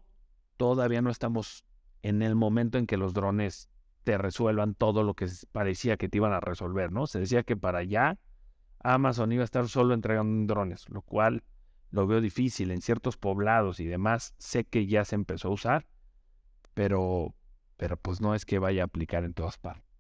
todavía 0.58 1.02
no 1.02 1.10
estamos 1.10 1.66
en 2.02 2.22
el 2.22 2.36
momento 2.36 2.78
en 2.78 2.88
que 2.88 2.98
los 2.98 3.14
drones 3.14 3.70
te 4.04 4.18
resuelvan 4.18 4.74
todo 4.74 5.04
lo 5.04 5.14
que 5.14 5.28
parecía 5.52 5.98
que 5.98 6.10
te 6.10 6.18
iban 6.18 6.34
a 6.34 6.40
resolver, 6.40 6.92
¿no? 6.92 7.08
Se 7.08 7.20
decía 7.20 7.44
que 7.44 7.56
para 7.56 7.80
allá 7.80 8.18
Amazon 8.80 9.32
iba 9.32 9.44
a 9.44 9.46
estar 9.46 9.68
solo 9.68 9.94
entregando 9.94 10.52
drones, 10.52 10.90
lo 10.90 11.02
cual 11.02 11.44
lo 11.92 12.08
veo 12.08 12.22
difícil 12.22 12.72
en 12.72 12.82
ciertos 12.82 13.18
poblados 13.18 13.80
y 13.80 13.86
demás. 13.86 14.34
Sé 14.38 14.64
que 14.64 14.88
ya 14.88 15.06
se 15.06 15.16
empezó 15.16 15.50
a 15.50 15.52
usar, 15.52 15.88
pero, 16.74 17.36
pero 17.78 17.98
pues 17.98 18.22
no 18.22 18.34
es 18.34 18.46
que 18.46 18.60
vaya 18.60 18.84
a 18.84 18.86
aplicar 18.86 19.24
en 19.24 19.34
todas 19.34 19.58
partes. 19.58 19.90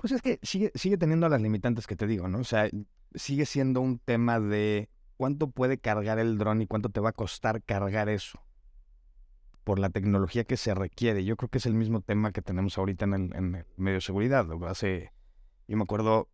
Pues 0.00 0.12
es 0.12 0.22
que 0.22 0.38
sigue, 0.42 0.72
sigue 0.74 0.96
teniendo 0.96 1.28
las 1.28 1.42
limitantes 1.42 1.86
que 1.86 1.94
te 1.94 2.06
digo, 2.06 2.26
¿no? 2.26 2.38
O 2.38 2.44
sea, 2.44 2.70
sigue 3.14 3.44
siendo 3.44 3.82
un 3.82 3.98
tema 3.98 4.40
de 4.40 4.88
cuánto 5.18 5.50
puede 5.50 5.76
cargar 5.76 6.18
el 6.18 6.38
dron 6.38 6.62
y 6.62 6.66
cuánto 6.66 6.88
te 6.88 7.00
va 7.00 7.10
a 7.10 7.12
costar 7.12 7.62
cargar 7.62 8.08
eso 8.08 8.40
por 9.62 9.78
la 9.78 9.90
tecnología 9.90 10.44
que 10.44 10.56
se 10.56 10.74
requiere. 10.74 11.22
Yo 11.26 11.36
creo 11.36 11.50
que 11.50 11.58
es 11.58 11.66
el 11.66 11.74
mismo 11.74 12.00
tema 12.00 12.32
que 12.32 12.40
tenemos 12.40 12.78
ahorita 12.78 13.04
en 13.04 13.12
el, 13.12 13.36
en 13.36 13.66
medio 13.76 13.96
de 13.96 14.00
seguridad. 14.00 14.46
Hace, 14.66 15.12
yo 15.68 15.76
me 15.76 15.82
acuerdo, 15.82 16.30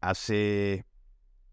hace, 0.00 0.86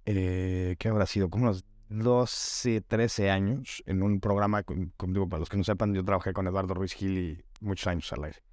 eh, 0.06 0.76
¿qué 0.78 0.88
habrá 0.88 1.08
sido? 1.08 1.32
Como 1.32 1.46
unos 1.46 1.65
12, 1.89 2.82
13 2.82 3.32
años, 3.32 3.82
en 3.88 4.04
un 4.04 4.19
programa, 4.19 4.62
como 4.62 5.13
digo, 5.13 5.28
para 5.28 5.39
los 5.39 5.50
que 5.50 5.58
no 5.58 5.63
sepan, 5.63 5.96
yo 5.96 6.06
trabajé 6.06 6.32
con 6.32 6.46
Eduardo 6.46 6.76
Ruiz 6.76 6.93
Gil 6.93 7.17
y 7.17 7.43
muchos 7.60 7.88
años 7.88 8.13
al 8.13 8.26
aire. 8.26 8.53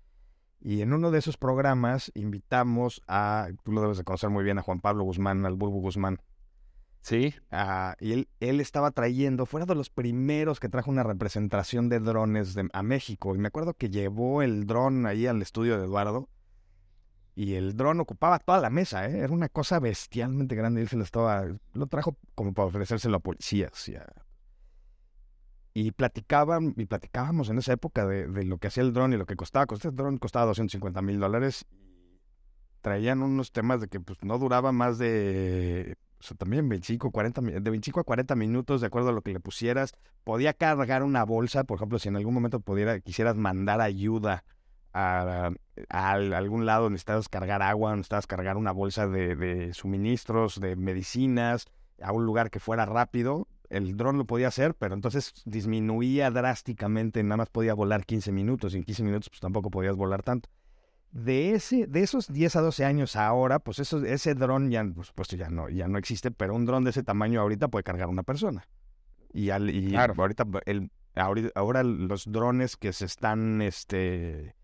Y 0.62 0.82
en 0.82 0.92
uno 0.92 1.10
de 1.10 1.18
esos 1.18 1.36
programas 1.36 2.12
invitamos 2.14 3.02
a, 3.08 3.48
tú 3.62 3.72
lo 3.72 3.80
debes 3.80 3.98
de 3.98 4.04
conocer 4.04 4.28
muy 4.28 4.44
bien, 4.44 4.58
a 4.58 4.62
Juan 4.62 4.80
Pablo 4.80 5.04
Guzmán, 5.04 5.46
al 5.46 5.54
Burbu 5.54 5.80
Guzmán. 5.80 6.20
Sí. 7.00 7.34
Ah, 7.50 7.96
y 7.98 8.12
él, 8.12 8.28
él, 8.40 8.60
estaba 8.60 8.90
trayendo, 8.90 9.46
fuera 9.46 9.64
de 9.64 9.74
los 9.74 9.88
primeros 9.88 10.60
que 10.60 10.68
trajo 10.68 10.90
una 10.90 11.02
representación 11.02 11.88
de 11.88 11.98
drones 12.00 12.56
a 12.72 12.82
México. 12.82 13.34
Y 13.34 13.38
me 13.38 13.48
acuerdo 13.48 13.72
que 13.72 13.88
llevó 13.88 14.42
el 14.42 14.66
dron 14.66 15.06
ahí 15.06 15.26
al 15.26 15.40
estudio 15.40 15.78
de 15.78 15.84
Eduardo. 15.84 16.28
Y 17.34 17.54
el 17.54 17.74
dron 17.74 18.00
ocupaba 18.00 18.38
toda 18.38 18.60
la 18.60 18.68
mesa, 18.68 19.06
¿eh? 19.08 19.20
Era 19.20 19.32
una 19.32 19.48
cosa 19.48 19.80
bestialmente 19.80 20.54
grande. 20.54 20.80
Y 20.80 20.82
él 20.82 20.88
se 20.88 20.96
lo 20.96 21.04
estaba. 21.04 21.46
Lo 21.72 21.86
trajo 21.86 22.18
como 22.34 22.52
para 22.52 22.68
ofrecérselo 22.68 23.16
a 23.16 23.20
policías 23.20 23.88
y 23.88 23.96
a 23.96 24.06
y 25.72 25.92
platicaban, 25.92 26.74
y 26.76 26.87
platicábamos 26.87 27.48
en 27.48 27.59
esa 27.59 27.72
época 27.72 28.06
de, 28.06 28.26
de, 28.26 28.44
lo 28.44 28.59
que 28.59 28.68
hacía 28.68 28.83
el 28.83 28.92
dron 28.92 29.12
y 29.12 29.16
lo 29.16 29.26
que 29.26 29.37
costaba. 29.37 29.66
El 29.70 29.96
dron 29.96 30.18
costaba 30.18 30.46
250 30.46 31.00
mil 31.02 31.20
dólares. 31.20 31.66
Traían 32.80 33.22
unos 33.22 33.52
temas 33.52 33.80
de 33.80 33.88
que 33.88 34.00
pues, 34.00 34.18
no 34.22 34.38
duraba 34.38 34.72
más 34.72 34.98
de, 34.98 35.96
también 36.38 36.68
25, 36.68 37.11
40, 37.11 37.40
de 37.40 37.70
25 37.70 38.00
a 38.00 38.04
40 38.04 38.35
minutos, 38.37 38.80
de 38.80 38.88
acuerdo 38.88 39.11
a 39.11 39.12
lo 39.12 39.22
que 39.22 39.33
le 39.33 39.40
pusieras. 39.40 39.92
Podía 40.24 40.54
cargar 40.54 41.02
una 41.02 41.24
bolsa, 41.24 41.64
por 41.64 41.76
ejemplo, 41.76 41.98
si 41.98 42.09
en 42.09 42.16
algún 42.16 42.35
momento 42.35 42.61
pudiera, 42.61 43.00
quisieras 43.00 43.37
mandar 43.37 43.80
ayuda 43.80 44.44
a, 44.92 45.52
algún 45.88 46.66
lado, 46.66 46.90
necesitabas 46.90 47.28
cargar 47.28 47.62
agua, 47.62 47.94
necesitabas 47.94 48.26
cargar 48.26 48.56
una 48.56 48.72
bolsa 48.72 49.06
de, 49.06 49.37
de 49.37 49.72
suministros, 49.72 50.61
de 50.61 50.74
medicinas, 50.74 51.66
a 52.02 52.12
un 52.12 52.24
lugar 52.26 52.50
que 52.50 52.61
fuera 52.61 52.87
rápido, 52.87 53.46
el 53.70 53.96
dron 53.96 54.18
lo 54.18 54.26
podía 54.26 54.48
hacer, 54.48 54.74
pero 54.74 54.94
entonces 54.94 55.33
disminuía 55.44 56.30
drásticamente, 56.30 57.22
nada 57.22 57.38
más 57.38 57.48
podía 57.48 57.72
volar 57.72 58.04
15 58.04 58.33
minutos, 58.33 58.74
y 58.74 58.78
en 58.78 58.85
15 58.85 59.02
minutos 59.04 59.30
pues 59.30 59.40
tampoco 59.40 59.70
podías 59.70 59.96
volar 59.96 60.22
tanto. 60.22 60.50
De, 61.12 61.54
ese, 61.54 61.87
de 61.87 62.02
esos 62.02 62.33
10 62.33 62.56
a 62.56 62.61
12 62.61 62.85
años 62.85 63.16
ahora, 63.16 63.59
pues 63.59 63.78
eso, 63.78 64.04
ese 64.04 64.35
dron 64.35 64.70
ya, 64.70 64.85
por 64.85 65.06
supuesto, 65.06 65.37
ya 65.37 65.48
no, 65.48 65.68
ya 65.68 65.88
no 65.88 65.98
existe, 65.98 66.30
pero 66.30 66.54
un 66.54 66.66
dron 66.66 66.85
de 66.85 66.90
ese 66.90 67.02
tamaño 67.02 67.40
ahorita 67.40 67.68
puede 67.68 67.83
cargar 67.83 68.09
una 68.09 68.22
persona. 68.22 68.68
Y, 69.33 69.50
al, 69.50 69.70
y 69.70 69.94
ahorita, 69.96 70.44
el, 70.66 70.90
ahora 71.14 71.83
los 71.83 72.30
drones 72.30 72.76
que 72.76 72.92
se 72.92 73.04
están, 73.04 73.62
este, 73.62 74.54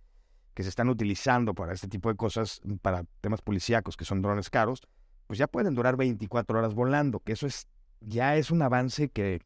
que 0.54 0.62
se 0.62 0.68
están 0.68 0.88
utilizando 0.88 1.54
para 1.54 1.72
este 1.72 1.88
tipo 1.88 2.08
de 2.08 2.16
cosas, 2.16 2.60
para 2.82 3.04
temas 3.20 3.42
policíacos, 3.42 3.96
que 3.96 4.04
son 4.04 4.22
drones 4.22 4.50
caros, 4.50 4.82
pues 5.26 5.38
ya 5.38 5.46
pueden 5.46 5.74
durar 5.74 5.96
24 5.96 6.58
horas 6.58 6.74
volando, 6.74 7.20
que 7.20 7.32
eso 7.32 7.46
es 7.46 7.68
ya 8.00 8.36
es 8.36 8.50
un 8.50 8.62
avance 8.62 9.08
que, 9.08 9.40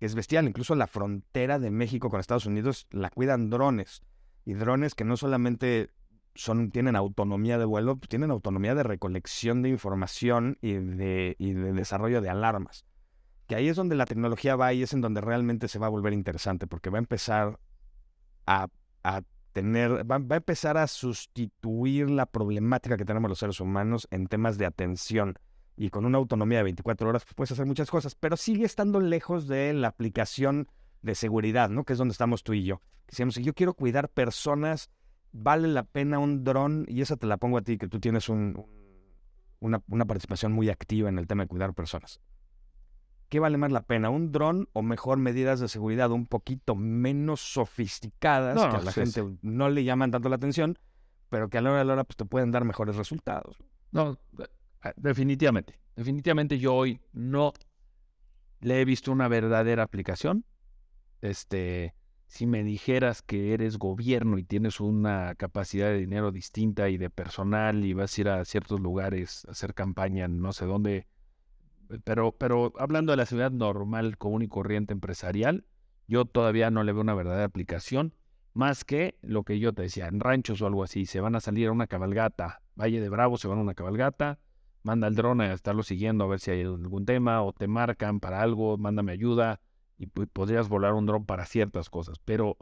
es 0.00 0.14
bestial. 0.14 0.46
Incluso 0.46 0.74
la 0.74 0.86
frontera 0.86 1.58
de 1.58 1.70
México 1.70 2.10
con 2.10 2.20
Estados 2.20 2.46
Unidos 2.46 2.86
la 2.90 3.10
cuidan 3.10 3.50
drones. 3.50 4.02
Y 4.44 4.54
drones 4.54 4.94
que 4.94 5.04
no 5.04 5.16
solamente 5.16 5.90
son, 6.34 6.70
tienen 6.70 6.96
autonomía 6.96 7.58
de 7.58 7.64
vuelo, 7.64 7.96
pues 7.96 8.08
tienen 8.08 8.30
autonomía 8.30 8.74
de 8.74 8.82
recolección 8.82 9.62
de 9.62 9.68
información 9.68 10.56
y 10.62 10.74
de, 10.74 11.36
y 11.38 11.52
de 11.52 11.72
desarrollo 11.72 12.20
de 12.20 12.30
alarmas. 12.30 12.84
Que 13.46 13.56
ahí 13.56 13.68
es 13.68 13.76
donde 13.76 13.96
la 13.96 14.06
tecnología 14.06 14.56
va 14.56 14.72
y 14.72 14.82
es 14.82 14.92
en 14.92 15.00
donde 15.00 15.20
realmente 15.20 15.68
se 15.68 15.78
va 15.78 15.86
a 15.86 15.90
volver 15.90 16.12
interesante, 16.12 16.66
porque 16.66 16.90
va 16.90 16.98
a 16.98 17.00
empezar 17.00 17.58
a, 18.46 18.68
a 19.02 19.22
tener, 19.52 20.08
va, 20.10 20.16
a 20.16 20.36
empezar 20.36 20.76
a 20.76 20.86
sustituir 20.86 22.10
la 22.10 22.26
problemática 22.26 22.96
que 22.96 23.04
tenemos 23.04 23.28
los 23.28 23.38
seres 23.38 23.60
humanos 23.60 24.06
en 24.10 24.26
temas 24.26 24.56
de 24.58 24.66
atención 24.66 25.38
y 25.78 25.90
con 25.90 26.04
una 26.04 26.18
autonomía 26.18 26.58
de 26.58 26.64
24 26.64 27.08
horas 27.08 27.24
pues, 27.24 27.34
puedes 27.34 27.52
hacer 27.52 27.64
muchas 27.64 27.88
cosas, 27.88 28.16
pero 28.16 28.36
sigue 28.36 28.64
estando 28.64 28.98
lejos 29.00 29.46
de 29.46 29.72
la 29.72 29.88
aplicación 29.88 30.68
de 31.02 31.14
seguridad, 31.14 31.70
¿no? 31.70 31.84
Que 31.84 31.92
es 31.92 31.98
donde 31.98 32.12
estamos 32.12 32.42
tú 32.42 32.52
y 32.52 32.64
yo. 32.64 32.82
Decíamos, 33.06 33.36
si 33.36 33.44
yo 33.44 33.54
quiero 33.54 33.74
cuidar 33.74 34.08
personas, 34.08 34.90
vale 35.30 35.68
la 35.68 35.84
pena 35.84 36.18
un 36.18 36.42
dron, 36.42 36.84
y 36.88 37.00
esa 37.00 37.16
te 37.16 37.28
la 37.28 37.36
pongo 37.36 37.58
a 37.58 37.62
ti, 37.62 37.78
que 37.78 37.86
tú 37.86 38.00
tienes 38.00 38.28
un, 38.28 38.66
una, 39.60 39.80
una, 39.88 40.04
participación 40.04 40.52
muy 40.52 40.68
activa 40.68 41.08
en 41.08 41.16
el 41.16 41.28
tema 41.28 41.44
de 41.44 41.48
cuidar 41.48 41.72
personas. 41.74 42.20
¿Qué 43.28 43.38
vale 43.38 43.56
más 43.56 43.70
la 43.70 43.82
pena? 43.82 44.10
¿Un 44.10 44.32
dron 44.32 44.68
o 44.72 44.82
mejor 44.82 45.18
medidas 45.18 45.60
de 45.60 45.68
seguridad 45.68 46.10
un 46.10 46.26
poquito 46.26 46.74
menos 46.74 47.40
sofisticadas 47.40 48.56
que 48.56 48.76
a 48.76 48.82
la 48.82 48.92
gente 48.92 49.22
no 49.42 49.68
le 49.68 49.84
llaman 49.84 50.10
tanto 50.10 50.28
la 50.28 50.36
atención, 50.36 50.76
pero 51.28 51.48
que 51.48 51.58
a 51.58 51.60
la 51.60 51.70
hora 51.70 51.78
de 51.78 51.84
la 51.84 51.92
hora 51.92 52.04
pues, 52.04 52.16
te 52.16 52.24
pueden 52.24 52.50
dar 52.50 52.64
mejores 52.64 52.96
resultados? 52.96 53.58
No, 53.92 54.18
definitivamente, 54.96 55.78
definitivamente 55.96 56.58
yo 56.58 56.74
hoy 56.74 57.00
no 57.12 57.52
le 58.60 58.80
he 58.80 58.84
visto 58.84 59.12
una 59.12 59.28
verdadera 59.28 59.82
aplicación. 59.82 60.44
Este, 61.20 61.94
si 62.26 62.46
me 62.46 62.62
dijeras 62.62 63.22
que 63.22 63.54
eres 63.54 63.78
gobierno 63.78 64.38
y 64.38 64.44
tienes 64.44 64.80
una 64.80 65.34
capacidad 65.34 65.88
de 65.88 65.98
dinero 65.98 66.30
distinta 66.30 66.88
y 66.88 66.98
de 66.98 67.10
personal 67.10 67.84
y 67.84 67.94
vas 67.94 68.16
a 68.16 68.20
ir 68.20 68.28
a 68.28 68.44
ciertos 68.44 68.80
lugares 68.80 69.44
a 69.48 69.52
hacer 69.52 69.74
campaña, 69.74 70.28
no 70.28 70.52
sé 70.52 70.66
dónde, 70.66 71.06
pero, 72.04 72.32
pero 72.32 72.72
hablando 72.78 73.12
de 73.12 73.16
la 73.16 73.26
ciudad 73.26 73.50
normal, 73.50 74.18
común 74.18 74.42
y 74.42 74.48
corriente 74.48 74.92
empresarial, 74.92 75.64
yo 76.06 76.26
todavía 76.26 76.70
no 76.70 76.84
le 76.84 76.92
veo 76.92 77.00
una 77.00 77.14
verdadera 77.14 77.44
aplicación, 77.44 78.14
más 78.52 78.84
que 78.84 79.16
lo 79.22 79.42
que 79.44 79.58
yo 79.58 79.72
te 79.72 79.82
decía, 79.82 80.06
en 80.06 80.20
ranchos 80.20 80.60
o 80.60 80.66
algo 80.66 80.84
así, 80.84 81.06
se 81.06 81.20
van 81.20 81.34
a 81.34 81.40
salir 81.40 81.68
a 81.68 81.72
una 81.72 81.86
cabalgata, 81.86 82.60
Valle 82.76 83.00
de 83.00 83.08
Bravo 83.08 83.38
se 83.38 83.48
van 83.48 83.58
a 83.58 83.62
una 83.62 83.74
cabalgata, 83.74 84.38
manda 84.82 85.06
el 85.06 85.14
drone 85.14 85.44
a 85.44 85.52
estarlo 85.52 85.82
siguiendo 85.82 86.24
a 86.24 86.28
ver 86.28 86.40
si 86.40 86.50
hay 86.50 86.62
algún 86.62 87.04
tema 87.04 87.42
o 87.42 87.52
te 87.52 87.68
marcan 87.68 88.20
para 88.20 88.42
algo, 88.42 88.76
mándame 88.78 89.12
ayuda 89.12 89.60
y 89.98 90.06
podrías 90.06 90.68
volar 90.68 90.94
un 90.94 91.06
dron 91.06 91.26
para 91.26 91.44
ciertas 91.44 91.90
cosas. 91.90 92.18
Pero, 92.24 92.56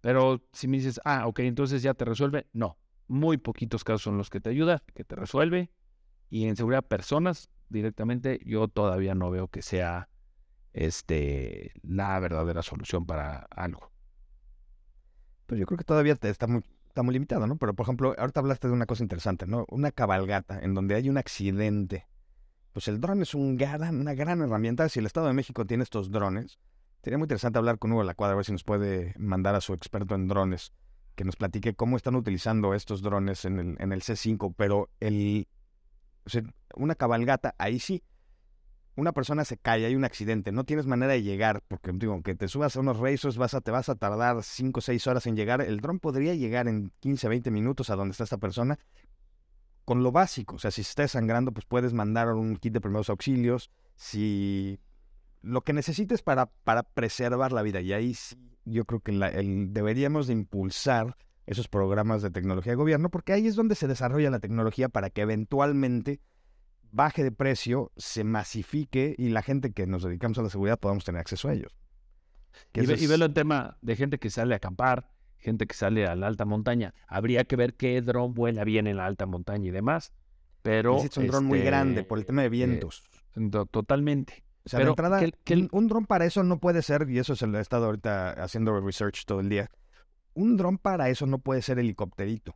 pero 0.00 0.42
si 0.52 0.68
me 0.68 0.78
dices, 0.78 1.00
ah, 1.04 1.26
ok, 1.26 1.40
entonces 1.40 1.82
ya 1.82 1.94
te 1.94 2.04
resuelve, 2.04 2.46
no. 2.52 2.78
Muy 3.06 3.38
poquitos 3.38 3.84
casos 3.84 4.02
son 4.02 4.18
los 4.18 4.28
que 4.28 4.40
te 4.40 4.50
ayuda, 4.50 4.82
que 4.94 5.04
te 5.04 5.14
resuelve. 5.14 5.70
Y 6.28 6.46
en 6.46 6.56
seguridad 6.56 6.84
personas, 6.84 7.48
directamente, 7.68 8.40
yo 8.44 8.68
todavía 8.68 9.14
no 9.14 9.30
veo 9.30 9.48
que 9.48 9.62
sea 9.62 10.08
este, 10.72 11.72
la 11.82 12.18
verdadera 12.18 12.62
solución 12.62 13.06
para 13.06 13.46
algo. 13.50 13.90
Pues 15.46 15.58
yo 15.58 15.66
creo 15.66 15.78
que 15.78 15.84
todavía 15.84 16.14
te 16.16 16.28
está 16.28 16.46
muy, 16.46 16.62
está 16.88 17.02
muy 17.02 17.12
limitado, 17.12 17.46
¿no? 17.46 17.56
Pero, 17.56 17.74
por 17.74 17.84
ejemplo, 17.84 18.14
ahorita 18.18 18.40
hablaste 18.40 18.68
de 18.68 18.74
una 18.74 18.86
cosa 18.86 19.02
interesante, 19.02 19.46
¿no? 19.46 19.66
Una 19.70 19.92
cabalgata 19.92 20.58
en 20.60 20.74
donde 20.74 20.94
hay 20.94 21.08
un 21.08 21.18
accidente. 21.18 22.06
Pues 22.72 22.88
el 22.88 23.00
dron 23.00 23.22
es 23.22 23.34
una 23.34 24.14
gran 24.14 24.40
herramienta. 24.42 24.88
Si 24.88 24.98
el 24.98 25.06
Estado 25.06 25.26
de 25.26 25.32
México 25.32 25.66
tiene 25.66 25.82
estos 25.82 26.10
drones, 26.10 26.58
sería 27.02 27.18
muy 27.18 27.26
interesante 27.26 27.58
hablar 27.58 27.78
con 27.78 27.92
Hugo 27.92 28.04
La 28.04 28.14
Cuadra, 28.14 28.34
a 28.34 28.36
ver 28.36 28.44
si 28.44 28.52
nos 28.52 28.64
puede 28.64 29.14
mandar 29.18 29.54
a 29.54 29.60
su 29.60 29.72
experto 29.74 30.14
en 30.14 30.28
drones, 30.28 30.72
que 31.14 31.24
nos 31.24 31.36
platique 31.36 31.74
cómo 31.74 31.96
están 31.96 32.14
utilizando 32.14 32.74
estos 32.74 33.02
drones 33.02 33.44
en 33.44 33.58
el, 33.58 33.76
en 33.78 33.92
el 33.92 34.02
C5. 34.02 34.54
Pero 34.56 34.90
el, 35.00 35.48
una 36.74 36.94
cabalgata, 36.94 37.54
ahí 37.58 37.78
sí, 37.78 38.02
una 38.98 39.12
persona 39.12 39.44
se 39.44 39.56
cae, 39.56 39.86
hay 39.86 39.94
un 39.94 40.04
accidente, 40.04 40.50
no 40.50 40.64
tienes 40.64 40.86
manera 40.86 41.12
de 41.12 41.22
llegar, 41.22 41.62
porque 41.68 41.92
digo, 41.92 42.14
aunque 42.14 42.34
te 42.34 42.48
subas 42.48 42.74
a 42.74 42.80
unos 42.80 42.98
racers, 42.98 43.36
vas 43.36 43.54
a, 43.54 43.60
te 43.60 43.70
vas 43.70 43.88
a 43.88 43.94
tardar 43.94 44.42
5 44.42 44.78
o 44.78 44.80
6 44.80 45.06
horas 45.06 45.26
en 45.28 45.36
llegar, 45.36 45.60
el 45.60 45.80
dron 45.80 46.00
podría 46.00 46.34
llegar 46.34 46.66
en 46.66 46.90
15, 46.98 47.28
20 47.28 47.52
minutos 47.52 47.90
a 47.90 47.94
donde 47.96 48.10
está 48.10 48.24
esta 48.24 48.38
persona 48.38 48.76
con 49.84 50.02
lo 50.02 50.10
básico. 50.10 50.56
O 50.56 50.58
sea, 50.58 50.72
si 50.72 50.82
se 50.82 50.90
está 50.90 51.06
sangrando, 51.06 51.52
pues 51.52 51.64
puedes 51.64 51.94
mandar 51.94 52.32
un 52.32 52.56
kit 52.56 52.72
de 52.72 52.80
primeros 52.80 53.08
auxilios. 53.08 53.70
Si 53.94 54.78
lo 55.42 55.62
que 55.62 55.72
necesites 55.72 56.20
para, 56.20 56.46
para 56.64 56.82
preservar 56.82 57.52
la 57.52 57.62
vida. 57.62 57.80
Y 57.80 57.92
ahí 57.92 58.14
sí, 58.14 58.36
yo 58.64 58.84
creo 58.84 59.00
que 59.00 59.12
deberíamos 59.12 60.26
de 60.26 60.32
impulsar 60.32 61.16
esos 61.46 61.68
programas 61.68 62.20
de 62.20 62.30
tecnología 62.30 62.72
de 62.72 62.76
gobierno, 62.76 63.10
porque 63.10 63.32
ahí 63.32 63.46
es 63.46 63.54
donde 63.54 63.76
se 63.76 63.86
desarrolla 63.86 64.28
la 64.28 64.40
tecnología 64.40 64.88
para 64.88 65.08
que 65.08 65.22
eventualmente 65.22 66.20
baje 66.92 67.22
de 67.24 67.32
precio, 67.32 67.92
se 67.96 68.24
masifique 68.24 69.14
y 69.18 69.28
la 69.28 69.42
gente 69.42 69.72
que 69.72 69.86
nos 69.86 70.02
dedicamos 70.02 70.38
a 70.38 70.42
la 70.42 70.50
seguridad 70.50 70.78
podamos 70.78 71.04
tener 71.04 71.20
acceso 71.20 71.48
a 71.48 71.54
ellos. 71.54 71.76
Y, 72.74 72.86
ve, 72.86 72.96
y, 72.98 73.04
el 73.04 73.34
tema 73.34 73.76
de 73.82 73.96
gente 73.96 74.18
que 74.18 74.30
sale 74.30 74.54
a 74.54 74.56
acampar, 74.56 75.10
gente 75.38 75.66
que 75.66 75.74
sale 75.74 76.06
a 76.06 76.16
la 76.16 76.26
alta 76.26 76.44
montaña. 76.44 76.94
Habría 77.06 77.44
que 77.44 77.56
ver 77.56 77.74
qué 77.74 78.00
dron 78.02 78.34
vuela 78.34 78.64
bien 78.64 78.86
en 78.86 78.96
la 78.96 79.06
alta 79.06 79.26
montaña 79.26 79.68
y 79.68 79.70
demás. 79.70 80.12
Pero. 80.62 81.02
Es 81.02 81.16
un 81.16 81.26
dron 81.28 81.44
muy 81.44 81.60
grande 81.60 82.04
por 82.04 82.18
el 82.18 82.26
tema 82.26 82.42
de 82.42 82.48
eh, 82.48 82.50
vientos. 82.50 83.02
totalmente. 83.70 84.44
O 84.64 84.68
sea, 84.68 84.80
pero 84.80 84.90
entrada, 84.90 85.20
un, 85.20 85.68
un, 85.72 85.88
dron 85.88 86.04
para 86.04 86.26
eso 86.26 86.42
no 86.42 86.58
puede 86.58 86.82
ser, 86.82 87.08
y 87.08 87.18
eso 87.18 87.34
se 87.36 87.46
lo 87.46 87.58
he 87.58 87.60
estado 87.62 87.86
ahorita 87.86 88.32
haciendo 88.32 88.78
research 88.80 89.24
todo 89.24 89.40
el 89.40 89.48
día. 89.48 89.70
Un 90.34 90.56
dron 90.56 90.76
para 90.76 91.08
eso 91.08 91.26
no 91.26 91.38
puede 91.38 91.62
ser 91.62 91.78
helicópterito. 91.78 92.54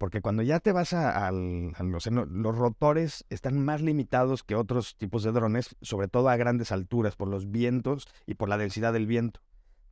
Porque 0.00 0.22
cuando 0.22 0.42
ya 0.42 0.60
te 0.60 0.72
vas 0.72 0.94
a, 0.94 1.26
al, 1.26 1.74
los 1.78 2.56
rotores 2.56 3.26
están 3.28 3.62
más 3.62 3.82
limitados 3.82 4.42
que 4.42 4.54
otros 4.54 4.96
tipos 4.96 5.22
de 5.24 5.30
drones, 5.30 5.76
sobre 5.82 6.08
todo 6.08 6.30
a 6.30 6.36
grandes 6.38 6.72
alturas, 6.72 7.16
por 7.16 7.28
los 7.28 7.50
vientos 7.50 8.08
y 8.24 8.32
por 8.32 8.48
la 8.48 8.56
densidad 8.56 8.94
del 8.94 9.06
viento. 9.06 9.42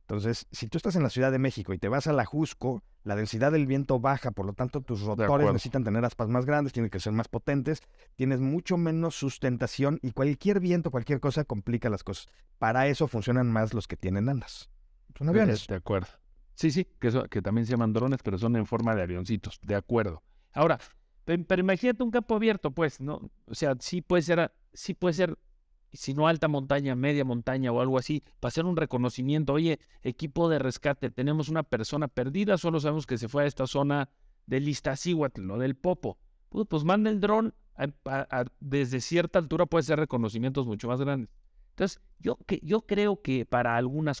Entonces, 0.01 0.47
si 0.51 0.67
tú 0.67 0.79
estás 0.79 0.95
en 0.95 1.03
la 1.03 1.11
Ciudad 1.11 1.31
de 1.31 1.37
México 1.37 1.73
y 1.73 1.77
te 1.77 1.89
vas 1.89 2.07
a 2.07 2.13
la 2.13 2.25
Jusco, 2.25 2.81
la 3.03 3.15
densidad 3.15 3.51
del 3.51 3.67
viento 3.67 3.99
baja, 3.99 4.31
por 4.31 4.47
lo 4.47 4.53
tanto 4.53 4.81
tus 4.81 5.03
rotores 5.03 5.45
necesitan 5.45 5.83
tener 5.83 6.03
aspas 6.03 6.27
más 6.27 6.47
grandes, 6.47 6.73
tienen 6.73 6.89
que 6.89 6.99
ser 6.99 7.13
más 7.13 7.27
potentes, 7.27 7.83
tienes 8.15 8.39
mucho 8.39 8.77
menos 8.77 9.13
sustentación 9.13 9.99
y 10.01 10.13
cualquier 10.13 10.59
viento, 10.59 10.89
cualquier 10.89 11.19
cosa 11.19 11.43
complica 11.43 11.87
las 11.91 12.03
cosas. 12.03 12.29
Para 12.57 12.87
eso 12.87 13.07
funcionan 13.07 13.51
más 13.51 13.75
los 13.75 13.87
que 13.87 13.95
tienen 13.95 14.27
alas. 14.27 14.71
Son 15.15 15.29
aviones. 15.29 15.67
De 15.67 15.75
acuerdo. 15.75 16.07
Sí, 16.59 16.71
sí, 16.71 16.85
que, 16.99 17.09
que 17.29 17.41
también 17.41 17.65
se 17.65 17.71
llaman 17.71 17.93
drones, 17.93 18.19
pero 18.21 18.37
son 18.37 18.57
en 18.57 18.65
forma 18.65 18.93
de 18.93 19.01
avioncitos. 19.01 19.61
De 19.61 19.75
acuerdo. 19.75 20.21
Ahora, 20.51 20.77
pero 21.23 21.61
imagínate 21.61 22.03
un 22.03 22.11
campo 22.11 22.35
abierto, 22.35 22.71
pues, 22.71 22.99
¿no? 22.99 23.31
O 23.45 23.55
sea, 23.55 23.77
sí 23.79 24.01
puede 24.01 24.23
ser, 24.23 24.51
sí 24.73 24.93
puede 24.93 25.13
ser 25.13 25.39
si 25.93 26.13
no 26.13 26.27
alta 26.27 26.49
montaña, 26.49 26.95
media 26.95 27.23
montaña 27.23 27.71
o 27.71 27.79
algo 27.79 27.97
así, 27.97 28.25
para 28.41 28.49
hacer 28.49 28.65
un 28.65 28.75
reconocimiento. 28.75 29.53
Oye, 29.53 29.79
equipo 30.01 30.49
de 30.49 30.59
rescate, 30.59 31.09
tenemos 31.09 31.47
una 31.47 31.63
persona 31.63 32.09
perdida, 32.09 32.57
solo 32.57 32.81
sabemos 32.81 33.07
que 33.07 33.17
se 33.17 33.29
fue 33.29 33.43
a 33.43 33.47
esta 33.47 33.65
zona 33.65 34.09
del 34.45 34.67
Iztaccíhuatl 34.67 35.49
o 35.51 35.59
del 35.59 35.77
Popo. 35.77 36.17
Pues, 36.49 36.67
pues 36.67 36.83
manda 36.83 37.09
el 37.09 37.21
dron 37.21 37.53
desde 38.59 38.99
cierta 38.99 39.39
altura 39.39 39.65
puede 39.65 39.83
ser 39.83 39.97
reconocimientos 39.97 40.67
mucho 40.67 40.89
más 40.89 40.99
grandes. 40.99 41.29
Entonces, 41.69 42.01
yo, 42.19 42.35
que, 42.45 42.59
yo 42.61 42.81
creo 42.81 43.21
que 43.21 43.45
para 43.45 43.77
algunas, 43.77 44.19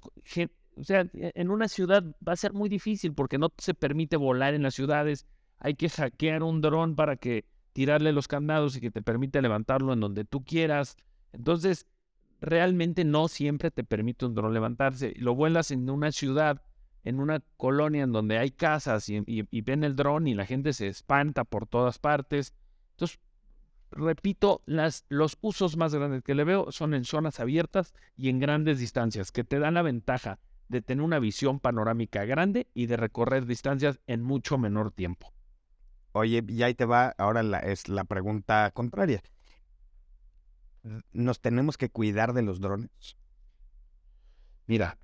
o 0.79 0.83
sea, 0.83 1.01
e, 1.13 1.31
en 1.35 1.51
una 1.51 1.67
ciudad 1.67 2.03
va 2.25 2.33
a 2.33 2.37
ser 2.37 2.53
muy 2.53 2.69
difícil 2.69 3.13
porque 3.13 3.37
no 3.37 3.51
se 3.57 3.73
permite 3.73 4.17
volar 4.17 4.53
en 4.53 4.63
las 4.63 4.75
ciudades. 4.75 5.25
Hay 5.59 5.75
que 5.75 5.89
hackear 5.89 6.43
un 6.43 6.61
dron 6.61 6.95
para 6.95 7.17
que 7.17 7.45
tirarle 7.73 8.13
los 8.13 8.27
candados 8.27 8.75
y 8.75 8.81
que 8.81 8.91
te 8.91 9.01
permite 9.01 9.41
levantarlo 9.41 9.93
en 9.93 9.99
donde 9.99 10.25
tú 10.25 10.43
quieras. 10.43 10.97
Entonces, 11.33 11.85
realmente 12.41 13.03
no 13.03 13.27
siempre 13.27 13.71
te 13.71 13.83
permite 13.83 14.25
un 14.25 14.35
dron 14.35 14.53
levantarse. 14.53 15.13
Lo 15.17 15.35
vuelas 15.35 15.71
en 15.71 15.89
una 15.89 16.11
ciudad, 16.11 16.61
en 17.03 17.19
una 17.19 17.41
colonia 17.57 18.03
en 18.03 18.11
donde 18.11 18.37
hay 18.37 18.51
casas 18.51 19.09
y, 19.09 19.61
ven 19.61 19.83
el 19.83 19.95
dron 19.95 20.27
y 20.27 20.33
la 20.33 20.45
gente 20.45 20.73
se 20.73 20.87
espanta 20.87 21.43
por 21.43 21.67
todas 21.67 21.99
partes. 21.99 22.53
Entonces, 22.91 23.19
repito, 23.91 24.61
las, 24.65 25.05
los 25.09 25.37
usos 25.41 25.75
más 25.75 25.93
grandes 25.93 26.23
que 26.23 26.35
le 26.35 26.45
veo 26.45 26.71
son 26.71 26.93
en 26.93 27.03
zonas 27.03 27.39
abiertas 27.39 27.93
y 28.15 28.29
en 28.29 28.39
grandes 28.39 28.79
distancias, 28.79 29.31
que 29.31 29.43
te 29.43 29.59
dan 29.59 29.73
la 29.73 29.81
ventaja 29.81 30.39
de 30.69 30.81
tener 30.81 31.03
una 31.03 31.19
visión 31.19 31.59
panorámica 31.59 32.23
grande 32.25 32.67
y 32.73 32.85
de 32.85 32.97
recorrer 32.97 33.45
distancias 33.45 33.99
en 34.07 34.21
mucho 34.21 34.57
menor 34.57 34.91
tiempo. 34.91 35.33
Oye, 36.13 36.43
y 36.47 36.63
ahí 36.63 36.73
te 36.73 36.85
va 36.85 37.13
ahora 37.17 37.43
la, 37.43 37.59
es 37.59 37.89
la 37.89 38.05
pregunta 38.05 38.71
contraria 38.73 39.21
nos 41.11 41.41
tenemos 41.41 41.77
que 41.77 41.89
cuidar 41.89 42.33
de 42.33 42.41
los 42.41 42.59
drones? 42.59 43.17
Mira, 44.67 44.97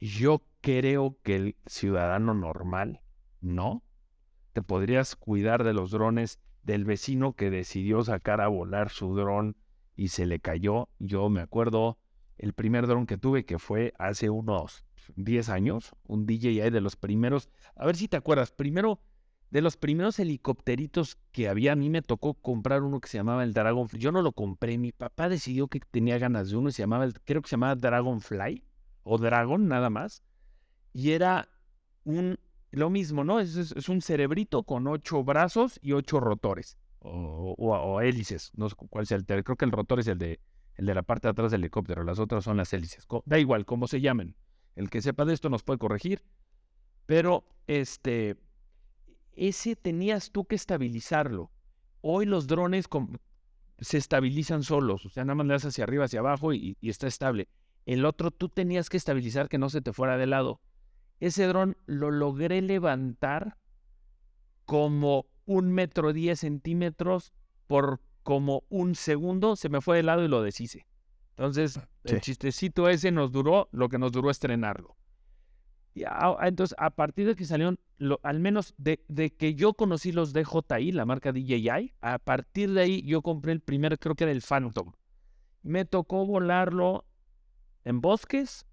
yo 0.00 0.44
creo 0.60 1.18
que 1.22 1.36
el 1.36 1.56
ciudadano 1.66 2.34
normal, 2.34 3.00
¿no? 3.40 3.82
Te 4.52 4.62
podrías 4.62 5.16
cuidar 5.16 5.64
de 5.64 5.72
los 5.72 5.90
drones 5.90 6.40
del 6.62 6.84
vecino 6.84 7.34
que 7.34 7.50
decidió 7.50 8.02
sacar 8.02 8.40
a 8.40 8.48
volar 8.48 8.90
su 8.90 9.14
dron 9.14 9.56
y 9.96 10.08
se 10.08 10.26
le 10.26 10.40
cayó. 10.40 10.88
Yo 10.98 11.28
me 11.28 11.40
acuerdo 11.40 11.98
el 12.38 12.52
primer 12.52 12.86
dron 12.86 13.06
que 13.06 13.18
tuve 13.18 13.44
que 13.44 13.58
fue 13.58 13.92
hace 13.98 14.30
unos 14.30 14.84
10 15.16 15.48
años, 15.48 15.92
un 16.06 16.26
DJI 16.26 16.70
de 16.70 16.80
los 16.80 16.96
primeros. 16.96 17.50
A 17.76 17.86
ver 17.86 17.96
si 17.96 18.08
te 18.08 18.16
acuerdas, 18.16 18.52
primero 18.52 19.00
de 19.50 19.62
los 19.62 19.76
primeros 19.76 20.18
helicópteritos 20.18 21.18
que 21.32 21.48
había, 21.48 21.72
a 21.72 21.76
mí 21.76 21.88
me 21.88 22.02
tocó 22.02 22.34
comprar 22.34 22.82
uno 22.82 23.00
que 23.00 23.08
se 23.08 23.18
llamaba 23.18 23.44
el 23.44 23.54
Dragonfly. 23.54 23.98
Yo 23.98 24.12
no 24.12 24.22
lo 24.22 24.32
compré, 24.32 24.78
mi 24.78 24.92
papá 24.92 25.28
decidió 25.28 25.68
que 25.68 25.80
tenía 25.80 26.18
ganas 26.18 26.50
de 26.50 26.56
uno 26.56 26.68
y 26.68 26.72
se 26.72 26.82
llamaba, 26.82 27.08
creo 27.24 27.42
que 27.42 27.48
se 27.48 27.56
llamaba 27.56 27.74
Dragonfly 27.74 28.62
o 29.04 29.18
Dragon 29.18 29.66
nada 29.66 29.90
más. 29.90 30.22
Y 30.92 31.12
era 31.12 31.48
un, 32.04 32.38
lo 32.70 32.90
mismo, 32.90 33.24
¿no? 33.24 33.40
Es, 33.40 33.88
un 33.88 34.02
cerebrito 34.02 34.62
con 34.64 34.86
ocho 34.86 35.24
brazos 35.24 35.78
y 35.82 35.92
ocho 35.92 36.20
rotores 36.20 36.76
o, 37.00 38.00
hélices. 38.02 38.52
No 38.54 38.68
sé 38.68 38.76
cuál 38.76 39.06
sea 39.06 39.16
el, 39.16 39.24
creo 39.24 39.56
que 39.56 39.64
el 39.64 39.72
rotor 39.72 40.00
es 40.00 40.08
el 40.08 40.18
de, 40.18 40.40
el 40.78 40.86
de 40.86 40.94
la 40.94 41.02
parte 41.02 41.26
de 41.26 41.32
atrás 41.32 41.50
del 41.50 41.62
helicóptero, 41.62 42.04
las 42.04 42.20
otras 42.20 42.44
son 42.44 42.56
las 42.56 42.72
hélices. 42.72 43.06
Da 43.26 43.38
igual, 43.38 43.66
cómo 43.66 43.88
se 43.88 44.00
llamen. 44.00 44.36
El 44.76 44.90
que 44.90 45.02
sepa 45.02 45.24
de 45.24 45.34
esto 45.34 45.50
nos 45.50 45.64
puede 45.64 45.78
corregir. 45.78 46.22
Pero, 47.04 47.44
este, 47.66 48.36
ese 49.32 49.74
tenías 49.74 50.30
tú 50.30 50.46
que 50.46 50.54
estabilizarlo. 50.54 51.50
Hoy 52.00 52.26
los 52.26 52.46
drones 52.46 52.86
se 53.80 53.98
estabilizan 53.98 54.62
solos, 54.62 55.04
o 55.04 55.08
sea, 55.08 55.24
nada 55.24 55.34
más 55.34 55.46
le 55.46 55.52
das 55.54 55.64
hacia 55.64 55.82
arriba, 55.82 56.04
hacia 56.04 56.20
abajo 56.20 56.52
y, 56.52 56.76
está 56.80 57.08
estable. 57.08 57.48
El 57.84 58.04
otro 58.04 58.30
tú 58.30 58.48
tenías 58.48 58.88
que 58.88 58.96
estabilizar 58.96 59.48
que 59.48 59.58
no 59.58 59.70
se 59.70 59.80
te 59.80 59.92
fuera 59.92 60.16
de 60.16 60.26
lado. 60.26 60.60
Ese 61.18 61.46
dron 61.46 61.76
lo 61.86 62.12
logré 62.12 62.62
levantar 62.62 63.56
como 64.64 65.26
un 65.44 65.72
metro 65.72 66.12
diez 66.12 66.40
centímetros 66.40 67.32
por 67.66 68.00
como 68.28 68.64
un 68.68 68.94
segundo, 68.94 69.56
se 69.56 69.70
me 69.70 69.80
fue 69.80 69.96
de 69.96 70.02
lado 70.02 70.22
y 70.22 70.28
lo 70.28 70.42
deshice. 70.42 70.86
Entonces, 71.30 71.80
el 72.04 72.20
chistecito 72.20 72.86
ese 72.90 73.10
nos 73.10 73.32
duró 73.32 73.70
lo 73.72 73.88
que 73.88 73.96
nos 73.96 74.12
duró 74.12 74.28
estrenarlo. 74.28 74.98
entonces, 75.94 76.76
a 76.78 76.90
partir 76.90 77.26
de 77.26 77.34
que 77.34 77.46
salieron 77.46 77.80
al 78.22 78.38
menos 78.38 78.74
de, 78.76 78.98
que 79.34 79.54
yo 79.54 79.72
conocí 79.72 80.12
los 80.12 80.34
DJI, 80.34 80.92
la 80.92 81.06
marca 81.06 81.32
DJI, 81.32 81.94
a 82.02 82.18
partir 82.18 82.70
de 82.74 82.82
ahí 82.82 83.02
yo 83.02 83.22
compré 83.22 83.52
el 83.52 83.62
primer, 83.62 83.98
creo 83.98 84.14
que 84.14 84.24
era 84.24 84.32
el 84.32 84.42
Phantom. 84.42 84.92
Me 85.62 85.86
tocó 85.86 86.26
volarlo 86.26 87.06
en 87.86 88.02
bosques, 88.02 88.66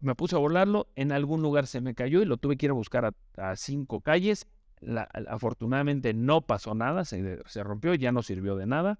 me 0.00 0.14
puse 0.14 0.36
a 0.36 0.38
volarlo, 0.38 0.88
en 0.96 1.12
algún 1.12 1.42
lugar 1.42 1.66
se 1.66 1.82
me 1.82 1.94
cayó 1.94 2.22
y 2.22 2.24
lo 2.24 2.38
tuve 2.38 2.56
que 2.56 2.64
ir 2.64 2.70
a 2.70 2.72
buscar 2.72 3.14
a, 3.36 3.56
cinco 3.56 4.00
calles. 4.00 4.46
Afortunadamente 5.28 6.14
no 6.14 6.42
pasó 6.42 6.74
nada, 6.74 7.04
se, 7.04 7.40
se, 7.46 7.62
rompió, 7.62 7.94
ya 7.94 8.12
no 8.12 8.22
sirvió 8.22 8.56
de 8.56 8.66
nada. 8.66 8.98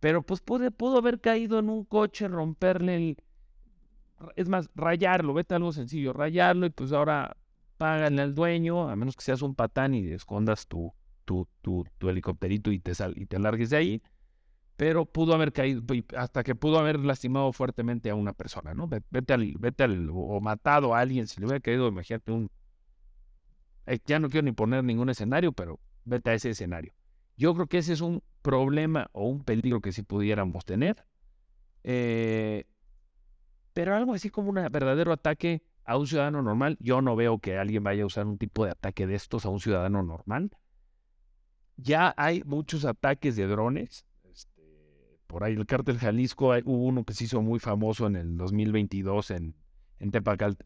Pero 0.00 0.22
pues 0.22 0.40
pudo 0.40 0.98
haber 0.98 1.20
caído 1.20 1.58
en 1.58 1.70
un 1.70 1.84
coche, 1.84 2.28
romperle 2.28 2.96
el, 2.96 3.16
es 4.36 4.48
más, 4.48 4.70
rayarlo, 4.74 5.34
vete 5.34 5.54
algo 5.54 5.72
sencillo, 5.72 6.12
rayarlo 6.12 6.66
y 6.66 6.70
pues 6.70 6.92
ahora 6.92 7.36
páganle 7.76 8.22
al 8.22 8.34
dueño, 8.34 8.88
a 8.88 8.96
menos 8.96 9.16
que 9.16 9.22
seas 9.22 9.42
un 9.42 9.54
patán 9.54 9.94
y 9.94 10.08
escondas 10.08 10.66
tu, 10.66 10.92
tu, 11.24 11.46
tu, 11.60 11.84
tu 11.98 12.08
helicópterito 12.08 12.70
y 12.72 12.78
te, 12.78 12.94
sal, 12.94 13.14
y 13.16 13.26
te 13.26 13.38
largues 13.38 13.70
de 13.70 13.76
ahí. 13.76 14.02
Pero 14.76 15.06
pudo 15.06 15.34
haber 15.34 15.52
caído, 15.52 15.82
hasta 16.16 16.42
que 16.42 16.54
pudo 16.54 16.78
haber 16.78 17.00
lastimado 17.00 17.52
fuertemente 17.52 18.10
a 18.10 18.14
una 18.14 18.34
persona, 18.34 18.74
¿no? 18.74 18.88
Vete 18.88 19.32
al, 19.32 19.54
vete 19.58 19.84
al, 19.84 20.10
o 20.12 20.40
matado 20.40 20.94
a 20.94 21.00
alguien, 21.00 21.26
si 21.26 21.40
le 21.40 21.46
hubiera 21.46 21.60
caído, 21.60 21.88
imagínate 21.88 22.32
un... 22.32 22.50
Eh, 23.86 23.98
ya 24.04 24.18
no 24.18 24.28
quiero 24.28 24.44
ni 24.44 24.52
poner 24.52 24.84
ningún 24.84 25.08
escenario, 25.08 25.52
pero 25.52 25.80
vete 26.04 26.30
a 26.30 26.34
ese 26.34 26.50
escenario. 26.50 26.92
Yo 27.36 27.54
creo 27.54 27.66
que 27.66 27.78
ese 27.78 27.92
es 27.92 28.00
un 28.00 28.22
problema 28.42 29.08
o 29.12 29.28
un 29.28 29.44
peligro 29.44 29.80
que 29.80 29.92
sí 29.92 30.02
pudiéramos 30.02 30.64
tener. 30.64 31.04
Eh, 31.84 32.64
pero 33.72 33.94
algo 33.94 34.14
así 34.14 34.30
como 34.30 34.48
un 34.48 34.54
verdadero 34.54 35.12
ataque 35.12 35.62
a 35.84 35.98
un 35.98 36.06
ciudadano 36.06 36.42
normal, 36.42 36.76
yo 36.80 37.00
no 37.02 37.14
veo 37.14 37.38
que 37.38 37.58
alguien 37.58 37.84
vaya 37.84 38.02
a 38.02 38.06
usar 38.06 38.26
un 38.26 38.38
tipo 38.38 38.64
de 38.64 38.72
ataque 38.72 39.06
de 39.06 39.14
estos 39.14 39.44
a 39.46 39.50
un 39.50 39.60
ciudadano 39.60 40.02
normal. 40.02 40.50
ya 41.76 42.14
hay 42.16 42.42
muchos 42.44 42.84
ataques 42.84 43.36
de 43.36 43.46
drones. 43.46 44.06
Este, 44.24 44.62
por 45.26 45.44
ahí 45.44 45.52
el 45.52 45.66
cártel 45.66 45.98
Jalisco, 45.98 46.54
hubo 46.64 46.84
uno 46.84 47.04
que 47.04 47.12
se 47.12 47.24
hizo 47.24 47.42
muy 47.42 47.60
famoso 47.60 48.06
en 48.06 48.16
el 48.16 48.36
2022 48.36 49.30
en, 49.32 49.54
en, 49.98 50.10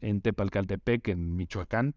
en 0.01 0.21
Tepalcaltepec, 0.21 1.09
en 1.09 1.35
Michoacán. 1.35 1.95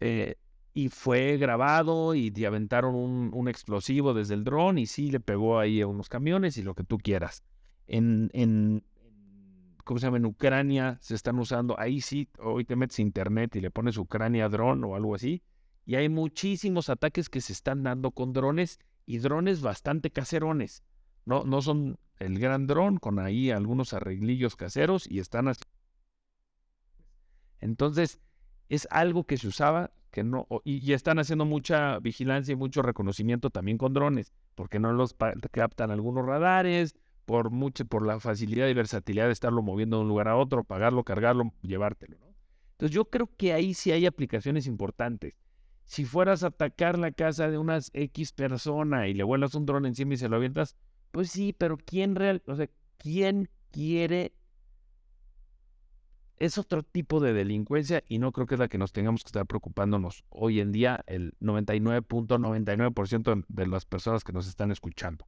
Eh, 0.00 0.36
y 0.72 0.88
fue 0.88 1.36
grabado 1.36 2.16
y 2.16 2.32
te 2.32 2.46
aventaron 2.46 2.96
un, 2.96 3.48
explosivo 3.48 4.12
desde 4.12 4.34
el 4.34 4.42
dron 4.42 4.76
y 4.76 4.86
sí 4.86 5.10
le 5.10 5.20
pegó 5.20 5.60
ahí 5.60 5.80
a 5.80 5.86
unos 5.86 6.08
camiones 6.08 6.58
y 6.58 6.62
lo 6.62 6.74
que 6.74 6.82
tú 6.82 6.98
quieras. 6.98 7.44
En, 7.86 8.28
en, 8.32 8.82
¿cómo 9.84 10.00
se 10.00 10.06
llama? 10.06 10.16
En 10.16 10.26
Ucrania 10.26 10.98
se 11.00 11.14
están 11.14 11.38
usando, 11.38 11.78
ahí 11.78 12.00
sí, 12.00 12.28
hoy 12.40 12.64
te 12.64 12.74
metes 12.74 12.98
internet 12.98 13.54
y 13.54 13.60
le 13.60 13.70
pones 13.70 13.96
Ucrania 13.96 14.48
dron 14.48 14.82
o 14.82 14.96
algo 14.96 15.14
así, 15.14 15.42
y 15.86 15.94
hay 15.94 16.08
muchísimos 16.08 16.88
ataques 16.88 17.28
que 17.28 17.40
se 17.40 17.52
están 17.52 17.84
dando 17.84 18.10
con 18.10 18.32
drones 18.32 18.80
y 19.06 19.18
drones 19.18 19.60
bastante 19.60 20.10
caserones. 20.10 20.82
No, 21.24 21.44
no 21.44 21.62
son 21.62 21.98
el 22.18 22.38
gran 22.38 22.66
dron 22.66 22.98
con 22.98 23.18
ahí 23.18 23.50
algunos 23.50 23.92
arreglillos 23.92 24.56
caseros 24.56 25.06
y 25.08 25.20
están 25.20 25.48
así. 25.48 25.62
Entonces, 27.60 28.20
es 28.68 28.88
algo 28.90 29.24
que 29.24 29.36
se 29.36 29.48
usaba 29.48 29.90
que 30.10 30.22
no, 30.22 30.46
y, 30.62 30.92
están 30.92 31.18
haciendo 31.18 31.44
mucha 31.44 31.98
vigilancia 31.98 32.52
y 32.52 32.56
mucho 32.56 32.82
reconocimiento 32.82 33.50
también 33.50 33.78
con 33.78 33.94
drones, 33.94 34.32
porque 34.54 34.78
no 34.78 34.92
los 34.92 35.16
captan 35.50 35.90
algunos 35.90 36.24
radares, 36.24 36.94
por 37.24 37.50
mucho, 37.50 37.84
por 37.84 38.06
la 38.06 38.20
facilidad 38.20 38.68
y 38.68 38.74
versatilidad 38.74 39.26
de 39.26 39.32
estarlo 39.32 39.60
moviendo 39.60 39.96
de 39.96 40.02
un 40.02 40.08
lugar 40.08 40.28
a 40.28 40.36
otro, 40.36 40.62
pagarlo, 40.62 41.02
cargarlo, 41.02 41.52
llevártelo, 41.62 42.16
¿no? 42.20 42.34
Entonces 42.72 42.94
yo 42.94 43.06
creo 43.06 43.28
que 43.36 43.52
ahí 43.52 43.74
sí 43.74 43.90
hay 43.90 44.06
aplicaciones 44.06 44.68
importantes. 44.68 45.34
Si 45.84 46.04
fueras 46.04 46.44
a 46.44 46.48
atacar 46.48 46.96
la 46.96 47.10
casa 47.10 47.50
de 47.50 47.58
unas 47.58 47.90
X 47.92 48.32
persona 48.32 49.08
y 49.08 49.14
le 49.14 49.24
vuelas 49.24 49.54
un 49.56 49.66
dron 49.66 49.84
encima 49.84 50.14
y 50.14 50.16
se 50.16 50.28
lo 50.28 50.36
avientas, 50.36 50.76
pues 51.10 51.30
sí, 51.30 51.52
pero 51.52 51.76
¿quién 51.76 52.14
real, 52.14 52.42
o 52.46 52.54
sea, 52.54 52.68
quién 52.98 53.48
quiere 53.70 54.32
es 56.38 56.58
otro 56.58 56.82
tipo 56.82 57.20
de 57.20 57.32
delincuencia 57.32 58.02
y 58.08 58.18
no 58.18 58.32
creo 58.32 58.46
que 58.46 58.54
es 58.54 58.58
la 58.58 58.68
que 58.68 58.78
nos 58.78 58.92
tengamos 58.92 59.22
que 59.22 59.28
estar 59.28 59.46
preocupándonos 59.46 60.24
hoy 60.30 60.60
en 60.60 60.72
día 60.72 61.04
el 61.06 61.34
99.99% 61.40 63.44
de 63.48 63.66
las 63.66 63.84
personas 63.84 64.24
que 64.24 64.32
nos 64.32 64.48
están 64.48 64.70
escuchando. 64.70 65.26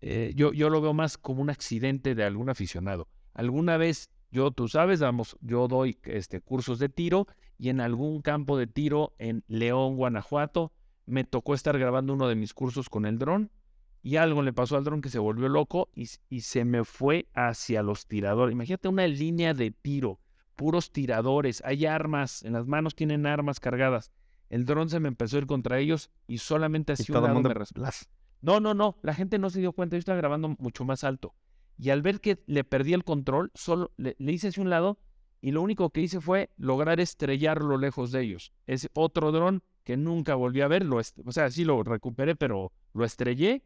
Eh, 0.00 0.32
yo, 0.34 0.52
yo 0.52 0.70
lo 0.70 0.80
veo 0.80 0.94
más 0.94 1.18
como 1.18 1.42
un 1.42 1.50
accidente 1.50 2.14
de 2.14 2.24
algún 2.24 2.48
aficionado. 2.48 3.08
Alguna 3.34 3.76
vez, 3.76 4.10
yo, 4.30 4.50
tú 4.50 4.68
sabes, 4.68 5.00
vamos, 5.00 5.36
yo 5.40 5.68
doy 5.68 5.98
este, 6.04 6.40
cursos 6.40 6.78
de 6.78 6.88
tiro 6.88 7.26
y 7.58 7.68
en 7.68 7.80
algún 7.80 8.22
campo 8.22 8.56
de 8.56 8.66
tiro 8.66 9.14
en 9.18 9.44
León, 9.48 9.96
Guanajuato, 9.96 10.72
me 11.06 11.24
tocó 11.24 11.54
estar 11.54 11.78
grabando 11.78 12.12
uno 12.12 12.28
de 12.28 12.36
mis 12.36 12.54
cursos 12.54 12.88
con 12.88 13.06
el 13.06 13.18
dron 13.18 13.50
y 14.02 14.16
algo 14.16 14.42
le 14.42 14.52
pasó 14.52 14.76
al 14.76 14.84
dron 14.84 15.00
que 15.00 15.10
se 15.10 15.18
volvió 15.18 15.48
loco 15.48 15.90
y, 15.94 16.06
se 16.40 16.64
me 16.64 16.84
fue 16.84 17.28
hacia 17.34 17.82
los 17.82 18.06
tiradores. 18.06 18.52
Imagínate 18.52 18.88
una 18.88 19.06
línea 19.06 19.54
de 19.54 19.70
tiro, 19.70 20.20
puros 20.56 20.92
tiradores, 20.92 21.62
hay 21.64 21.86
armas, 21.86 22.42
en 22.42 22.52
las 22.52 22.66
manos 22.66 22.94
tienen 22.94 23.26
armas 23.26 23.60
cargadas. 23.60 24.12
El 24.50 24.64
dron 24.64 24.88
se 24.88 25.00
me 25.00 25.08
empezó 25.08 25.36
a 25.36 25.40
ir 25.40 25.46
contra 25.46 25.78
ellos 25.78 26.10
y 26.26 26.38
solamente 26.38 26.92
así 26.92 27.12
un 27.12 27.22
lado 27.22 27.40
me 27.40 27.54
No, 28.40 28.60
no, 28.60 28.72
no, 28.72 28.96
la 29.02 29.14
gente 29.14 29.38
no 29.38 29.50
se 29.50 29.60
dio 29.60 29.72
cuenta, 29.72 29.96
yo 29.96 29.98
estaba 29.98 30.16
grabando 30.16 30.56
mucho 30.58 30.84
más 30.84 31.04
alto. 31.04 31.34
Y 31.76 31.90
al 31.90 32.02
ver 32.02 32.20
que 32.20 32.42
le 32.46 32.64
perdí 32.64 32.92
el 32.92 33.04
control, 33.04 33.50
solo 33.54 33.92
le, 33.96 34.16
hice 34.18 34.48
hacia 34.48 34.62
un 34.62 34.70
lado 34.70 34.98
y 35.40 35.52
lo 35.52 35.62
único 35.62 35.90
que 35.90 36.00
hice 36.00 36.20
fue 36.20 36.50
lograr 36.56 36.98
estrellarlo 36.98 37.76
lejos 37.78 38.10
de 38.10 38.22
ellos. 38.22 38.52
Es 38.66 38.88
otro 38.94 39.32
dron 39.32 39.62
que 39.84 39.96
nunca 39.96 40.34
volví 40.34 40.60
a 40.60 40.68
ver, 40.68 40.86
o 40.90 41.32
sea, 41.32 41.50
sí 41.50 41.64
lo 41.64 41.82
recuperé, 41.82 42.36
pero 42.36 42.72
lo 42.94 43.04
estrellé 43.04 43.62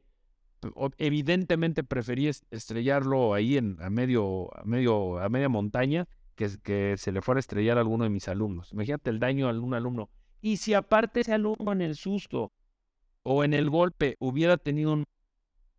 evidentemente 0.98 1.84
preferí 1.84 2.28
estrellarlo 2.50 3.34
ahí 3.34 3.56
en, 3.56 3.76
a, 3.80 3.90
medio, 3.90 4.54
a, 4.56 4.64
medio, 4.64 5.18
a 5.18 5.28
media 5.28 5.48
montaña 5.48 6.08
que, 6.34 6.48
que 6.62 6.96
se 6.98 7.12
le 7.12 7.22
fuera 7.22 7.38
a 7.38 7.40
estrellar 7.40 7.78
a 7.78 7.80
alguno 7.80 8.04
de 8.04 8.10
mis 8.10 8.28
alumnos. 8.28 8.72
Imagínate 8.72 9.10
el 9.10 9.18
daño 9.18 9.46
a 9.46 9.50
algún 9.50 9.74
alumno. 9.74 10.10
Y 10.40 10.56
si 10.56 10.74
aparte 10.74 11.20
ese 11.20 11.34
alumno 11.34 11.72
en 11.72 11.82
el 11.82 11.96
susto 11.96 12.52
o 13.22 13.44
en 13.44 13.54
el 13.54 13.70
golpe 13.70 14.16
hubiera 14.18 14.56
tenido 14.56 14.92
un, 14.92 15.04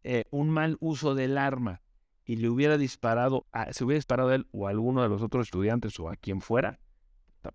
eh, 0.03 0.23
mal 0.31 0.77
uso 0.79 1.15
del 1.15 1.37
arma 1.37 1.81
y 2.25 2.37
le 2.37 2.49
hubiera 2.49 2.77
disparado, 2.77 3.45
a, 3.51 3.73
se 3.73 3.83
hubiera 3.83 3.97
disparado 3.97 4.29
a 4.29 4.35
él 4.35 4.47
o 4.51 4.67
a 4.67 4.69
alguno 4.69 5.01
de 5.03 5.09
los 5.09 5.21
otros 5.21 5.47
estudiantes 5.47 5.99
o 5.99 6.09
a 6.09 6.15
quien 6.15 6.41
fuera, 6.41 6.79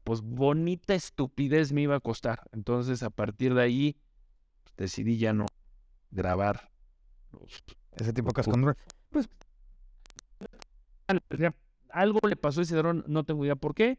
pues 0.04 0.20
bonita 0.20 0.94
estupidez 0.94 1.72
me 1.72 1.82
iba 1.82 1.96
a 1.96 2.00
costar. 2.00 2.42
Entonces 2.52 3.02
a 3.02 3.10
partir 3.10 3.54
de 3.54 3.62
ahí 3.62 3.96
decidí 4.76 5.16
ya 5.16 5.32
no 5.32 5.46
grabar 6.10 6.70
ese 7.96 8.12
tipo 8.12 8.28
de 8.28 8.34
cosas 8.34 8.52
con 8.52 8.76
Pues. 9.10 9.28
Algo 11.90 12.20
le 12.28 12.36
pasó 12.36 12.60
a 12.60 12.62
ese 12.62 12.76
dron, 12.76 13.04
no 13.06 13.24
tengo 13.24 13.44
idea 13.44 13.56
por 13.56 13.74
qué. 13.74 13.98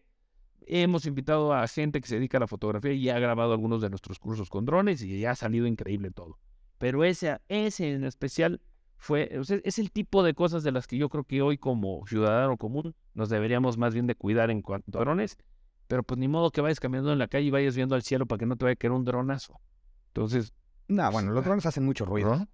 Hemos 0.62 1.06
invitado 1.06 1.54
a 1.54 1.68
gente 1.68 2.00
que 2.00 2.08
se 2.08 2.16
dedica 2.16 2.38
a 2.38 2.42
la 2.42 2.48
fotografía 2.48 2.94
y 2.94 3.10
ha 3.10 3.18
grabado 3.18 3.54
algunos 3.54 3.82
de 3.82 3.90
nuestros 3.90 4.20
cursos 4.20 4.50
con 4.50 4.66
drones 4.66 5.02
y 5.02 5.20
ya 5.20 5.32
ha 5.32 5.36
salido 5.36 5.66
increíble 5.66 6.12
todo. 6.12 6.38
Pero 6.78 7.04
ese, 7.04 7.40
ese 7.48 7.92
en 7.92 8.04
especial 8.04 8.62
fue, 8.98 9.32
es 9.64 9.80
el 9.80 9.92
tipo 9.92 10.24
de 10.24 10.34
cosas 10.34 10.64
de 10.64 10.72
las 10.72 10.86
que 10.86 10.98
yo 10.98 11.10
creo 11.10 11.24
que 11.24 11.42
hoy 11.42 11.58
como 11.58 12.06
ciudadano 12.06 12.58
común 12.58 12.96
nos 13.16 13.30
deberíamos 13.30 13.78
más 13.78 13.94
bien 13.94 14.06
de 14.06 14.16
cuidar 14.16 14.52
en 14.52 14.62
cuanto 14.62 15.00
a 15.00 15.02
drones. 15.02 15.38
Pero 15.88 16.04
pues 16.04 16.20
ni 16.20 16.28
modo 16.28 16.52
que 16.52 16.62
vayas 16.62 16.80
caminando 16.80 17.12
en 17.12 17.18
la 17.18 17.28
calle 17.28 17.48
y 17.48 17.52
vayas 17.52 17.76
viendo 17.76 17.96
al 17.96 18.04
cielo 18.04 18.28
para 18.28 18.38
que 18.38 18.46
no 18.46 18.56
te 18.56 18.66
vaya 18.66 18.74
a 18.74 18.76
caer 18.76 18.92
un 18.92 19.06
dronazo. 19.06 19.60
Entonces... 20.10 20.54
No, 20.90 21.12
bueno, 21.12 21.32
los 21.32 21.46
drones 21.46 21.66
hacen 21.66 21.86
mucho 21.86 22.04
ruido 22.04 22.48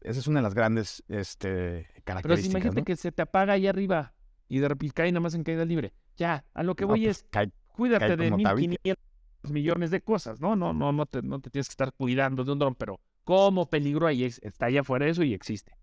esa 0.00 0.20
es 0.20 0.26
una 0.26 0.40
de 0.40 0.44
las 0.44 0.54
grandes 0.54 1.02
este, 1.08 1.86
características. 2.04 2.22
Pero 2.22 2.64
imagínate 2.64 2.82
que 2.82 2.96
se 2.96 3.12
te 3.12 3.22
apaga 3.22 3.54
ahí 3.54 3.66
arriba 3.66 4.14
y 4.48 4.58
de 4.58 4.68
repente 4.68 4.94
cae 4.94 5.12
nada 5.12 5.20
más 5.20 5.34
en 5.34 5.44
caída 5.44 5.64
libre. 5.64 5.92
Ya, 6.16 6.44
a 6.54 6.62
lo 6.62 6.74
que 6.74 6.84
voy 6.84 7.04
pues, 7.04 7.26
es, 7.32 7.48
cuídate 7.68 8.16
de 8.16 8.32
1.500 8.32 8.96
millones 9.50 9.90
de 9.90 10.02
cosas, 10.02 10.40
¿no? 10.40 10.56
No, 10.56 10.72
no, 10.72 10.92
no 10.92 11.06
te, 11.06 11.22
no 11.22 11.40
te 11.40 11.50
tienes 11.50 11.68
que 11.68 11.72
estar 11.72 11.92
cuidando 11.92 12.44
de 12.44 12.52
un 12.52 12.58
dron, 12.58 12.74
pero 12.74 13.00
como 13.24 13.68
peligro 13.68 14.06
ahí 14.06 14.24
está 14.24 14.66
allá 14.66 14.80
afuera 14.80 15.06
eso 15.06 15.22
y 15.22 15.34
existe. 15.34 15.76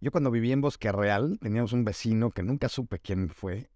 Yo 0.00 0.10
cuando 0.10 0.30
viví 0.30 0.50
en 0.52 0.60
Bosque 0.60 0.92
Real 0.92 1.38
teníamos 1.40 1.72
un 1.72 1.84
vecino 1.84 2.30
que 2.30 2.42
nunca 2.42 2.68
supe 2.68 2.98
quién 2.98 3.28
fue, 3.28 3.70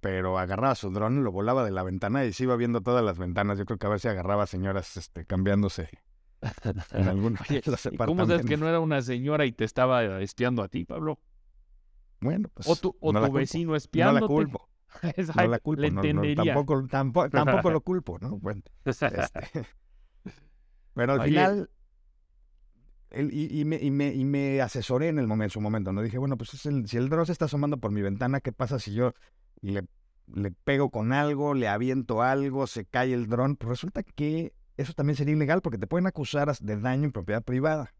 pero 0.00 0.38
agarraba 0.38 0.74
su 0.74 0.90
dron, 0.90 1.22
lo 1.22 1.32
volaba 1.32 1.64
de 1.64 1.70
la 1.70 1.82
ventana 1.82 2.24
y 2.24 2.32
se 2.32 2.44
iba 2.44 2.56
viendo 2.56 2.82
todas 2.82 3.04
las 3.04 3.18
ventanas. 3.18 3.58
Yo 3.58 3.64
creo 3.64 3.78
que 3.78 3.86
a 3.86 3.90
veces 3.90 4.10
agarraba 4.10 4.46
señoras 4.46 4.96
este, 4.96 5.24
cambiándose 5.24 5.88
en 6.92 7.08
algún 7.08 7.38
¿Cómo 8.06 8.26
sabes 8.26 8.46
que 8.46 8.56
no 8.56 8.68
era 8.68 8.80
una 8.80 9.02
señora 9.02 9.46
y 9.46 9.52
te 9.52 9.64
estaba 9.64 10.20
espiando 10.20 10.62
a 10.62 10.68
ti, 10.68 10.84
Pablo? 10.84 11.20
Bueno, 12.20 12.48
pues. 12.52 12.68
O 12.68 12.76
tu, 12.76 12.96
o 13.00 13.12
tu 13.12 13.32
vecino 13.32 13.76
espiando. 13.76 14.14
No 14.14 14.20
la 14.20 14.26
culpo. 14.26 14.68
no 15.02 15.48
la 15.48 15.58
culpo. 15.58 15.82
tampoco, 15.82 16.86
tampoco, 16.88 17.30
tampoco, 17.30 17.70
lo 17.70 17.80
culpo, 17.80 18.18
¿no? 18.18 18.38
Bueno, 18.38 18.62
este, 18.84 19.06
al 20.96 21.22
final. 21.22 21.70
y, 23.10 23.60
y, 23.60 23.64
me, 23.64 23.76
y, 23.76 23.90
me, 23.90 24.14
y, 24.14 24.24
me, 24.24 24.60
asesoré 24.60 25.08
en 25.08 25.18
el 25.18 25.26
momento, 25.26 25.44
en 25.44 25.50
su 25.50 25.60
momento, 25.60 25.92
¿no? 25.92 26.02
Dije, 26.02 26.18
bueno, 26.18 26.36
pues 26.36 26.50
si 26.50 26.96
el 26.96 27.08
dron 27.08 27.26
se 27.26 27.32
está 27.32 27.46
asomando 27.46 27.78
por 27.78 27.90
mi 27.90 28.02
ventana, 28.02 28.40
¿qué 28.40 28.52
pasa 28.52 28.78
si 28.78 28.94
yo 28.94 29.12
le, 29.60 29.84
le 30.32 30.50
pego 30.50 30.90
con 30.90 31.12
algo, 31.12 31.54
le 31.54 31.68
aviento 31.68 32.22
algo, 32.22 32.66
se 32.66 32.84
cae 32.84 33.12
el 33.12 33.26
dron? 33.28 33.56
Pues 33.56 33.68
resulta 33.68 34.02
que 34.02 34.54
eso 34.76 34.92
también 34.92 35.16
sería 35.16 35.34
ilegal 35.34 35.62
porque 35.62 35.78
te 35.78 35.86
pueden 35.86 36.06
acusar 36.06 36.54
de 36.56 36.76
daño 36.76 37.04
en 37.04 37.12
propiedad 37.12 37.42
privada. 37.42 37.92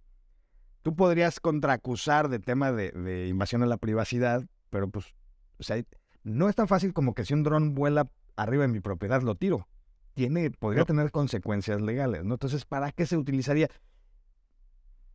Tú 0.82 0.94
podrías 0.94 1.40
contraacusar 1.40 2.28
de 2.28 2.40
tema 2.40 2.72
de, 2.72 3.28
invasión 3.28 3.62
a 3.62 3.66
la 3.66 3.78
privacidad, 3.78 4.44
pero 4.70 4.88
pues, 4.88 5.14
o 5.58 5.62
sea, 5.62 5.82
no 6.24 6.48
es 6.48 6.56
tan 6.56 6.68
fácil 6.68 6.92
como 6.92 7.14
que 7.14 7.24
si 7.24 7.32
un 7.32 7.42
dron 7.42 7.74
vuela 7.74 8.10
arriba 8.36 8.62
de 8.62 8.68
mi 8.68 8.80
propiedad 8.80 9.22
lo 9.22 9.36
tiro. 9.36 9.68
Tiene, 10.14 10.50
podría 10.50 10.84
tener 10.84 11.10
consecuencias 11.10 11.80
legales, 11.80 12.24
¿no? 12.24 12.34
Entonces, 12.34 12.64
¿para 12.64 12.92
qué 12.92 13.04
se 13.06 13.16
utilizaría? 13.16 13.68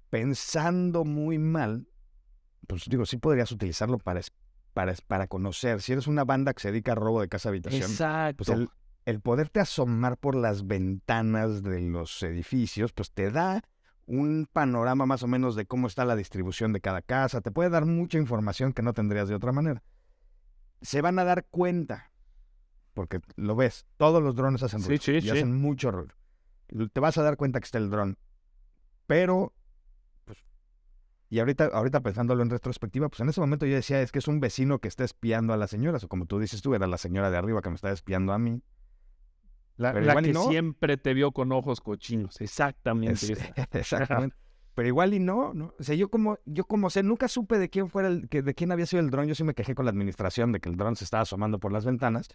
Pensando 0.09 1.05
muy 1.05 1.37
mal, 1.37 1.87
pues 2.67 2.85
digo, 2.87 3.05
sí 3.05 3.17
podrías 3.17 3.51
utilizarlo 3.51 3.97
para, 3.97 4.21
para, 4.73 4.93
para 5.07 5.27
conocer. 5.27 5.81
Si 5.81 5.93
eres 5.93 6.07
una 6.07 6.25
banda 6.25 6.53
que 6.53 6.61
se 6.61 6.71
dedica 6.71 6.93
a 6.93 6.95
robo 6.95 7.21
de 7.21 7.29
casa 7.29 7.49
habitación, 7.49 7.81
pues 7.81 7.91
Exacto. 7.91 8.37
pues 8.37 8.49
el 8.49 8.69
poderte 9.21 9.59
asomar 9.59 10.17
por 10.17 10.35
las 10.35 10.67
ventanas 10.67 11.63
de 11.63 11.81
los 11.81 12.21
edificios, 12.21 12.93
pues 12.93 13.11
te 13.11 13.31
da 13.31 13.63
un 14.05 14.47
panorama 14.51 15.05
más 15.05 15.23
o 15.23 15.27
menos 15.27 15.55
de 15.55 15.65
cómo 15.65 15.87
está 15.87 16.03
la 16.03 16.15
distribución 16.15 16.73
de 16.73 16.81
cada 16.81 17.01
casa, 17.01 17.41
te 17.41 17.51
puede 17.51 17.69
dar 17.69 17.85
mucha 17.85 18.17
información 18.17 18.73
que 18.73 18.81
no 18.81 18.93
tendrías 18.93 19.29
de 19.29 19.35
otra 19.35 19.51
manera. 19.51 19.83
Se 20.81 21.01
van 21.01 21.19
a 21.19 21.23
dar 21.23 21.45
cuenta, 21.45 22.11
porque 22.93 23.19
lo 23.35 23.55
ves, 23.55 23.85
todos 23.97 24.21
los 24.21 24.35
drones 24.35 24.63
hacen 24.63 24.83
ruido 24.83 25.01
y 25.11 25.29
hacen 25.29 25.55
mucho 25.61 25.91
ruido. 25.91 26.13
Te 26.91 26.99
vas 26.99 27.17
a 27.17 27.23
dar 27.23 27.37
cuenta 27.37 27.59
que 27.59 27.65
está 27.65 27.77
el 27.77 27.89
dron. 27.89 28.17
Pero, 29.07 29.53
pues, 30.25 30.39
y 31.29 31.39
ahorita, 31.39 31.65
ahorita 31.65 32.01
pensándolo 32.01 32.41
en 32.43 32.49
retrospectiva, 32.49 33.09
pues 33.09 33.21
en 33.21 33.29
ese 33.29 33.41
momento 33.41 33.65
yo 33.65 33.75
decía, 33.75 34.01
es 34.01 34.11
que 34.11 34.19
es 34.19 34.27
un 34.27 34.39
vecino 34.39 34.79
que 34.79 34.87
está 34.87 35.03
espiando 35.03 35.53
a 35.53 35.57
las 35.57 35.69
señoras, 35.69 36.03
o 36.03 36.07
como 36.07 36.25
tú 36.25 36.39
dices 36.39 36.61
tú, 36.61 36.75
era 36.75 36.87
la 36.87 36.97
señora 36.97 37.29
de 37.29 37.37
arriba 37.37 37.61
que 37.61 37.69
me 37.69 37.75
está 37.75 37.91
espiando 37.91 38.33
a 38.33 38.39
mí 38.39 38.61
La, 39.79 39.93
Pero 39.93 40.05
la 40.05 40.11
igual 40.11 40.25
y 40.25 40.27
que 40.27 40.33
no. 40.33 40.49
siempre 40.49 40.97
te 40.97 41.13
vio 41.13 41.31
con 41.31 41.53
ojos 41.53 41.79
cochinos, 41.79 42.41
exactamente. 42.41 43.13
Es- 43.13 43.29
esa. 43.29 43.53
Exactamente. 43.71 44.35
Pero 44.75 44.87
igual 44.89 45.13
y 45.13 45.19
no, 45.19 45.53
¿no? 45.53 45.73
O 45.79 45.83
sea, 45.83 45.95
yo 45.95 46.09
como, 46.09 46.37
yo 46.45 46.65
como 46.65 46.89
sé, 46.89 47.01
nunca 47.01 47.29
supe 47.29 47.57
de 47.57 47.69
quién 47.69 47.89
fuera 47.89 48.09
el, 48.09 48.27
que, 48.27 48.41
de 48.41 48.53
quién 48.53 48.73
había 48.73 48.85
sido 48.85 49.01
el 49.01 49.09
dron. 49.09 49.27
Yo 49.27 49.35
sí 49.35 49.43
me 49.45 49.53
quejé 49.53 49.75
con 49.75 49.85
la 49.85 49.91
administración 49.91 50.51
de 50.51 50.59
que 50.59 50.67
el 50.67 50.75
dron 50.75 50.97
se 50.97 51.05
estaba 51.05 51.23
asomando 51.23 51.59
por 51.59 51.71
las 51.71 51.85
ventanas. 51.85 52.27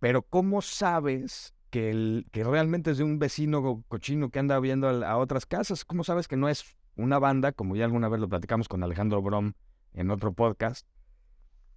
Pero 0.00 0.22
¿cómo 0.22 0.62
sabes 0.62 1.54
que, 1.70 1.90
el, 1.90 2.26
que 2.30 2.42
realmente 2.44 2.90
es 2.92 2.98
de 2.98 3.04
un 3.04 3.18
vecino 3.18 3.84
cochino 3.88 4.30
que 4.30 4.38
anda 4.38 4.58
viendo 4.60 4.88
a, 4.88 5.10
a 5.10 5.16
otras 5.18 5.44
casas? 5.44 5.84
¿Cómo 5.84 6.04
sabes 6.04 6.26
que 6.26 6.36
no 6.36 6.48
es 6.48 6.76
una 6.96 7.18
banda, 7.18 7.52
como 7.52 7.76
ya 7.76 7.84
alguna 7.84 8.08
vez 8.08 8.20
lo 8.20 8.28
platicamos 8.28 8.68
con 8.68 8.82
Alejandro 8.82 9.20
Brom 9.22 9.52
en 9.92 10.10
otro 10.10 10.32
podcast, 10.32 10.86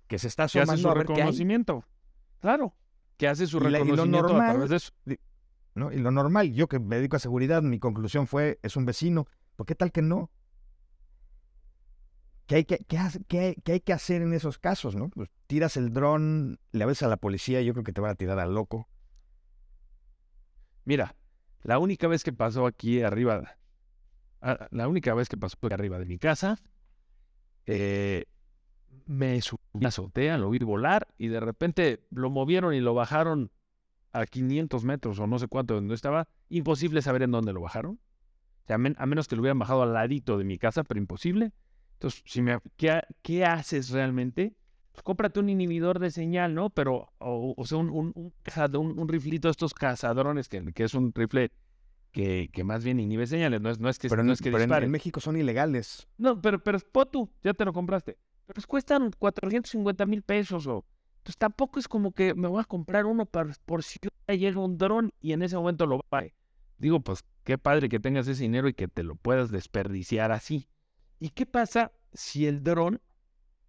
que 0.08 0.20
se 0.20 0.28
está 0.28 0.44
asomando 0.46 0.78
su 0.78 0.90
a 0.90 0.94
ver 0.94 1.06
qué 1.06 1.14
hay? 1.14 1.18
reconocimiento. 1.20 1.86
Claro, 2.40 2.74
que 3.22 3.28
hace 3.28 3.45
su 3.45 3.59
la- 3.59 3.69
y 3.69 3.72
lo 3.72 3.78
reconocimiento 3.84 4.17
a 4.17 4.22
normal- 4.32 4.51
través 4.53 4.69
de 4.72 4.76
eso. 4.78 4.91
¿no? 5.76 5.91
Y 5.91 5.99
lo 5.99 6.09
normal, 6.09 6.51
yo 6.53 6.67
que 6.67 6.80
me 6.80 6.95
dedico 6.95 7.17
a 7.17 7.19
seguridad, 7.19 7.61
mi 7.61 7.78
conclusión 7.78 8.26
fue, 8.26 8.59
es 8.63 8.76
un 8.76 8.86
vecino. 8.86 9.28
¿Por 9.55 9.67
qué 9.67 9.76
tal 9.76 9.91
que 9.91 10.01
no? 10.01 10.32
¿Qué 12.47 12.55
hay 12.55 12.65
que, 12.65 12.80
qué 12.80 12.97
qué 13.28 13.55
qué 13.63 13.72
hay 13.74 13.80
que 13.80 13.93
hacer 13.93 14.24
en 14.24 14.34
esos 14.34 14.57
casos, 14.57 14.95
no? 14.95 15.09
Pues 15.09 15.30
tiras 15.45 15.78
el 15.78 15.93
dron, 15.93 16.59
le 16.72 16.86
ves 16.88 17.03
a 17.03 17.07
la 17.07 17.17
policía, 17.17 17.61
yo 17.61 17.74
creo 17.74 17.84
que 17.84 17.93
te 17.93 18.01
van 18.01 18.09
a 18.11 18.15
tirar 18.15 18.39
al 18.39 18.55
loco. 18.55 18.89
Mira, 20.84 21.15
la 21.61 21.78
única 21.78 22.07
vez 22.07 22.24
que 22.24 22.34
pasó 22.34 22.65
aquí 22.65 23.03
arriba, 23.03 23.55
ah, 24.41 24.67
la 24.72 24.88
única 24.88 25.13
vez 25.13 25.30
que 25.30 25.38
pasó 25.38 25.57
aquí 25.61 25.74
arriba 25.74 25.99
de 25.99 26.05
mi 26.07 26.17
casa, 26.17 26.57
eh, 27.67 28.26
me 29.06 29.42
subí 29.42 29.60
a 29.76 29.80
la 29.82 29.88
azotea, 29.89 30.38
lo 30.38 30.50
vi 30.50 30.60
volar 30.60 31.08
y 31.18 31.28
de 31.28 31.39
repente 31.39 32.06
lo 32.12 32.30
movieron 32.30 32.74
y 32.74 32.80
lo 32.80 32.94
bajaron 32.94 33.52
a 34.14 34.26
500 34.26 34.84
metros 34.84 35.20
o 35.20 35.28
no 35.28 35.39
sé 35.39 35.48
cuánto 35.48 35.74
de 35.74 35.80
donde 35.82 35.96
estaba. 35.96 36.28
Imposible 36.50 37.02
saber 37.02 37.24
en 37.24 37.32
dónde 37.32 37.54
lo 37.54 37.62
bajaron. 37.62 38.00
O 38.64 38.68
sea, 38.68 38.76
a, 38.76 38.80
men- 38.80 38.96
a 39.00 39.06
menos 39.06 39.28
que 39.28 39.36
lo 39.36 39.42
hubieran 39.42 39.60
bajado 39.60 39.84
al 39.84 39.94
ladito 39.94 40.38
de 40.38 40.44
mi 40.44 40.58
casa, 40.58 40.84
pero 40.84 41.00
imposible. 41.00 41.52
Entonces, 41.94 42.22
si 42.26 42.42
me, 42.42 42.60
¿qué, 42.78 43.02
qué 43.22 43.46
haces 43.46 43.89
realmente? 43.89 44.56
Pues 44.92 45.04
cómprate 45.04 45.39
un 45.39 45.48
inhibidor 45.50 46.00
de 46.00 46.12
señal, 46.12 46.54
¿no? 46.54 46.70
Pero, 46.70 47.12
o, 47.20 47.54
o 47.56 47.66
sea, 47.66 47.78
un, 47.78 47.89
un, 47.89 48.34
un, 48.98 49.08
riflito 49.08 49.48
de 49.48 49.52
estos 49.52 49.74
cazadrones, 49.74 50.50
que, 50.50 50.74
que 50.74 50.84
es 50.84 50.94
un 50.94 51.14
rifle 51.14 51.52
que, 52.12 52.50
que 52.52 52.64
más 52.66 52.84
bien 52.84 53.00
inhibe 53.00 53.26
señales, 53.28 53.62
no 53.62 53.70
es, 53.70 53.80
no 53.80 53.88
es 53.88 53.98
que, 54.00 54.10
Pero, 54.10 54.22
en, 54.22 54.28
no 54.28 54.34
es 54.34 54.39
que 54.42 54.52
pero 54.52 54.64
en- 54.64 54.70
dispare. 54.70 54.86
en 54.86 54.92
México 54.92 55.22
son 55.22 55.38
ilegales. 55.38 56.08
No, 56.18 56.42
pero, 56.42 56.62
pero 56.62 56.80
pon 56.92 57.08
tú, 57.10 57.32
ya 57.44 57.54
te 57.54 57.64
lo 57.64 57.72
compraste. 57.72 58.18
Pero 58.46 58.56
pues 58.56 58.68
cuestan 58.68 59.12
450 59.18 60.06
mil 60.06 60.22
pesos 60.24 60.68
o... 60.68 60.86
Entonces 61.18 61.38
tampoco 61.38 61.80
es 61.80 61.88
como 61.88 62.14
que 62.14 62.34
me 62.34 62.48
voy 62.48 62.62
a 62.62 62.66
comprar 62.66 63.06
uno 63.06 63.28
para, 63.28 63.54
por 63.66 63.84
si 63.84 64.00
llega 64.28 64.60
un 64.60 64.78
dron 64.78 65.14
y 65.20 65.34
en 65.34 65.44
ese 65.44 65.56
momento 65.56 65.86
lo 65.86 66.00
pague. 66.00 66.34
Digo, 66.78 67.00
pues 67.00 67.24
qué 67.44 67.60
padre 67.60 67.89
que 67.89 68.00
tengas 68.00 68.28
ese 68.28 68.42
dinero 68.42 68.68
y 68.68 68.74
que 68.74 68.88
te 68.88 69.04
lo 69.04 69.16
puedas 69.16 69.52
desperdiciar 69.52 70.32
así. 70.32 70.68
¿Y 71.20 71.30
qué 71.30 71.46
pasa 71.46 71.92
si 72.12 72.48
el 72.48 72.64
dron 72.64 73.02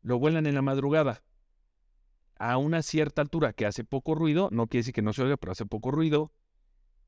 lo 0.00 0.18
vuelan 0.18 0.46
en 0.46 0.54
la 0.54 0.62
madrugada? 0.62 1.22
A 2.38 2.56
una 2.56 2.80
cierta 2.80 3.20
altura 3.20 3.52
que 3.52 3.66
hace 3.66 3.84
poco 3.84 4.14
ruido, 4.14 4.48
no 4.50 4.66
quiere 4.66 4.80
decir 4.80 4.94
que 4.94 5.02
no 5.02 5.12
se 5.12 5.22
oiga, 5.22 5.36
pero 5.36 5.52
hace 5.52 5.66
poco 5.66 5.90
ruido. 5.90 6.32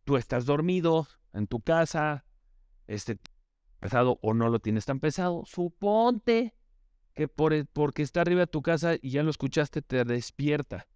Tú 0.04 0.18
estás 0.18 0.44
dormido 0.44 1.08
en 1.32 1.46
tu 1.46 1.60
casa, 1.60 2.26
este 2.86 3.18
pesado 3.80 4.18
o 4.20 4.34
no 4.34 4.50
lo 4.50 4.58
tienes 4.58 4.84
tan 4.84 5.00
pesado, 5.00 5.44
suponte 5.46 6.54
que 7.14 7.28
por, 7.28 7.52
el- 7.52 7.66
porque 7.66 8.02
está 8.02 8.20
arriba 8.20 8.40
de 8.42 8.46
tu 8.46 8.62
casa 8.62 8.94
y 9.00 9.10
ya 9.10 9.22
lo 9.22 9.30
escuchaste, 9.30 9.82
te 9.82 10.04
despierta. 10.04 10.86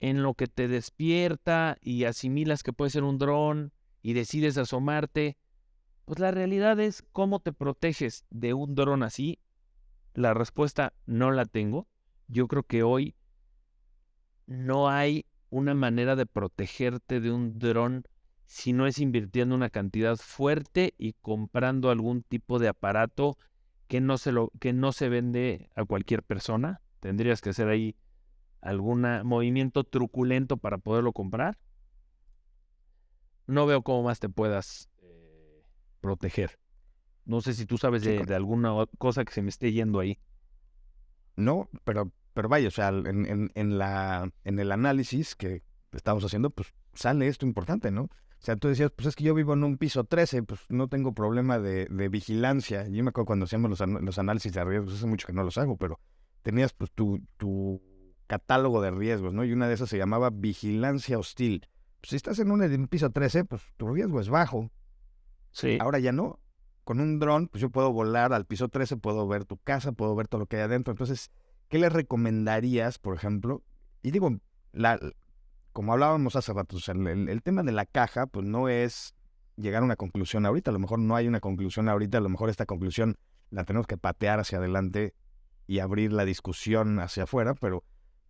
En 0.00 0.22
lo 0.22 0.34
que 0.34 0.46
te 0.46 0.68
despierta 0.68 1.76
y 1.80 2.04
asimilas 2.04 2.62
que 2.62 2.72
puede 2.72 2.90
ser 2.90 3.02
un 3.02 3.18
dron 3.18 3.72
y 4.00 4.12
decides 4.12 4.56
asomarte, 4.56 5.36
pues 6.04 6.20
la 6.20 6.30
realidad 6.30 6.78
es 6.80 7.02
cómo 7.12 7.40
te 7.40 7.52
proteges 7.52 8.24
de 8.30 8.54
un 8.54 8.74
dron 8.74 9.02
así. 9.02 9.40
La 10.14 10.34
respuesta 10.34 10.94
no 11.06 11.32
la 11.32 11.44
tengo. 11.46 11.88
Yo 12.28 12.46
creo 12.46 12.62
que 12.62 12.82
hoy 12.82 13.16
no 14.46 14.88
hay 14.88 15.26
una 15.50 15.74
manera 15.74 16.16
de 16.16 16.26
protegerte 16.26 17.20
de 17.20 17.30
un 17.32 17.58
dron 17.58 18.04
si 18.46 18.72
no 18.72 18.86
es 18.86 18.98
invirtiendo 18.98 19.54
una 19.54 19.68
cantidad 19.68 20.16
fuerte 20.16 20.94
y 20.96 21.12
comprando 21.14 21.90
algún 21.90 22.22
tipo 22.22 22.58
de 22.58 22.68
aparato 22.68 23.36
que 23.88 24.00
no 24.00 24.18
se 24.18 24.32
lo 24.32 24.52
que 24.60 24.72
no 24.72 24.92
se 24.92 25.08
vende 25.08 25.70
a 25.74 25.84
cualquier 25.84 26.22
persona. 26.22 26.82
Tendrías 27.00 27.40
que 27.40 27.50
hacer 27.50 27.68
ahí 27.68 27.96
algún 28.60 29.06
movimiento 29.24 29.84
truculento 29.84 30.58
para 30.58 30.78
poderlo 30.78 31.12
comprar. 31.12 31.58
No 33.46 33.66
veo 33.66 33.82
cómo 33.82 34.02
más 34.02 34.20
te 34.20 34.28
puedas 34.28 34.90
eh, 35.02 35.64
proteger. 36.00 36.58
No 37.24 37.40
sé 37.40 37.54
si 37.54 37.66
tú 37.66 37.78
sabes 37.78 38.02
Sí, 38.02 38.10
de, 38.10 38.24
de 38.24 38.34
alguna 38.34 38.72
cosa 38.98 39.24
que 39.24 39.32
se 39.32 39.42
me 39.42 39.48
esté 39.48 39.72
yendo 39.72 40.00
ahí. 40.00 40.18
No, 41.36 41.68
pero, 41.84 42.12
pero 42.34 42.48
vaya, 42.48 42.68
o 42.68 42.70
sea, 42.70 42.88
en, 42.88 43.26
en, 43.26 43.50
en 43.54 43.78
la, 43.78 44.30
en 44.44 44.58
el 44.58 44.72
análisis 44.72 45.34
que 45.34 45.62
estamos 45.92 46.24
haciendo, 46.24 46.50
pues 46.50 46.74
sale 46.94 47.28
esto 47.28 47.46
importante, 47.46 47.90
¿no? 47.90 48.10
O 48.40 48.44
sea, 48.44 48.56
tú 48.56 48.68
decías, 48.68 48.90
pues 48.94 49.08
es 49.08 49.16
que 49.16 49.24
yo 49.24 49.34
vivo 49.34 49.54
en 49.54 49.64
un 49.64 49.78
piso 49.78 50.04
13, 50.04 50.44
pues 50.44 50.60
no 50.68 50.88
tengo 50.88 51.12
problema 51.12 51.58
de, 51.58 51.86
de 51.86 52.08
vigilancia. 52.08 52.86
Yo 52.86 53.02
me 53.02 53.10
acuerdo 53.10 53.26
cuando 53.26 53.44
hacíamos 53.46 53.80
los 53.80 54.18
análisis 54.18 54.52
de 54.52 54.64
riesgos, 54.64 54.94
hace 54.94 55.06
mucho 55.06 55.26
que 55.26 55.32
no 55.32 55.42
los 55.42 55.58
hago, 55.58 55.76
pero 55.76 55.98
tenías 56.42 56.72
pues 56.72 56.90
tu, 56.92 57.20
tu 57.36 57.82
catálogo 58.28 58.80
de 58.80 58.92
riesgos, 58.92 59.34
¿no? 59.34 59.44
Y 59.44 59.52
una 59.52 59.66
de 59.66 59.74
esas 59.74 59.88
se 59.88 59.98
llamaba 59.98 60.30
vigilancia 60.30 61.18
hostil. 61.18 61.66
Pues 62.00 62.10
si 62.10 62.16
estás 62.16 62.38
en 62.38 62.52
un, 62.52 62.62
en 62.62 62.80
un 62.80 62.86
piso 62.86 63.10
13, 63.10 63.44
pues 63.44 63.62
tu 63.76 63.92
riesgo 63.92 64.20
es 64.20 64.28
bajo. 64.28 64.70
Sí. 65.50 65.78
Ahora 65.80 65.98
ya 65.98 66.12
no. 66.12 66.38
Con 66.84 67.00
un 67.00 67.18
dron, 67.18 67.48
pues 67.48 67.60
yo 67.60 67.70
puedo 67.70 67.92
volar 67.92 68.32
al 68.32 68.46
piso 68.46 68.68
13, 68.68 68.96
puedo 68.98 69.26
ver 69.26 69.44
tu 69.44 69.58
casa, 69.58 69.92
puedo 69.92 70.14
ver 70.14 70.28
todo 70.28 70.40
lo 70.40 70.46
que 70.46 70.56
hay 70.56 70.62
adentro. 70.62 70.92
Entonces, 70.92 71.30
¿qué 71.68 71.78
le 71.78 71.88
recomendarías, 71.88 72.98
por 72.98 73.16
ejemplo? 73.16 73.62
Y 74.02 74.10
digo, 74.10 74.30
la, 74.72 74.98
como 75.78 75.92
hablábamos 75.92 76.34
hace 76.34 76.52
rato, 76.52 76.76
el- 76.88 77.28
el 77.28 77.40
tema 77.40 77.62
de 77.62 77.70
la 77.70 77.86
caja, 77.86 78.26
pues 78.26 78.44
no 78.44 78.68
es 78.68 79.14
llegar 79.54 79.82
a 79.82 79.84
una 79.84 79.94
conclusión 79.94 80.44
ahorita. 80.44 80.72
A 80.72 80.74
lo 80.74 80.80
mejor 80.80 80.98
no 80.98 81.14
hay 81.14 81.28
una 81.28 81.38
conclusión 81.38 81.88
ahorita, 81.88 82.18
a 82.18 82.20
lo 82.20 82.28
mejor 82.28 82.50
esta 82.50 82.66
conclusión 82.66 83.16
la 83.50 83.62
tenemos 83.62 83.86
que 83.86 83.96
patear 83.96 84.40
hacia 84.40 84.58
adelante 84.58 85.14
y 85.68 85.78
abrir 85.78 86.12
la 86.12 86.24
discusión 86.24 86.98
hacia 86.98 87.22
afuera, 87.22 87.54
pero 87.54 87.84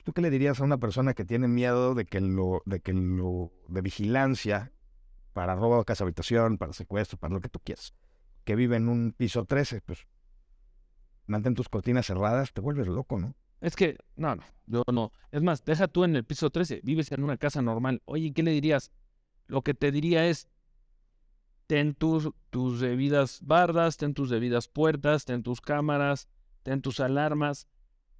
¿tú 0.04 0.12
qué 0.12 0.20
le 0.20 0.28
dirías 0.28 0.60
a 0.60 0.64
una 0.64 0.76
persona 0.76 1.14
que 1.14 1.24
tiene 1.24 1.48
miedo 1.48 1.94
de 1.94 2.04
que 2.04 2.20
lo, 2.20 2.60
de 2.66 2.80
que 2.80 2.92
lo, 2.92 3.50
de 3.66 3.80
vigilancia 3.80 4.70
para 5.32 5.54
robo 5.54 5.78
de 5.78 5.86
casa 5.86 6.04
habitación, 6.04 6.58
para 6.58 6.74
secuestro, 6.74 7.16
para 7.16 7.32
lo 7.32 7.40
que 7.40 7.48
tú 7.48 7.60
quieras, 7.60 7.94
que 8.44 8.56
vive 8.56 8.76
en 8.76 8.90
un 8.90 9.14
piso 9.16 9.46
13, 9.46 9.80
pues 9.80 10.06
mantén 11.26 11.54
tus 11.54 11.70
cortinas 11.70 12.04
cerradas, 12.08 12.52
te 12.52 12.60
vuelves 12.60 12.88
loco, 12.88 13.18
¿no? 13.18 13.34
Es 13.60 13.74
que, 13.74 13.96
no, 14.16 14.36
no, 14.36 14.42
yo 14.66 14.82
no. 14.92 15.12
Es 15.32 15.42
más, 15.42 15.64
deja 15.64 15.88
tú 15.88 16.04
en 16.04 16.14
el 16.16 16.24
piso 16.24 16.50
13, 16.50 16.80
vives 16.84 17.10
en 17.12 17.24
una 17.24 17.36
casa 17.36 17.60
normal. 17.62 18.02
Oye, 18.04 18.32
¿qué 18.32 18.42
le 18.42 18.52
dirías? 18.52 18.92
Lo 19.46 19.62
que 19.62 19.74
te 19.74 19.90
diría 19.90 20.26
es, 20.26 20.48
ten 21.66 21.94
tus, 21.94 22.30
tus 22.50 22.80
debidas 22.80 23.40
bardas, 23.42 23.96
ten 23.96 24.14
tus 24.14 24.30
debidas 24.30 24.68
puertas, 24.68 25.24
ten 25.24 25.42
tus 25.42 25.60
cámaras, 25.60 26.28
ten 26.62 26.82
tus 26.82 27.00
alarmas, 27.00 27.66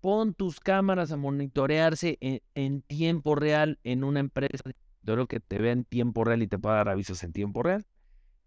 pon 0.01 0.35
tus 0.35 0.61
cámaras 0.61 1.13
a 1.13 1.17
monitorearse 1.17 2.19
en, 2.21 2.43
en 2.55 2.83
tiempo 2.83 3.35
real 3.35 3.79
en 3.85 4.05
una 4.05 4.21
empresa 4.21 4.63
de 5.03 5.13
oro 5.13 5.27
que 5.27 5.41
te 5.41 5.59
vea 5.59 5.73
en 5.73 5.85
tiempo 5.85 6.25
real 6.25 6.43
y 6.43 6.49
te 6.49 6.59
pueda 6.59 6.77
dar 6.77 6.89
avisos 6.89 7.23
en 7.23 7.33
tiempo 7.33 7.63
real. 7.63 7.87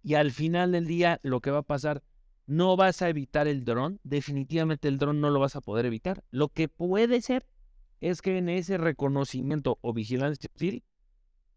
Y 0.04 0.16
al 0.16 0.32
final 0.32 0.72
del 0.72 0.88
día, 0.88 1.20
lo 1.24 1.42
que 1.42 1.52
va 1.52 1.60
a 1.60 1.64
pasar 1.64 2.04
no 2.52 2.76
vas 2.76 3.02
a 3.02 3.08
evitar 3.08 3.48
el 3.48 3.64
dron, 3.64 4.02
definitivamente 4.04 4.90
el 4.90 4.98
dron 4.98 5.22
no 5.22 5.30
lo 5.30 5.40
vas 5.40 5.56
a 5.56 5.62
poder 5.62 5.86
evitar. 5.86 6.26
Lo 6.32 6.50
que 6.50 6.68
puede 6.68 7.22
ser 7.22 7.48
es 8.02 8.22
que 8.22 8.38
en 8.38 8.50
ese 8.50 8.78
reconocimiento 8.78 9.80
o 9.80 9.94
vigilancia 9.94 10.50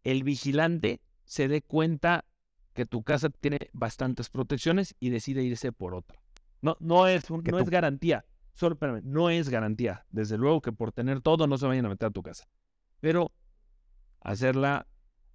el 0.05 0.23
vigilante 0.23 1.01
se 1.25 1.49
dé 1.49 1.63
cuenta 1.63 2.25
que 2.75 2.87
tu 2.87 3.03
casa 3.03 3.29
tiene 3.29 3.59
bastantes 3.73 4.31
protecciones 4.31 4.95
y 5.01 5.11
decide 5.11 5.43
irse 5.43 5.73
por 5.73 5.97
otra. 5.97 6.21
No, 6.63 6.77
no 6.79 7.09
es, 7.09 7.29
no 7.29 7.43
tú- 7.43 7.59
es 7.59 7.71
garantía, 7.71 8.25
solo 8.55 8.75
espérame, 8.75 9.03
no 9.03 9.31
es 9.31 9.49
garantía. 9.49 10.07
Desde 10.11 10.39
luego 10.39 10.63
que 10.63 10.71
por 10.71 10.93
tener 10.93 11.21
todo 11.23 11.49
no 11.49 11.59
se 11.59 11.67
vayan 11.67 11.87
a 11.87 11.89
meter 11.89 12.07
a 12.07 12.13
tu 12.13 12.23
casa. 12.23 12.45
Pero 13.01 13.33
hacerla, 14.21 14.87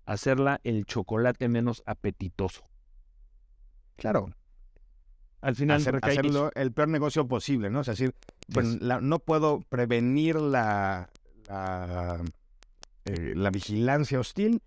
hacerla 0.06 0.62
el 0.64 0.86
chocolate 0.86 1.50
menos 1.50 1.84
apetitoso. 1.86 2.70
Claro, 3.98 4.34
Al 5.42 5.56
final, 5.56 5.78
hacer- 5.80 6.00
hacerlo 6.02 6.52
el 6.56 6.72
peor 6.74 6.90
negocio 6.90 7.28
posible, 7.28 7.70
¿no? 7.70 7.82
Es 7.82 7.88
decir, 7.88 8.14
pues, 8.52 8.68
Pues- 8.68 8.82
la- 8.82 9.00
no 9.02 9.20
puedo 9.20 9.62
prevenir 9.62 10.36
la, 10.36 11.10
la, 11.48 12.24
eh, 13.06 13.34
la 13.36 13.50
vigilancia 13.50 14.20
hostil, 14.20 14.62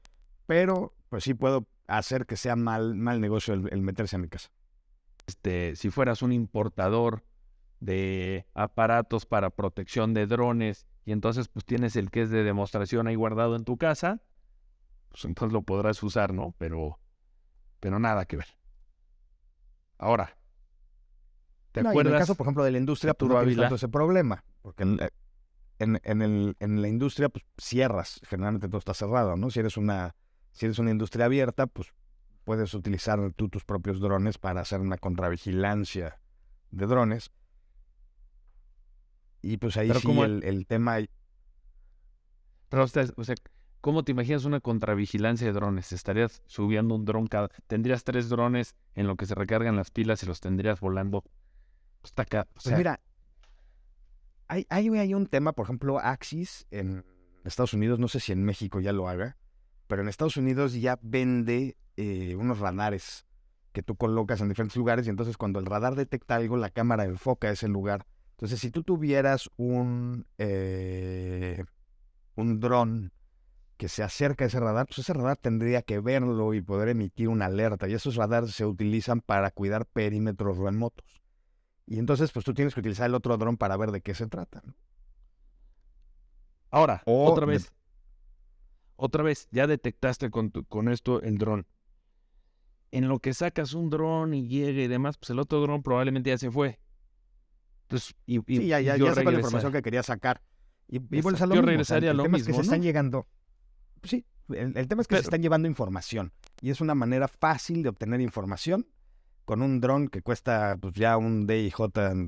pero 0.46 0.94
pues 1.10 1.24
sí 1.24 1.34
puedo 1.34 1.66
hacer 1.86 2.24
que 2.26 2.36
sea 2.36 2.56
mal, 2.56 2.94
mal 2.94 3.20
negocio 3.20 3.52
el, 3.54 3.68
el 3.70 3.82
meterse 3.82 4.16
a 4.16 4.18
mi 4.18 4.28
casa. 4.28 4.50
este, 5.26 5.76
si 5.76 5.88
fueras 5.90 6.20
un 6.22 6.32
importador 6.32 7.22
de 7.80 8.44
aparatos 8.54 9.24
para 9.24 9.50
protección 9.50 10.14
de 10.14 10.26
drones 10.26 10.86
y 11.04 11.12
entonces 11.12 11.46
pues 11.48 11.64
tienes 11.64 11.94
el 11.96 12.10
que 12.10 12.22
es 12.22 12.30
de 12.30 12.42
demostración 12.42 13.06
ahí 13.06 13.14
guardado 13.14 13.54
en 13.56 13.64
tu 13.64 13.76
casa, 13.76 14.20
pues 15.10 15.24
entonces 15.24 15.52
lo 15.52 15.62
podrás 15.62 16.02
usar, 16.02 16.32
¿no? 16.34 16.54
Pero, 16.58 16.98
pero 17.78 17.98
nada 18.00 18.24
que 18.24 18.36
ver. 18.36 18.46
Ahora, 19.98 20.36
¿te 21.72 21.80
acuerdas? 21.80 22.06
en 22.06 22.12
el 22.14 22.18
caso, 22.18 22.34
por 22.34 22.46
ejemplo, 22.46 22.64
de 22.64 22.70
la 22.70 22.78
industria, 22.78 23.14
pues 23.14 23.30
no 23.30 23.38
tienes 23.38 23.56
tanto 23.56 23.74
ese 23.74 23.88
problema, 23.88 24.44
porque 24.62 24.82
en, 24.82 24.98
en, 26.04 26.22
el, 26.22 26.56
en 26.60 26.80
la 26.80 26.88
industria, 26.88 27.28
pues 27.28 27.44
cierras, 27.58 28.20
generalmente 28.24 28.68
todo 28.68 28.78
está 28.78 28.94
cerrado, 28.94 29.36
¿no? 29.36 29.50
Si 29.50 29.60
eres 29.60 29.76
una, 29.76 30.14
si 30.52 30.66
eres 30.66 30.78
una 30.78 30.90
industria 30.90 31.26
abierta, 31.26 31.66
pues 31.66 31.92
puedes 32.44 32.74
utilizar 32.74 33.32
tú 33.34 33.48
tus 33.48 33.64
propios 33.64 34.00
drones 34.00 34.38
para 34.38 34.60
hacer 34.60 34.80
una 34.80 34.96
contravigilancia 34.98 36.20
de 36.70 36.86
drones. 36.86 37.30
Y 39.40 39.56
pues 39.56 39.76
ahí 39.76 39.92
sí 39.92 40.20
el, 40.20 40.44
el, 40.44 40.66
tema... 40.66 40.98
Pero, 42.68 42.84
o 42.84 43.24
sea, 43.24 43.34
¿cómo 43.80 44.04
te 44.04 44.12
imaginas 44.12 44.44
una 44.44 44.60
contravigilancia 44.60 45.48
de 45.48 45.52
drones? 45.52 45.92
Estarías 45.92 46.42
subiendo 46.46 46.94
un 46.94 47.04
dron 47.04 47.26
cada... 47.26 47.48
Tendrías 47.66 48.04
tres 48.04 48.28
drones 48.28 48.76
en 48.94 49.06
lo 49.08 49.16
que 49.16 49.26
se 49.26 49.34
recargan 49.34 49.76
las 49.76 49.90
pilas 49.90 50.22
y 50.22 50.26
los 50.26 50.40
tendrías 50.40 50.80
volando 50.80 51.24
hasta 52.02 52.22
acá. 52.22 52.48
pues 52.52 52.76
mira, 52.76 53.00
hay, 54.48 54.66
hay, 54.68 54.88
hay 54.88 55.14
un 55.14 55.26
tema, 55.26 55.52
por 55.52 55.66
ejemplo, 55.66 55.98
Axis 55.98 56.66
en 56.70 57.04
Estados 57.44 57.74
Unidos, 57.74 57.98
no 57.98 58.08
sé 58.08 58.20
si 58.20 58.32
en 58.32 58.44
México 58.44 58.80
ya 58.80 58.92
lo 58.92 59.08
haga, 59.08 59.36
pero 59.86 60.02
en 60.02 60.08
Estados 60.08 60.36
Unidos 60.36 60.74
ya 60.74 60.98
vende 61.02 61.76
eh, 61.96 62.34
unos 62.36 62.58
radares 62.58 63.26
que 63.72 63.82
tú 63.82 63.96
colocas 63.96 64.40
en 64.40 64.48
diferentes 64.48 64.76
lugares 64.76 65.06
y 65.06 65.10
entonces 65.10 65.36
cuando 65.36 65.58
el 65.58 65.66
radar 65.66 65.94
detecta 65.94 66.36
algo, 66.36 66.56
la 66.56 66.70
cámara 66.70 67.04
enfoca 67.04 67.50
ese 67.50 67.68
lugar. 67.68 68.06
Entonces, 68.32 68.60
si 68.60 68.70
tú 68.70 68.82
tuvieras 68.82 69.48
un, 69.56 70.26
eh, 70.38 71.64
un 72.34 72.60
dron 72.60 73.12
que 73.76 73.88
se 73.88 74.02
acerca 74.02 74.44
a 74.44 74.48
ese 74.48 74.60
radar, 74.60 74.86
pues 74.86 74.98
ese 74.98 75.12
radar 75.12 75.36
tendría 75.36 75.82
que 75.82 76.00
verlo 76.00 76.52
y 76.52 76.60
poder 76.60 76.88
emitir 76.88 77.28
una 77.28 77.46
alerta. 77.46 77.88
Y 77.88 77.94
esos 77.94 78.16
radares 78.16 78.50
se 78.50 78.66
utilizan 78.66 79.20
para 79.20 79.50
cuidar 79.50 79.86
perímetros 79.86 80.58
remotos. 80.58 81.21
Y 81.92 81.98
entonces, 81.98 82.32
pues 82.32 82.42
tú 82.42 82.54
tienes 82.54 82.72
que 82.72 82.80
utilizar 82.80 83.06
el 83.06 83.14
otro 83.14 83.36
dron 83.36 83.58
para 83.58 83.76
ver 83.76 83.90
de 83.90 84.00
qué 84.00 84.14
se 84.14 84.26
trata. 84.26 84.62
Ahora, 86.70 87.02
otra 87.04 87.44
vez. 87.44 87.70
Otra 88.96 89.22
vez, 89.22 89.46
ya 89.50 89.66
detectaste 89.66 90.30
con, 90.30 90.48
con 90.50 90.88
esto 90.88 91.20
el 91.20 91.36
dron 91.36 91.66
en 92.92 93.08
lo 93.08 93.18
que 93.18 93.34
sacas 93.34 93.74
un 93.74 93.90
dron 93.90 94.32
y 94.32 94.48
llegue 94.48 94.84
y 94.84 94.88
demás, 94.88 95.18
pues 95.18 95.28
el 95.28 95.38
otro 95.38 95.60
dron 95.60 95.82
probablemente 95.82 96.30
ya 96.30 96.38
se 96.38 96.50
fue. 96.50 96.80
Entonces, 97.82 98.14
y, 98.24 98.40
sí, 98.46 98.68
ya, 98.68 98.80
ya, 98.80 98.96
ya 98.96 99.14
sacó 99.14 99.30
la 99.30 99.36
información 99.36 99.72
que 99.72 99.82
quería 99.82 100.02
sacar. 100.02 100.40
Y, 100.88 100.96
y 100.96 101.20
vuelves 101.20 101.42
a 101.42 101.46
lo 101.46 101.56
yo 101.56 101.60
regresaría 101.60 102.12
el 102.12 102.22
tema 102.22 102.38
es 102.38 102.46
que 102.46 102.54
se 102.54 102.62
están 102.62 102.80
llegando. 102.80 103.26
Sí, 104.02 104.24
el, 104.48 104.88
tema 104.88 105.02
es 105.02 105.08
que 105.08 105.16
se 105.16 105.22
están 105.22 105.42
llevando 105.42 105.68
información. 105.68 106.32
Y 106.62 106.70
es 106.70 106.80
una 106.80 106.94
manera 106.94 107.28
fácil 107.28 107.82
de 107.82 107.90
obtener 107.90 108.22
información 108.22 108.86
con 109.44 109.62
un 109.62 109.80
dron 109.80 110.08
que 110.08 110.22
cuesta 110.22 110.76
pues 110.80 110.94
ya 110.94 111.16
un 111.16 111.46
DIJ. 111.46 111.78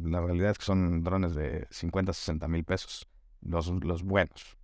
La 0.05 0.21
realidad 0.21 0.51
es 0.51 0.59
que 0.59 0.65
son 0.65 1.03
drones 1.03 1.35
de 1.35 1.67
50, 1.71 2.12
60 2.12 2.49
mil 2.49 2.65
pesos. 2.65 3.07
Los, 3.41 3.69
los 3.69 4.03
buenos 4.03 4.57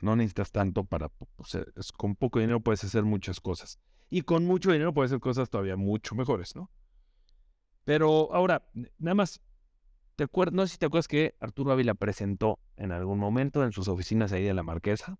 no 0.00 0.16
necesitas 0.16 0.50
tanto 0.50 0.84
para, 0.84 1.10
con 1.96 2.16
poco 2.16 2.40
dinero 2.40 2.60
puedes 2.60 2.82
hacer 2.84 3.04
muchas 3.04 3.40
cosas. 3.40 3.78
Y 4.10 4.22
con 4.22 4.44
mucho 4.44 4.72
dinero 4.72 4.92
puedes 4.92 5.10
hacer 5.12 5.20
cosas 5.20 5.50
todavía 5.50 5.76
mucho 5.76 6.14
mejores, 6.14 6.56
¿no? 6.56 6.70
Pero 7.84 8.34
ahora, 8.34 8.68
nada 8.98 9.14
más, 9.14 9.40
¿te 10.16 10.24
acuerdas? 10.24 10.54
No 10.54 10.66
sé 10.66 10.72
si 10.72 10.78
te 10.78 10.86
acuerdas 10.86 11.08
que 11.08 11.34
Arturo 11.40 11.72
Ávila 11.72 11.94
presentó 11.94 12.58
en 12.76 12.92
algún 12.92 13.18
momento 13.18 13.64
en 13.64 13.72
sus 13.72 13.88
oficinas 13.88 14.32
ahí 14.32 14.44
de 14.44 14.54
la 14.54 14.62
Marquesa 14.62 15.18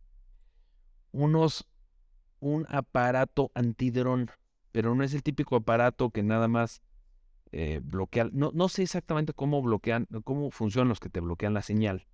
unos, 1.13 1.67
un 2.41 2.67
aparato 2.69 3.51
antidrón, 3.55 4.31
pero 4.73 4.95
no 4.95 5.05
es 5.05 5.15
el 5.15 5.23
típico 5.23 5.57
aparato 5.57 6.11
que 6.11 6.23
nada 6.23 6.49
más 6.49 6.83
eh, 7.53 7.81
bloquea, 7.83 8.29
no, 8.33 8.51
no 8.55 8.69
sé 8.69 8.83
exactamente 8.83 9.33
cómo 9.33 9.63
bloquean, 9.63 10.07
cómo 10.25 10.51
funcionan 10.51 10.89
los 10.89 11.01
que 11.01 11.09
te 11.09 11.21
bloquean 11.21 11.55
la 11.55 11.63
señal 11.63 12.07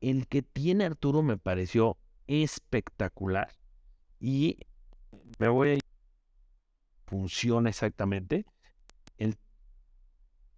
el 0.00 0.26
que 0.28 0.42
tiene 0.42 0.84
Arturo 0.84 1.22
me 1.22 1.38
pareció 1.38 1.98
espectacular. 2.26 3.50
Y 4.20 4.58
me 5.38 5.48
voy 5.48 5.70
a 5.70 5.78
funciona 7.06 7.70
exactamente. 7.70 8.44
El, 9.16 9.36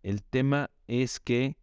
el 0.03 0.23
tema 0.23 0.71
es 0.87 1.21
que 1.21 1.57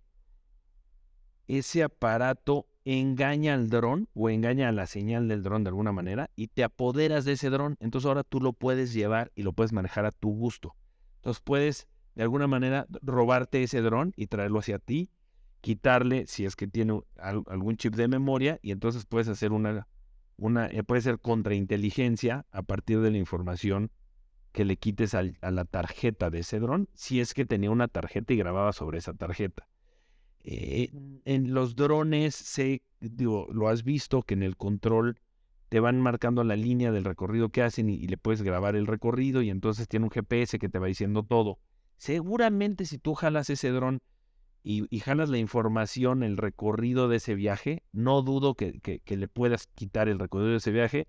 ese 1.47 1.83
aparato 1.83 2.67
engaña 2.85 3.55
al 3.55 3.69
dron 3.69 4.07
o 4.13 4.29
engaña 4.29 4.69
a 4.69 4.71
la 4.71 4.87
señal 4.87 5.27
del 5.27 5.43
dron 5.43 5.63
de 5.63 5.69
alguna 5.69 5.91
manera 5.91 6.29
y 6.35 6.47
te 6.47 6.63
apoderas 6.63 7.25
de 7.25 7.33
ese 7.33 7.49
dron. 7.49 7.75
Entonces 7.79 8.07
ahora 8.07 8.23
tú 8.23 8.39
lo 8.39 8.53
puedes 8.53 8.93
llevar 8.93 9.31
y 9.35 9.43
lo 9.43 9.53
puedes 9.53 9.73
manejar 9.73 10.05
a 10.05 10.11
tu 10.11 10.29
gusto. 10.29 10.75
Entonces 11.17 11.41
puedes 11.43 11.87
de 12.13 12.23
alguna 12.23 12.47
manera 12.47 12.87
robarte 13.01 13.63
ese 13.63 13.81
dron 13.81 14.13
y 14.15 14.27
traerlo 14.27 14.59
hacia 14.59 14.79
ti 14.79 15.09
quitarle 15.65 16.27
si 16.27 16.45
es 16.45 16.55
que 16.55 16.67
tiene 16.67 17.01
algún 17.17 17.75
chip 17.75 17.95
de 17.95 18.07
memoria 18.07 18.59
y 18.61 18.69
entonces 18.69 19.07
puedes 19.07 19.27
hacer 19.29 19.51
una, 19.51 19.87
una 20.37 20.67
eh, 20.67 20.83
puede 20.83 21.01
ser 21.01 21.17
contrainteligencia 21.17 22.45
a 22.51 22.61
partir 22.61 23.01
de 23.01 23.09
la 23.09 23.17
información 23.17 23.89
que 24.51 24.63
le 24.63 24.77
quites 24.77 25.15
a 25.15 25.23
la 25.23 25.65
tarjeta 25.65 26.29
de 26.29 26.41
ese 26.41 26.59
dron, 26.59 26.87
si 26.93 27.19
es 27.19 27.33
que 27.33 27.45
tenía 27.45 27.71
una 27.71 27.87
tarjeta 27.87 28.31
y 28.31 28.37
grababa 28.37 28.73
sobre 28.73 28.99
esa 28.99 29.15
tarjeta. 29.15 29.67
Eh, 30.47 30.91
en 31.25 31.55
los 31.55 31.75
drones, 31.75 32.35
se, 32.35 32.83
digo, 32.99 33.47
lo 33.51 33.67
has 33.67 33.83
visto 33.83 34.21
que 34.21 34.35
en 34.35 34.43
el 34.43 34.55
control 34.55 35.17
te 35.69 35.79
van 35.79 35.99
marcando 35.99 36.43
la 36.43 36.55
línea 36.55 36.91
del 36.91 37.03
recorrido 37.03 37.49
que 37.49 37.63
hacen 37.63 37.89
y, 37.89 38.05
le 38.05 38.17
puedes 38.17 38.43
grabar 38.43 38.75
el 38.75 38.85
recorrido 38.85 39.41
y 39.41 39.49
entonces 39.49 39.87
tiene 39.87 40.05
un 40.05 40.11
GPS 40.11 40.59
que 40.59 40.69
te 40.69 40.77
va 40.77 40.85
diciendo 40.85 41.23
todo. 41.23 41.57
Seguramente 41.97 42.85
si 42.85 42.99
tú 42.99 43.15
jalas 43.15 43.49
ese 43.49 43.71
dron 43.71 44.03
y, 44.61 44.99
jalas 44.99 45.29
la 45.29 45.39
información, 45.39 46.21
el 46.21 46.37
recorrido 46.37 47.07
de 47.07 47.17
ese 47.17 47.33
viaje, 47.33 47.81
no 47.91 48.21
dudo 48.21 48.53
que, 48.53 49.01
le 49.03 49.27
puedas 49.27 49.65
quitar 49.73 50.09
el 50.09 50.19
recorrido 50.19 50.51
de 50.51 50.57
ese 50.57 50.71
viaje 50.71 51.07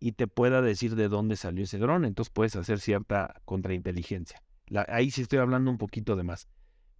y 0.00 0.12
te 0.12 0.26
pueda 0.26 0.60
decir 0.60 0.96
de 0.96 1.08
dónde 1.08 1.36
salió 1.36 1.62
ese 1.62 1.78
dron. 1.78 2.04
Entonces 2.04 2.32
puedes 2.32 2.56
hacer 2.56 2.80
cierta 2.80 3.40
contrainteligencia. 3.44 4.42
ahí 4.88 5.12
sí 5.12 5.22
estoy 5.22 5.38
hablando 5.38 5.70
un 5.70 5.78
poquito 5.78 6.16
de 6.16 6.24
más. 6.24 6.48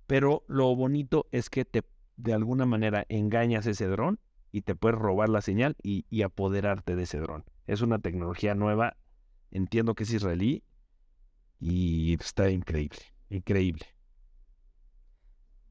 Pero 0.06 0.44
lo 0.48 0.74
bonito 0.74 1.26
es 1.30 1.50
que 1.50 1.64
te 1.64 1.82
de 2.16 2.32
alguna 2.32 2.66
manera 2.66 3.04
engañas 3.08 3.66
ese 3.66 3.86
dron 3.86 4.20
y 4.52 4.62
te 4.62 4.74
puedes 4.74 4.98
robar 4.98 5.28
la 5.28 5.40
señal 5.40 5.76
y, 5.82 6.22
apoderarte 6.22 6.94
de 6.94 7.04
ese 7.04 7.18
dron. 7.18 7.44
Es 7.66 7.80
una 7.80 7.98
tecnología 7.98 8.54
nueva, 8.54 8.96
entiendo 9.50 9.94
que 9.94 10.04
es 10.04 10.12
israelí 10.12 10.62
y 11.58 12.14
está 12.14 12.50
increíble, 12.50 13.00
increíble. 13.30 13.86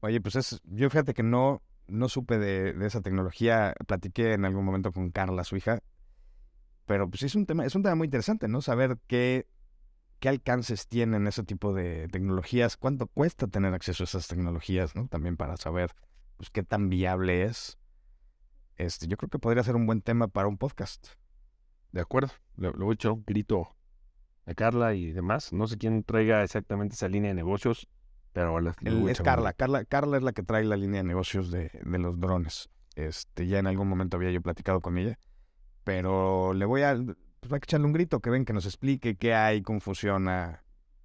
Oye, 0.00 0.20
pues 0.20 0.34
es, 0.34 0.60
yo 0.64 0.90
fíjate 0.90 1.14
que 1.14 1.22
no, 1.22 1.62
no 1.86 2.08
supe 2.08 2.38
de, 2.38 2.74
esa 2.84 3.02
tecnología. 3.02 3.72
Platiqué 3.86 4.32
en 4.32 4.44
algún 4.44 4.64
momento 4.64 4.90
con 4.90 5.10
Carla, 5.10 5.44
su 5.44 5.56
hija. 5.56 5.80
Pero 6.86 7.08
pues 7.08 7.22
es 7.22 7.36
un 7.36 7.46
tema, 7.46 7.64
es 7.64 7.76
un 7.76 7.84
tema 7.84 7.94
muy 7.94 8.06
interesante, 8.06 8.48
¿no? 8.48 8.60
Saber 8.60 8.98
qué, 9.06 9.46
qué 10.22 10.28
alcances 10.28 10.86
tienen 10.86 11.26
ese 11.26 11.42
tipo 11.42 11.74
de 11.74 12.06
tecnologías, 12.06 12.76
cuánto 12.76 13.08
cuesta 13.08 13.48
tener 13.48 13.74
acceso 13.74 14.04
a 14.04 14.06
esas 14.06 14.28
tecnologías, 14.28 14.94
¿no? 14.94 15.08
También 15.08 15.36
para 15.36 15.56
saber 15.56 15.90
pues 16.36 16.48
qué 16.48 16.62
tan 16.62 16.88
viable 16.88 17.42
es. 17.42 17.76
Este, 18.76 19.08
yo 19.08 19.16
creo 19.16 19.28
que 19.28 19.40
podría 19.40 19.64
ser 19.64 19.74
un 19.74 19.84
buen 19.84 20.00
tema 20.00 20.28
para 20.28 20.46
un 20.46 20.58
podcast. 20.58 21.08
De 21.90 22.00
acuerdo. 22.00 22.32
Le, 22.56 22.70
voy 22.70 22.92
a 22.92 22.94
echar 22.94 23.10
un 23.10 23.24
grito 23.26 23.74
a 24.46 24.54
Carla 24.54 24.94
y 24.94 25.10
demás. 25.10 25.52
No 25.52 25.66
sé 25.66 25.76
quién 25.76 26.04
traiga 26.04 26.44
exactamente 26.44 26.94
esa 26.94 27.08
línea 27.08 27.30
de 27.30 27.34
negocios. 27.34 27.88
Pero 28.32 28.56
es 29.08 29.20
Carla, 29.20 29.52
Carla, 29.54 29.84
Carla 29.84 30.18
es 30.18 30.22
la 30.22 30.30
que 30.30 30.44
trae 30.44 30.62
la 30.62 30.76
línea 30.76 31.02
de 31.02 31.08
negocios 31.08 31.50
de, 31.50 31.72
de, 31.84 31.98
los 31.98 32.20
drones. 32.20 32.70
Este, 32.94 33.48
ya 33.48 33.58
en 33.58 33.66
algún 33.66 33.88
momento 33.88 34.18
había 34.18 34.30
yo 34.30 34.40
platicado 34.40 34.80
con 34.80 34.98
ella. 34.98 35.18
Pero 35.82 36.54
le 36.54 36.64
voy 36.64 36.82
a, 36.82 36.96
pues 37.42 37.52
hay 37.52 37.58
que 37.58 37.64
echarle 37.64 37.86
un 37.86 37.92
grito, 37.92 38.20
que 38.20 38.30
ven, 38.30 38.44
que 38.44 38.52
nos 38.52 38.66
explique 38.66 39.16
qué 39.16 39.34
hay, 39.34 39.62
cómo 39.62 39.80
funciona. 39.80 40.62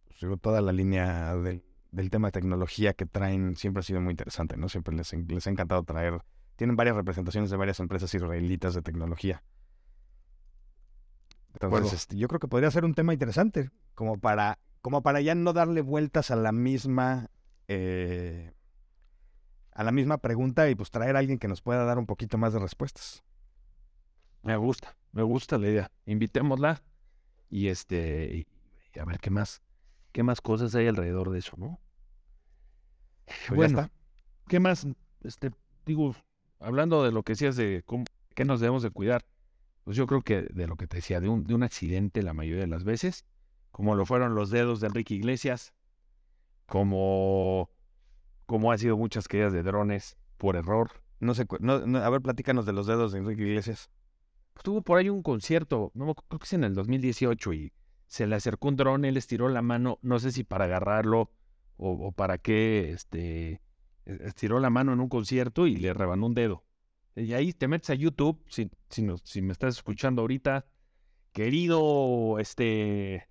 Pues, 0.08 0.40
toda 0.40 0.62
la 0.62 0.72
línea 0.72 1.36
del, 1.36 1.64
del, 1.92 2.10
tema 2.12 2.28
de 2.28 2.34
tecnología 2.34 2.94
que 2.94 3.08
traen 3.08 3.56
siempre 3.56 3.80
ha 3.80 3.84
sido 3.84 4.02
muy 4.02 4.12
interesante, 4.12 4.56
¿no? 4.56 4.70
Siempre 4.70 4.96
les, 4.96 5.12
les 5.14 5.48
ha 5.48 5.50
encantado 5.50 5.84
traer. 5.84 6.22
Tienen 6.56 6.76
varias 6.76 6.96
representaciones 6.96 7.50
de 7.50 7.58
varias 7.58 7.80
empresas 7.80 8.14
israelitas 8.14 8.76
de 8.76 8.84
tecnología. 8.84 9.44
Entonces, 11.54 11.94
este, 11.94 12.18
yo 12.18 12.28
creo 12.28 12.40
que 12.40 12.48
podría 12.48 12.70
ser 12.70 12.86
un 12.86 12.94
tema 12.94 13.14
interesante, 13.14 13.72
como 13.96 14.20
para 14.20 14.60
como 14.82 15.02
para 15.02 15.20
ya 15.22 15.34
no 15.34 15.54
darle 15.54 15.82
vueltas 15.82 16.30
a 16.30 16.36
la 16.36 16.52
misma 16.52 17.32
eh, 17.68 18.54
a 19.72 19.84
la 19.84 19.92
misma 19.92 20.20
pregunta 20.20 20.70
y 20.70 20.76
pues 20.76 20.92
traer 20.92 21.16
a 21.16 21.20
alguien 21.20 21.40
que 21.40 21.48
nos 21.48 21.64
pueda 21.64 21.84
dar 21.84 21.98
un 21.98 22.06
poquito 22.06 22.38
más 22.38 22.54
de 22.54 22.60
respuestas. 22.60 23.24
Me 24.48 24.56
gusta, 24.56 24.96
me 25.12 25.24
gusta 25.24 25.58
la 25.58 25.68
idea. 25.68 25.92
Invitémosla 26.06 26.82
y 27.50 27.68
este 27.68 28.48
a 28.98 29.04
ver 29.04 29.20
qué 29.20 29.30
más, 29.30 29.62
qué 30.14 30.24
más 30.24 30.40
cosas 30.40 30.74
hay 30.74 30.88
alrededor 30.88 31.32
de 31.32 31.40
eso, 31.40 31.58
¿no? 31.58 31.82
Pues 33.50 33.74
bueno, 33.74 33.90
¿qué 34.48 34.62
más? 34.62 34.88
Este, 35.22 35.52
digo, 35.86 36.16
hablando 36.62 37.04
de 37.04 37.12
lo 37.12 37.24
que 37.24 37.34
decías 37.34 37.58
de 37.58 37.84
cómo, 37.86 38.06
qué 38.36 38.46
nos 38.46 38.62
debemos 38.62 38.84
de 38.84 38.90
cuidar, 38.90 39.26
pues 39.84 39.98
yo 39.98 40.08
creo 40.08 40.22
que 40.22 40.44
de 40.44 40.66
lo 40.66 40.78
que 40.78 40.88
te 40.88 40.96
decía, 40.96 41.20
de 41.20 41.28
un, 41.28 41.44
de 41.44 41.54
un 41.54 41.64
accidente 41.64 42.24
la 42.24 42.34
mayoría 42.34 42.62
de 42.62 42.68
las 42.68 42.86
veces, 42.86 43.26
como 43.72 43.96
lo 43.96 44.06
fueron 44.06 44.34
los 44.34 44.50
dedos 44.50 44.80
de 44.80 44.88
Enrique 44.88 45.14
Iglesias, 45.14 45.74
como, 46.68 47.70
como 48.46 48.72
ha 48.72 48.78
sido 48.78 48.96
muchas 48.96 49.28
caídas 49.28 49.52
de 49.52 49.62
drones 49.62 50.16
por 50.38 50.56
error. 50.56 51.04
No 51.20 51.34
sé, 51.34 51.46
no, 51.60 51.86
no, 51.86 52.00
a 52.00 52.10
ver, 52.10 52.22
platícanos 52.22 52.66
de 52.66 52.72
los 52.72 52.88
dedos 52.88 53.12
de 53.12 53.20
Enrique 53.20 53.44
Iglesias. 53.44 53.90
Tuvo 54.64 54.82
por 54.82 54.98
ahí 55.00 55.10
un 55.10 55.24
concierto, 55.24 55.92
no 55.94 56.14
creo 56.16 56.40
que 56.40 56.46
es 56.46 56.54
en 56.54 56.64
el 56.64 56.74
2018, 56.74 57.54
y 57.54 57.74
se 58.08 58.28
le 58.28 58.36
acercó 58.36 58.68
un 58.70 58.76
dron, 58.76 59.06
él 59.06 59.18
estiró 59.18 59.50
la 59.50 59.62
mano, 59.62 60.00
no 60.02 60.20
sé 60.20 60.32
si 60.32 60.44
para 60.44 60.66
agarrarlo 60.66 61.32
o, 61.78 61.92
o 61.92 62.12
para 62.12 62.38
qué, 62.38 62.92
este, 62.92 63.62
e- 64.06 64.20
estiró 64.26 64.60
la 64.60 64.70
mano 64.70 64.94
en 64.94 65.00
un 65.00 65.10
concierto 65.10 65.68
y 65.68 65.76
le 65.78 65.94
rebanó 65.94 66.26
un 66.28 66.34
dedo. 66.34 66.64
Y 67.16 67.34
ahí 67.34 67.52
te 67.54 67.68
metes 67.68 67.90
a 67.90 67.96
YouTube, 67.96 68.42
si, 68.48 68.70
si, 68.90 69.06
si 69.24 69.42
me 69.42 69.52
estás 69.52 69.76
escuchando 69.78 70.22
ahorita, 70.22 70.66
querido, 71.34 72.40
este, 72.40 73.28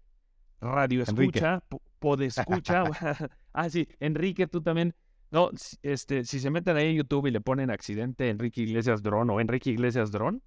radio 0.61 1.03
escucha, 1.03 1.61
po- 1.69 1.83
podescucha, 1.99 2.85
ah, 3.53 3.69
sí, 3.71 3.89
Enrique, 4.01 4.47
tú 4.47 4.61
también. 4.63 4.95
No, 5.31 5.51
si- 5.57 5.77
este, 5.83 6.25
si 6.25 6.39
se 6.39 6.51
meten 6.51 6.77
ahí 6.77 6.91
en 6.91 6.97
YouTube 6.97 7.27
y 7.27 7.31
le 7.33 7.41
ponen 7.41 7.71
accidente 7.71 8.29
Enrique 8.31 8.61
Iglesias 8.63 9.03
Dron 9.03 9.29
o 9.31 9.41
Enrique 9.41 9.71
Iglesias 9.71 10.11
Dron, 10.13 10.43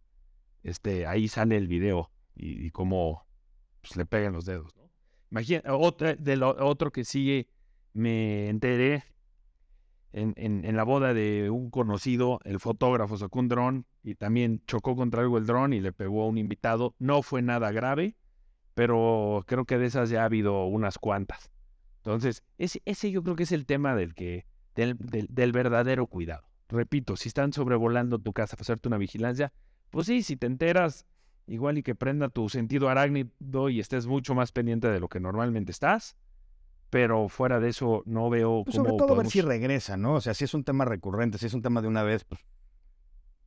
este, 0.63 1.05
ahí 1.05 1.27
sale 1.27 1.57
el 1.57 1.67
video 1.67 2.11
y, 2.35 2.65
y 2.65 2.71
cómo 2.71 3.25
pues, 3.81 3.95
le 3.95 4.05
pegan 4.05 4.33
los 4.33 4.45
dedos. 4.45 4.73
Imagina, 5.31 5.61
otra, 5.75 6.15
de 6.15 6.41
otro 6.41 6.91
que 6.91 7.05
sí 7.05 7.47
me 7.93 8.49
enteré 8.49 9.03
en, 10.11 10.33
en, 10.37 10.65
en 10.65 10.75
la 10.75 10.83
boda 10.83 11.13
de 11.13 11.49
un 11.51 11.69
conocido, 11.69 12.39
el 12.43 12.59
fotógrafo 12.59 13.17
sacó 13.17 13.39
un 13.39 13.47
dron 13.47 13.85
y 14.03 14.15
también 14.15 14.63
chocó 14.65 14.95
contra 14.95 15.21
algo 15.21 15.37
el 15.37 15.45
dron 15.45 15.73
y 15.73 15.81
le 15.81 15.93
pegó 15.93 16.23
a 16.23 16.27
un 16.27 16.37
invitado. 16.37 16.95
No 16.97 17.21
fue 17.21 17.41
nada 17.43 17.71
grave, 17.71 18.15
pero 18.73 19.43
creo 19.45 19.65
que 19.65 19.77
de 19.77 19.85
esas 19.85 20.09
ya 20.09 20.23
ha 20.23 20.25
habido 20.25 20.65
unas 20.65 20.97
cuantas. 20.97 21.51
Entonces, 21.97 22.43
ese, 22.57 22.81
ese 22.85 23.11
yo 23.11 23.21
creo 23.21 23.35
que 23.35 23.43
es 23.43 23.51
el 23.51 23.65
tema 23.65 23.93
del 23.93 24.15
que, 24.15 24.45
del, 24.73 24.97
del, 24.97 25.27
del 25.29 25.51
verdadero 25.51 26.07
cuidado. 26.07 26.47
Repito, 26.69 27.15
si 27.15 27.27
están 27.27 27.53
sobrevolando 27.53 28.19
tu 28.19 28.33
casa 28.33 28.55
para 28.55 28.63
hacerte 28.63 28.87
una 28.87 28.97
vigilancia, 28.97 29.51
pues 29.91 30.07
sí, 30.07 30.23
si 30.23 30.35
te 30.37 30.47
enteras, 30.47 31.05
igual 31.47 31.77
y 31.77 31.83
que 31.83 31.95
prenda 31.95 32.29
tu 32.29 32.49
sentido 32.49 32.89
arácnido 32.89 33.69
y 33.69 33.79
estés 33.79 34.05
mucho 34.07 34.35
más 34.35 34.51
pendiente 34.51 34.87
de 34.87 34.99
lo 34.99 35.07
que 35.09 35.19
normalmente 35.19 35.71
estás, 35.71 36.15
pero 36.89 37.27
fuera 37.29 37.59
de 37.59 37.69
eso 37.69 38.03
no 38.05 38.29
veo 38.29 38.63
Pues 38.65 38.75
cómo 38.75 38.85
sobre 38.85 38.97
todo 38.97 39.07
ver 39.07 39.15
podemos- 39.15 39.33
si 39.33 39.41
regresa, 39.41 39.97
¿no? 39.97 40.15
O 40.15 40.21
sea, 40.21 40.33
si 40.33 40.45
es 40.45 40.53
un 40.53 40.63
tema 40.63 40.85
recurrente, 40.85 41.37
si 41.37 41.45
es 41.47 41.53
un 41.53 41.61
tema 41.61 41.81
de 41.81 41.87
una 41.87 42.03
vez, 42.03 42.23
pues 42.25 42.41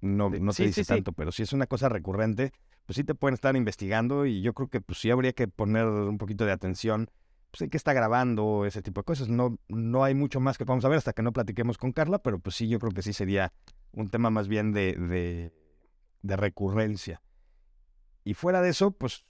no, 0.00 0.30
Sí, 0.30 0.40
no 0.40 0.52
te 0.52 0.62
sí, 0.64 0.66
dice 0.66 0.80
sí, 0.82 0.84
sí. 0.84 0.88
tanto, 0.94 1.12
pero 1.12 1.30
si 1.32 1.42
es 1.42 1.52
una 1.52 1.66
cosa 1.66 1.88
recurrente, 1.88 2.52
pues 2.86 2.96
sí 2.96 3.04
te 3.04 3.14
pueden 3.14 3.34
estar 3.34 3.54
investigando 3.56 4.26
y 4.26 4.42
yo 4.42 4.52
creo 4.52 4.68
que 4.68 4.80
pues 4.80 4.98
sí 4.98 5.10
habría 5.10 5.32
que 5.32 5.46
poner 5.46 5.86
un 5.86 6.18
poquito 6.18 6.44
de 6.44 6.50
atención, 6.52 7.08
pues 7.52 7.62
en 7.62 7.70
qué 7.70 7.76
está 7.76 7.92
grabando, 7.92 8.64
ese 8.66 8.82
tipo 8.82 9.00
de 9.02 9.04
cosas. 9.04 9.28
No, 9.28 9.58
no 9.68 10.02
hay 10.02 10.14
mucho 10.14 10.40
más 10.40 10.58
que 10.58 10.64
vamos 10.64 10.84
a 10.84 10.88
ver 10.88 10.98
hasta 10.98 11.12
que 11.12 11.22
no 11.22 11.32
platiquemos 11.32 11.78
con 11.78 11.92
Carla, 11.92 12.18
pero 12.18 12.40
pues 12.40 12.56
sí, 12.56 12.68
yo 12.68 12.80
creo 12.80 12.90
que 12.92 13.02
sí 13.02 13.12
sería 13.12 13.52
un 13.92 14.08
tema 14.10 14.30
más 14.30 14.48
bien 14.48 14.72
de, 14.72 14.94
de, 14.94 15.52
de 16.22 16.36
recurrencia. 16.36 17.22
Y 18.24 18.34
fuera 18.34 18.62
de 18.62 18.70
eso, 18.70 18.92
pues 18.92 19.24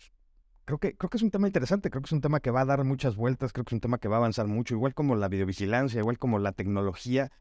creo 0.65 0.79
que, 0.79 0.97
creo 0.97 1.11
que 1.11 1.17
es 1.17 1.23
un 1.23 1.31
tema 1.31 1.47
interesante, 1.47 1.91
creo 1.91 2.03
que 2.03 2.09
es 2.09 2.13
un 2.13 2.21
tema 2.21 2.41
que 2.41 2.51
va 2.51 2.61
a 2.61 2.67
dar 2.67 2.85
muchas 2.85 3.17
vueltas, 3.17 3.53
creo 3.53 3.65
que 3.65 3.71
es 3.71 3.75
un 3.75 3.81
tema 3.81 3.99
que 3.99 4.09
va 4.09 4.17
a 4.17 4.19
avanzar 4.19 4.47
mucho, 4.47 4.75
igual 4.75 4.95
como 4.95 5.17
la 5.17 5.29
videovigilancia, 5.29 6.01
igual 6.01 6.19
como 6.19 6.39
la 6.39 6.53
tecnología. 6.53 7.33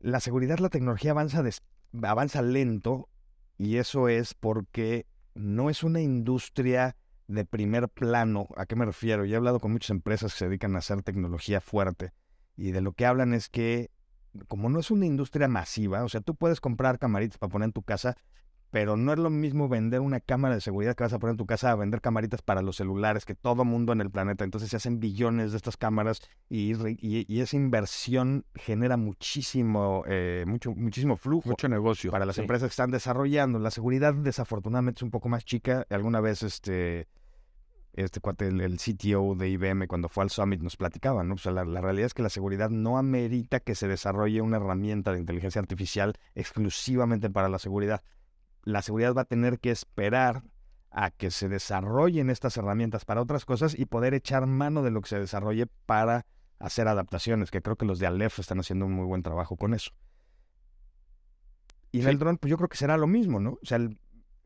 La 0.00 0.20
seguridad, 0.20 0.58
la 0.58 0.68
tecnología 0.68 1.12
avanza, 1.12 1.42
avanza 2.02 2.42
lento 2.42 3.08
y 3.56 3.76
eso 3.76 4.08
es 4.08 4.34
porque 4.34 5.06
no 5.34 5.70
es 5.70 5.82
una 5.82 6.00
industria 6.00 6.96
de 7.28 7.44
primer 7.44 7.88
plano. 7.88 8.48
¿A 8.56 8.66
qué 8.66 8.74
me 8.76 8.84
refiero? 8.84 9.24
Yo 9.24 9.34
he 9.34 9.36
hablado 9.36 9.60
con 9.60 9.72
muchas 9.72 9.90
empresas 9.90 10.32
que 10.32 10.38
se 10.40 10.44
dedican 10.46 10.74
a 10.74 10.78
hacer 10.78 11.02
tecnología 11.02 11.60
fuerte 11.60 12.12
y 12.56 12.72
de 12.72 12.80
lo 12.80 12.92
que 12.92 13.06
hablan 13.06 13.34
es 13.34 13.48
que 13.48 13.90
como 14.48 14.68
no 14.68 14.78
es 14.78 14.90
una 14.90 15.06
industria 15.06 15.48
masiva, 15.48 16.04
o 16.04 16.08
sea, 16.08 16.20
tú 16.20 16.34
puedes 16.34 16.60
comprar 16.60 16.98
camaritas 16.98 17.38
para 17.38 17.50
poner 17.50 17.66
en 17.66 17.72
tu 17.72 17.82
casa, 17.82 18.16
pero 18.70 18.96
no 18.96 19.12
es 19.12 19.18
lo 19.18 19.30
mismo 19.30 19.68
vender 19.68 20.00
una 20.00 20.20
cámara 20.20 20.54
de 20.54 20.60
seguridad 20.60 20.94
que 20.94 21.02
vas 21.04 21.12
a 21.12 21.18
poner 21.18 21.32
en 21.32 21.36
tu 21.38 21.46
casa 21.46 21.70
a 21.70 21.74
vender 21.74 22.00
camaritas 22.00 22.40
para 22.42 22.62
los 22.62 22.76
celulares, 22.76 23.24
que 23.24 23.34
todo 23.34 23.64
mundo 23.64 23.92
en 23.92 24.00
el 24.00 24.10
planeta. 24.10 24.44
Entonces 24.44 24.70
se 24.70 24.76
hacen 24.76 25.00
billones 25.00 25.50
de 25.50 25.56
estas 25.56 25.76
cámaras 25.76 26.22
y, 26.48 26.74
re- 26.74 26.96
y- 27.00 27.26
y 27.32 27.40
esa 27.40 27.56
inversión 27.56 28.44
genera 28.54 28.96
muchísimo, 28.96 30.04
eh, 30.06 30.44
mucho, 30.46 30.72
muchísimo 30.74 31.16
flujo 31.16 31.48
mucho 31.48 31.68
negocio 31.68 32.10
para 32.10 32.24
las 32.26 32.36
sí. 32.36 32.42
empresas 32.42 32.68
que 32.68 32.72
están 32.72 32.90
desarrollando. 32.90 33.58
La 33.58 33.70
seguridad 33.70 34.14
desafortunadamente 34.14 34.98
es 34.98 35.02
un 35.02 35.10
poco 35.10 35.28
más 35.28 35.44
chica. 35.44 35.84
Alguna 35.90 36.20
vez 36.20 36.42
este, 36.44 37.08
este 37.92 38.20
cuate, 38.20 38.46
el, 38.46 38.60
el 38.60 38.78
CTO 38.78 39.34
de 39.34 39.48
IBM, 39.48 39.88
cuando 39.88 40.08
fue 40.08 40.22
al 40.22 40.30
Summit, 40.30 40.60
nos 40.62 40.76
platicaba, 40.76 41.24
¿no? 41.24 41.34
O 41.34 41.38
sea, 41.38 41.50
la, 41.50 41.64
la 41.64 41.80
realidad 41.80 42.06
es 42.06 42.14
que 42.14 42.22
la 42.22 42.28
seguridad 42.30 42.70
no 42.70 42.98
amerita 42.98 43.58
que 43.58 43.74
se 43.74 43.88
desarrolle 43.88 44.40
una 44.42 44.58
herramienta 44.58 45.12
de 45.12 45.18
inteligencia 45.18 45.60
artificial 45.60 46.14
exclusivamente 46.36 47.30
para 47.30 47.48
la 47.48 47.58
seguridad. 47.58 48.02
La 48.62 48.82
seguridad 48.82 49.14
va 49.14 49.22
a 49.22 49.26
tener 49.26 49.58
que 49.58 49.70
esperar 49.70 50.42
a 50.90 51.10
que 51.10 51.30
se 51.30 51.48
desarrollen 51.48 52.30
estas 52.30 52.56
herramientas 52.56 53.04
para 53.04 53.22
otras 53.22 53.44
cosas 53.44 53.78
y 53.78 53.86
poder 53.86 54.12
echar 54.14 54.46
mano 54.46 54.82
de 54.82 54.90
lo 54.90 55.00
que 55.00 55.08
se 55.08 55.18
desarrolle 55.18 55.66
para 55.86 56.26
hacer 56.58 56.88
adaptaciones, 56.88 57.50
que 57.50 57.62
creo 57.62 57.76
que 57.76 57.86
los 57.86 57.98
de 57.98 58.06
Aleph 58.06 58.38
están 58.38 58.58
haciendo 58.60 58.86
un 58.86 58.92
muy 58.92 59.06
buen 59.06 59.22
trabajo 59.22 59.56
con 59.56 59.72
eso. 59.72 59.92
Y 61.92 61.98
en 61.98 62.04
Sí. 62.04 62.10
el 62.10 62.18
dron, 62.18 62.36
pues 62.38 62.50
yo 62.50 62.56
creo 62.56 62.68
que 62.68 62.76
será 62.76 62.96
lo 62.96 63.06
mismo, 63.06 63.40
¿no? 63.40 63.52
O 63.62 63.64
sea, 63.66 63.76
el- 63.78 63.98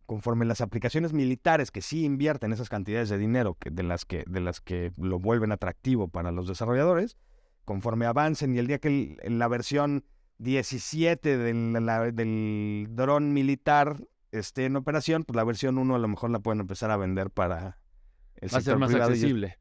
conforme 0.07 0.45
las 0.45 0.61
aplicaciones 0.61 1.13
militares 1.13 1.71
que 1.71 1.81
sí 1.83 2.05
invierten 2.05 2.53
esas 2.53 2.69
cantidades 2.69 3.09
de 3.09 3.19
dinero 3.19 3.55
que, 3.59 3.71
de, 3.71 3.83
las 3.83 4.05
que, 4.05 4.25
de 4.27 4.41
las 4.41 4.61
que 4.61 4.93
lo 4.99 5.19
vuelven 5.19 5.51
atractivo 5.51 6.09
para 6.09 6.31
los 6.31 6.47
desarrolladores, 6.47 7.17
conforme 7.65 8.05
avancen 8.07 8.55
y 8.55 8.59
el 8.59 8.67
día 8.67 8.79
que 8.79 9.17
el- 9.23 9.39
la 9.39 9.49
versión 9.49 10.05
17 10.39 11.37
del, 11.39 11.73
la- 11.85 12.11
del 12.11 12.87
dron 12.91 13.33
militar 13.33 13.99
esté 14.33 14.65
en 14.67 14.77
operación, 14.77 15.25
pues 15.25 15.37
la 15.37 15.45
versión 15.45 15.79
1 15.79 15.95
a 15.95 15.99
lo 15.99 16.09
mejor 16.09 16.31
la 16.31 16.41
pueden 16.41 16.61
empezar 16.61 16.91
a 16.91 16.97
vender 16.97 17.31
para 17.31 17.79
el 18.37 18.53
va 18.53 18.59
a 18.59 18.61
ser 18.61 18.77
más 18.79 18.93
y 18.93 18.97
accesible 18.97 19.59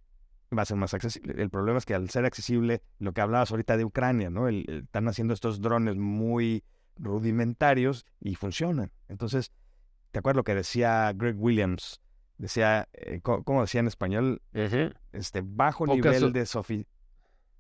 va 0.56 0.62
a 0.62 0.66
ser 0.66 0.78
más 0.78 0.94
accesible. 0.94 1.42
El 1.42 1.50
problema 1.50 1.80
es 1.80 1.86
que 1.86 1.96
al 1.96 2.12
ser 2.12 2.26
accesible, 2.26 2.84
lo 3.00 3.12
que 3.12 3.22
hablabas 3.22 3.50
ahorita 3.50 3.76
de 3.76 3.86
Ucrania, 3.86 4.30
¿no? 4.30 4.48
El- 4.48 4.66
el- 4.68 4.80
están 4.84 5.08
haciendo 5.08 5.34
estos 5.34 5.62
drones 5.62 5.96
muy 5.96 6.64
rudimentarios 6.96 8.06
y 8.20 8.36
funcionan. 8.36 8.92
Entonces, 9.08 9.52
¿te 10.12 10.20
acuerdas 10.20 10.38
lo 10.38 10.44
que 10.44 10.54
decía 10.54 11.12
Greg 11.16 11.36
Williams? 11.40 12.02
Decía, 12.38 12.88
eh, 12.94 13.20
¿cómo 13.22 13.62
decía 13.62 13.80
en 13.80 13.88
español? 13.88 14.42
Este, 15.12 15.42
bajo 15.44 15.86
nivel 15.88 16.20
so- 16.20 16.30
de, 16.32 16.42
sofi- 16.46 16.86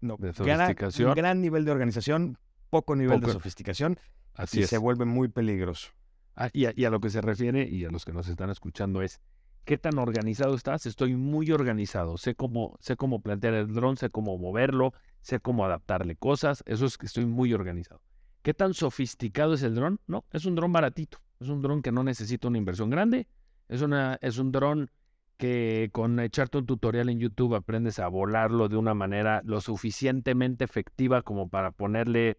no, 0.02 0.18
de 0.18 0.32
gran- 0.34 0.60
sofisticación. 0.60 1.14
gran 1.16 1.42
nivel 1.42 1.66
de 1.66 1.72
organización, 1.72 2.38
poco 2.74 2.96
nivel 2.96 3.20
de 3.22 3.32
sofisticación 3.32 4.00
así 4.34 4.60
y 4.60 4.64
es 4.64 4.70
se 4.70 4.78
vuelve 4.80 5.06
muy 5.06 5.28
peligroso. 5.28 5.90
Ah, 6.36 6.50
y, 6.52 6.66
a, 6.66 6.74
y 6.76 6.86
a 6.86 6.90
lo 6.90 7.00
que 7.00 7.12
se 7.12 7.22
refiere 7.22 7.70
y 7.70 7.86
a 7.86 7.92
los 7.92 8.04
que 8.04 8.12
nos 8.12 8.28
están 8.28 8.50
escuchando 8.50 9.04
es 9.04 9.22
¿qué 9.66 9.78
tan 9.78 9.98
organizado 10.00 10.56
estás? 10.56 10.86
Estoy 10.86 11.16
muy 11.16 11.52
organizado. 11.52 12.18
Sé 12.18 12.36
cómo, 12.36 12.76
sé 12.80 12.96
cómo 12.96 13.22
plantear 13.22 13.54
el 13.54 13.74
dron, 13.74 13.98
sé 13.98 14.10
cómo 14.10 14.38
moverlo, 14.38 14.94
sé 15.22 15.40
cómo 15.40 15.66
adaptarle 15.66 16.16
cosas. 16.16 16.64
Eso 16.66 16.86
es 16.86 16.98
que 16.98 17.06
estoy 17.06 17.26
muy 17.26 17.54
organizado. 17.54 18.02
¿Qué 18.42 18.54
tan 18.54 18.74
sofisticado 18.74 19.54
es 19.54 19.64
el 19.64 19.76
dron? 19.76 20.00
No, 20.08 20.26
es 20.32 20.46
un 20.46 20.56
dron 20.56 20.74
baratito. 20.74 21.20
Es 21.40 21.50
un 21.50 21.62
dron 21.62 21.82
que 21.82 21.92
no 21.92 22.04
necesita 22.04 22.48
una 22.48 22.58
inversión 22.58 22.90
grande. 22.90 23.28
Es, 23.70 23.82
una, 23.82 24.18
es 24.22 24.38
un 24.38 24.52
dron 24.52 24.92
que 25.38 25.90
con 25.92 26.20
echarte 26.20 26.58
un 26.58 26.66
tutorial 26.66 27.10
en 27.10 27.20
YouTube 27.20 27.56
aprendes 27.56 28.00
a 28.00 28.08
volarlo 28.08 28.70
de 28.70 28.78
una 28.78 28.94
manera 28.94 29.42
lo 29.46 29.62
suficientemente 29.62 30.64
efectiva 30.64 31.22
como 31.22 31.50
para 31.50 31.72
ponerle 31.72 32.38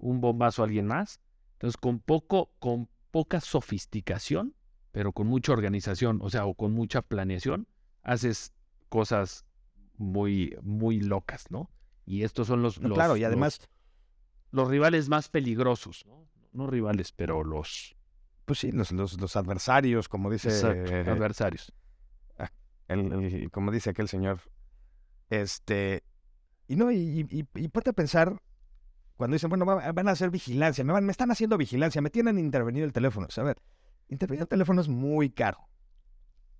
un 0.00 0.20
bombazo 0.20 0.62
a 0.62 0.64
alguien 0.66 0.86
más. 0.86 1.20
Entonces, 1.54 1.76
con 1.76 2.00
poco, 2.00 2.52
con 2.58 2.88
poca 3.10 3.40
sofisticación, 3.40 4.54
pero 4.92 5.12
con 5.12 5.26
mucha 5.26 5.52
organización, 5.52 6.18
o 6.22 6.30
sea, 6.30 6.46
o 6.46 6.54
con 6.54 6.72
mucha 6.72 7.02
planeación, 7.02 7.68
haces 8.02 8.52
cosas 8.88 9.44
muy, 9.96 10.56
muy 10.62 11.00
locas, 11.00 11.50
¿no? 11.50 11.70
Y 12.06 12.22
estos 12.24 12.46
son 12.48 12.62
los, 12.62 12.80
No, 12.80 12.88
los- 12.88 12.96
claro, 12.96 13.16
y 13.16 13.20
los- 13.20 13.26
además, 13.28 13.60
los, 14.50 14.68
rivales 14.68 15.08
más 15.08 15.28
peligrosos, 15.28 16.04
¿no? 16.06 16.26
No 16.52 16.66
rivales, 16.66 17.12
pero 17.12 17.44
los 17.44 17.94
pues 18.46 18.58
sí, 18.58 18.72
los, 18.72 18.90
los, 18.90 19.20
los 19.20 19.36
adversarios, 19.36 20.08
como 20.08 20.28
dice 20.28 20.48
exacto, 20.48 20.92
eh, 20.92 21.04
adversarios. 21.08 21.72
el- 22.88 23.12
el- 23.12 23.50
como 23.52 23.70
dice 23.70 23.90
aquel 23.90 24.08
señor. 24.08 24.40
Este, 25.28 26.02
y 26.66 26.74
no, 26.74 26.90
y, 26.90 26.96
y, 27.30 27.38
y- 27.40 27.46
y 27.64 27.68
ponte 27.68 27.90
a 27.90 27.92
pensar, 27.92 28.42
cuando 29.20 29.34
dicen, 29.34 29.50
bueno, 29.50 29.66
va- 29.66 29.92
van 29.92 30.08
a 30.08 30.12
hacer 30.12 30.30
vigilancia, 30.30 30.82
me, 30.82 30.94
van, 30.94 31.04
me 31.04 31.12
están 31.12 31.30
haciendo 31.30 31.58
vigilancia, 31.58 32.00
me 32.00 32.08
tienen 32.08 32.38
intervenido 32.38 32.86
el 32.86 32.92
teléfono. 32.94 33.28
O 33.36 33.40
a 33.40 33.44
ver, 33.44 33.58
intervenir 34.08 34.40
el 34.40 34.48
teléfono 34.48 34.80
es 34.80 34.88
muy 34.88 35.28
caro. 35.28 35.68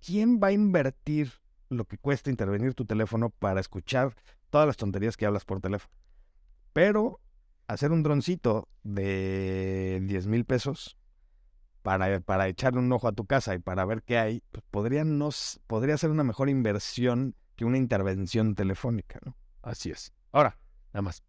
¿Quién 0.05 0.39
va 0.39 0.49
a 0.49 0.51
invertir 0.51 1.31
lo 1.69 1.85
que 1.85 1.97
cuesta 1.97 2.29
intervenir 2.29 2.75
tu 2.75 2.85
teléfono 2.85 3.31
para 3.31 3.59
escuchar 3.59 4.13
todas 4.51 4.67
las 4.67 4.77
tonterías 4.77 5.17
que 5.17 5.25
hablas 5.25 5.43
por 5.43 5.59
teléfono? 5.59 5.91
Pero 6.71 7.19
hacer 7.67 7.91
un 7.91 8.03
droncito 8.03 8.67
de 8.83 9.99
10 10.03 10.27
mil 10.27 10.45
pesos, 10.45 10.97
para, 11.81 12.19
para 12.19 12.47
echarle 12.47 12.79
un 12.79 12.91
ojo 12.91 13.07
a 13.07 13.11
tu 13.13 13.25
casa 13.25 13.55
y 13.55 13.59
para 13.59 13.85
ver 13.85 14.03
qué 14.03 14.19
hay, 14.19 14.43
pues 14.51 14.63
podría, 14.69 15.03
no, 15.03 15.29
s- 15.29 15.59
podría 15.65 15.97
ser 15.97 16.11
una 16.11 16.23
mejor 16.23 16.47
inversión 16.47 17.33
que 17.55 17.65
una 17.65 17.79
intervención 17.79 18.53
telefónica. 18.53 19.19
Así 19.63 19.89
es. 19.89 20.13
Ahora, 20.31 20.59
nada 20.93 21.01
más. 21.01 21.23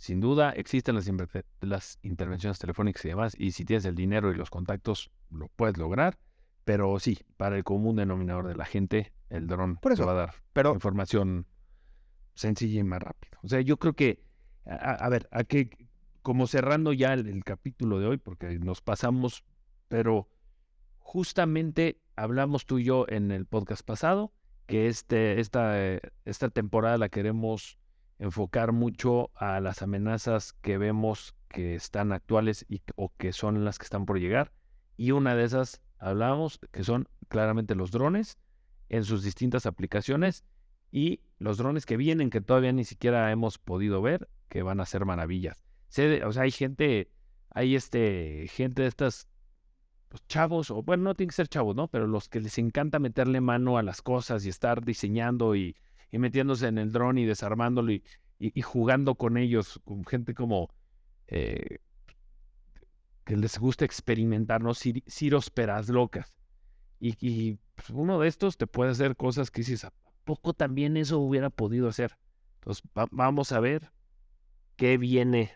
Sin 0.00 0.18
duda 0.18 0.52
existen 0.52 0.94
las, 0.94 1.06
inver- 1.08 1.44
las 1.60 1.98
intervenciones 2.00 2.58
telefónicas 2.58 3.04
y 3.04 3.08
demás, 3.08 3.34
y 3.38 3.50
si 3.52 3.66
tienes 3.66 3.84
el 3.84 3.94
dinero 3.94 4.32
y 4.32 4.34
los 4.34 4.48
contactos, 4.48 5.10
lo 5.30 5.48
puedes 5.48 5.76
lograr. 5.76 6.18
Pero 6.64 6.98
sí, 6.98 7.18
para 7.36 7.58
el 7.58 7.64
común 7.64 7.96
denominador 7.96 8.48
de 8.48 8.54
la 8.54 8.64
gente, 8.64 9.12
el 9.28 9.46
dron 9.46 9.76
Por 9.76 9.94
te 9.94 10.02
va 10.02 10.12
a 10.12 10.14
dar 10.14 10.34
Pero 10.54 10.72
información 10.72 11.46
sencilla 12.34 12.80
y 12.80 12.82
más 12.82 13.02
rápido. 13.02 13.38
O 13.42 13.48
sea, 13.48 13.60
yo 13.60 13.76
creo 13.76 13.92
que, 13.92 14.24
a, 14.64 14.74
a- 14.74 14.94
a 14.94 15.08
ver, 15.10 15.28
a 15.32 15.44
que, 15.44 15.68
como 16.22 16.46
cerrando 16.46 16.94
ya 16.94 17.12
el, 17.12 17.26
el 17.28 17.44
capítulo 17.44 17.98
de 17.98 18.06
hoy, 18.06 18.16
porque 18.16 18.58
nos 18.58 18.80
pasamos, 18.80 19.44
pero 19.88 20.30
justamente 20.98 22.00
hablamos 22.16 22.64
tú 22.64 22.78
y 22.78 22.84
yo 22.84 23.04
en 23.08 23.32
el 23.32 23.44
podcast 23.44 23.82
pasado, 23.84 24.32
que 24.66 24.86
este, 24.86 25.40
esta, 25.40 25.78
eh, 25.78 26.00
esta 26.24 26.48
temporada 26.48 26.96
la 26.96 27.08
queremos 27.10 27.78
enfocar 28.20 28.72
mucho 28.72 29.30
a 29.34 29.60
las 29.60 29.82
amenazas 29.82 30.52
que 30.52 30.76
vemos 30.76 31.34
que 31.48 31.74
están 31.74 32.12
actuales 32.12 32.66
y, 32.68 32.82
o 32.94 33.12
que 33.16 33.32
son 33.32 33.64
las 33.64 33.78
que 33.78 33.84
están 33.84 34.04
por 34.04 34.20
llegar. 34.20 34.52
Y 34.96 35.12
una 35.12 35.34
de 35.34 35.44
esas 35.44 35.80
hablamos 35.98 36.60
que 36.70 36.84
son 36.84 37.08
claramente 37.28 37.74
los 37.74 37.90
drones 37.90 38.38
en 38.90 39.04
sus 39.04 39.24
distintas 39.24 39.64
aplicaciones 39.64 40.44
y 40.92 41.20
los 41.38 41.56
drones 41.56 41.86
que 41.86 41.96
vienen 41.96 42.28
que 42.28 42.42
todavía 42.42 42.72
ni 42.72 42.84
siquiera 42.84 43.32
hemos 43.32 43.58
podido 43.58 44.02
ver 44.02 44.28
que 44.50 44.62
van 44.62 44.80
a 44.80 44.86
ser 44.86 45.06
maravillas. 45.06 45.64
O 46.26 46.32
sea, 46.32 46.42
hay 46.42 46.50
gente, 46.50 47.10
hay 47.48 47.74
este, 47.74 48.48
gente 48.48 48.82
de 48.82 48.88
estas 48.88 49.28
pues, 50.10 50.22
chavos, 50.28 50.70
o 50.70 50.82
bueno, 50.82 51.04
no 51.04 51.14
tienen 51.14 51.30
que 51.30 51.36
ser 51.36 51.48
chavos, 51.48 51.74
¿no? 51.74 51.88
Pero 51.88 52.06
los 52.06 52.28
que 52.28 52.40
les 52.40 52.58
encanta 52.58 52.98
meterle 52.98 53.40
mano 53.40 53.78
a 53.78 53.82
las 53.82 54.02
cosas 54.02 54.44
y 54.44 54.50
estar 54.50 54.84
diseñando 54.84 55.56
y, 55.56 55.74
y 56.10 56.18
metiéndose 56.18 56.68
en 56.68 56.78
el 56.78 56.92
dron 56.92 57.18
y 57.18 57.24
desarmándolo 57.26 57.92
y, 57.92 58.02
jugando 58.62 59.14
con 59.16 59.36
ellos, 59.36 59.80
con 59.84 60.04
gente 60.04 60.34
como 60.34 60.70
eh, 61.28 61.78
que 63.24 63.36
les 63.36 63.58
gusta 63.58 63.84
experimentar, 63.84 64.62
¿no? 64.62 64.70
Cir- 64.70 65.50
peras 65.50 65.88
locas. 65.88 66.34
Y, 67.00 67.58
pues, 67.74 67.90
uno 67.90 68.20
de 68.20 68.28
estos 68.28 68.56
te 68.58 68.66
puede 68.66 68.90
hacer 68.90 69.16
cosas 69.16 69.50
que 69.50 69.62
dices, 69.62 69.84
¿a 69.84 69.92
poco 70.24 70.52
también 70.54 70.96
eso 70.96 71.18
hubiera 71.18 71.50
podido 71.50 71.88
hacer? 71.88 72.18
Entonces, 72.56 72.84
va- 72.96 73.08
vamos 73.10 73.52
a 73.52 73.60
ver 73.60 73.92
qué 74.76 74.98
viene 74.98 75.52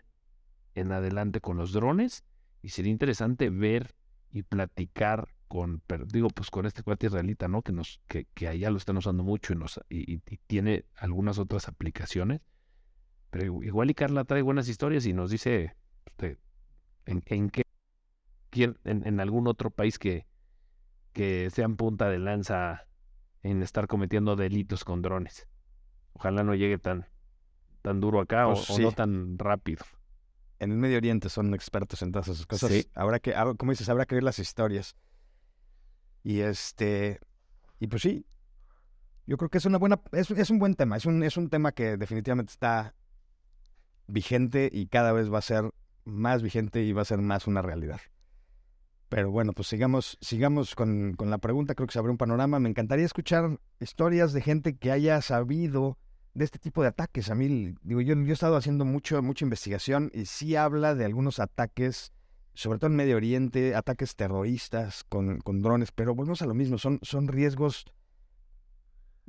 en 0.75 0.91
adelante 0.91 1.41
con 1.41 1.57
los 1.57 1.73
drones 1.73 2.25
y 2.61 2.69
sería 2.69 2.91
interesante 2.91 3.49
ver 3.49 3.95
y 4.31 4.43
platicar 4.43 5.34
con, 5.55 5.81
digo, 6.07 6.27
pues 6.29 6.49
con 6.51 6.65
este 6.65 6.83
cuate 6.83 7.07
israelita, 7.07 7.47
¿no? 7.47 7.61
Que 7.61 7.71
nos, 7.71 8.01
que, 8.07 8.25
que 8.33 8.47
allá 8.47 8.69
lo 8.69 8.77
están 8.77 8.97
usando 8.97 9.23
mucho 9.23 9.53
y, 9.53 9.55
nos, 9.55 9.79
y, 9.89 10.15
y- 10.15 10.19
tiene 10.47 10.85
algunas 10.95 11.37
otras 11.39 11.67
aplicaciones. 11.67 12.41
Pero 13.29 13.45
igu- 13.53 13.65
igual 13.65 13.89
y 13.89 13.93
Carla 13.93 14.23
trae 14.25 14.41
buenas 14.41 14.67
historias 14.69 15.05
y 15.05 15.13
nos 15.13 15.29
dice 15.31 15.75
este, 16.05 16.37
en, 17.05 17.23
en 17.27 17.49
qué, 17.49 17.63
quién- 18.49 18.77
en, 18.83 19.05
en 19.07 19.19
algún 19.19 19.47
otro 19.47 19.71
país 19.71 19.99
que, 19.99 20.25
que 21.13 21.49
sean 21.51 21.75
punta 21.75 22.09
de 22.09 22.19
lanza 22.19 22.87
en 23.43 23.61
estar 23.61 23.87
cometiendo 23.87 24.35
delitos 24.35 24.83
con 24.83 25.01
drones. 25.01 25.47
Ojalá 26.13 26.43
no 26.43 26.55
llegue 26.55 26.77
tan, 26.77 27.07
tan 27.81 27.99
duro 27.99 28.19
acá 28.21 28.47
o- 28.47 28.53
Pues 28.53 28.69
o, 28.69 28.79
no 28.79 28.91
tan 28.91 29.37
rápido. 29.37 29.83
en 30.59 30.71
el 30.71 30.77
Medio 30.77 30.97
Oriente 30.97 31.29
son 31.29 31.53
expertos 31.53 32.01
en 32.01 32.11
todas 32.11 32.27
esas 32.29 32.45
cosas. 32.45 32.71
Sí. 32.71 32.87
Habrá 32.95 33.19
que, 33.19 33.35
hab- 33.35 33.57
como 33.57 33.71
dices, 33.71 33.89
habrá 33.89 34.05
que 34.05 34.15
ver 34.15 34.23
las 34.23 34.39
historias. 34.39 34.95
Y 36.25 36.39
este, 36.39 37.19
y 37.79 37.85
pues 37.85 38.01
sí, 38.01 38.25
yo 39.27 39.37
creo 39.37 39.47
que 39.47 39.59
es 39.59 39.65
una 39.65 39.77
buena, 39.77 40.01
es, 40.11 40.31
es 40.31 40.49
un 40.49 40.57
buen 40.57 40.73
tema, 40.73 40.97
es 40.97 41.05
un, 41.05 41.21
es 41.21 41.37
un 41.37 41.51
tema 41.51 41.71
que 41.71 41.97
definitivamente 41.97 42.49
está 42.49 42.95
vigente 44.07 44.71
y 44.73 44.87
cada 44.87 45.13
vez 45.13 45.31
va 45.31 45.37
a 45.37 45.43
ser 45.43 45.69
más 46.03 46.41
vigente 46.41 46.81
y 46.81 46.93
va 46.93 47.03
a 47.03 47.05
ser 47.05 47.19
más 47.19 47.45
una 47.45 47.61
realidad. 47.61 48.01
Pero 49.07 49.29
bueno, 49.29 49.53
pues 49.53 49.67
sigamos, 49.67 50.17
sigamos 50.19 50.73
con, 50.73 51.13
con 51.13 51.29
la 51.29 51.37
pregunta, 51.37 51.75
creo 51.75 51.85
que 51.85 51.93
se 51.93 51.99
abre 51.99 52.09
un 52.11 52.17
panorama. 52.17 52.59
Me 52.59 52.69
encantaría 52.69 53.05
escuchar 53.05 53.59
historias 53.79 54.33
de 54.33 54.41
gente 54.41 54.77
que 54.77 54.91
haya 54.91 55.21
sabido 55.21 55.99
de 56.33 56.43
este 56.43 56.57
tipo 56.57 56.81
de 56.81 56.87
ataques. 56.87 57.29
A 57.29 57.35
mí, 57.35 57.75
digo, 57.83 58.01
yo, 58.01 58.15
yo 58.15 58.29
he 58.31 58.33
estado 58.33 58.57
haciendo 58.57 58.83
mucho, 58.83 59.21
mucha 59.21 59.45
investigación 59.45 60.09
y 60.11 60.25
sí 60.25 60.55
habla 60.55 60.95
de 60.95 61.05
algunos 61.05 61.39
ataques, 61.39 62.13
sobre 62.55 62.79
todo 62.79 62.89
en 62.89 62.95
Medio 62.95 63.17
Oriente, 63.17 63.75
ataques 63.75 64.15
terroristas 64.15 65.03
con, 65.03 65.39
con 65.39 65.61
drones, 65.61 65.91
pero 65.91 66.15
volvemos 66.15 66.41
a 66.41 66.45
lo 66.45 66.53
mismo, 66.53 66.77
son, 66.77 66.99
son 67.01 67.27
riesgos 67.27 67.85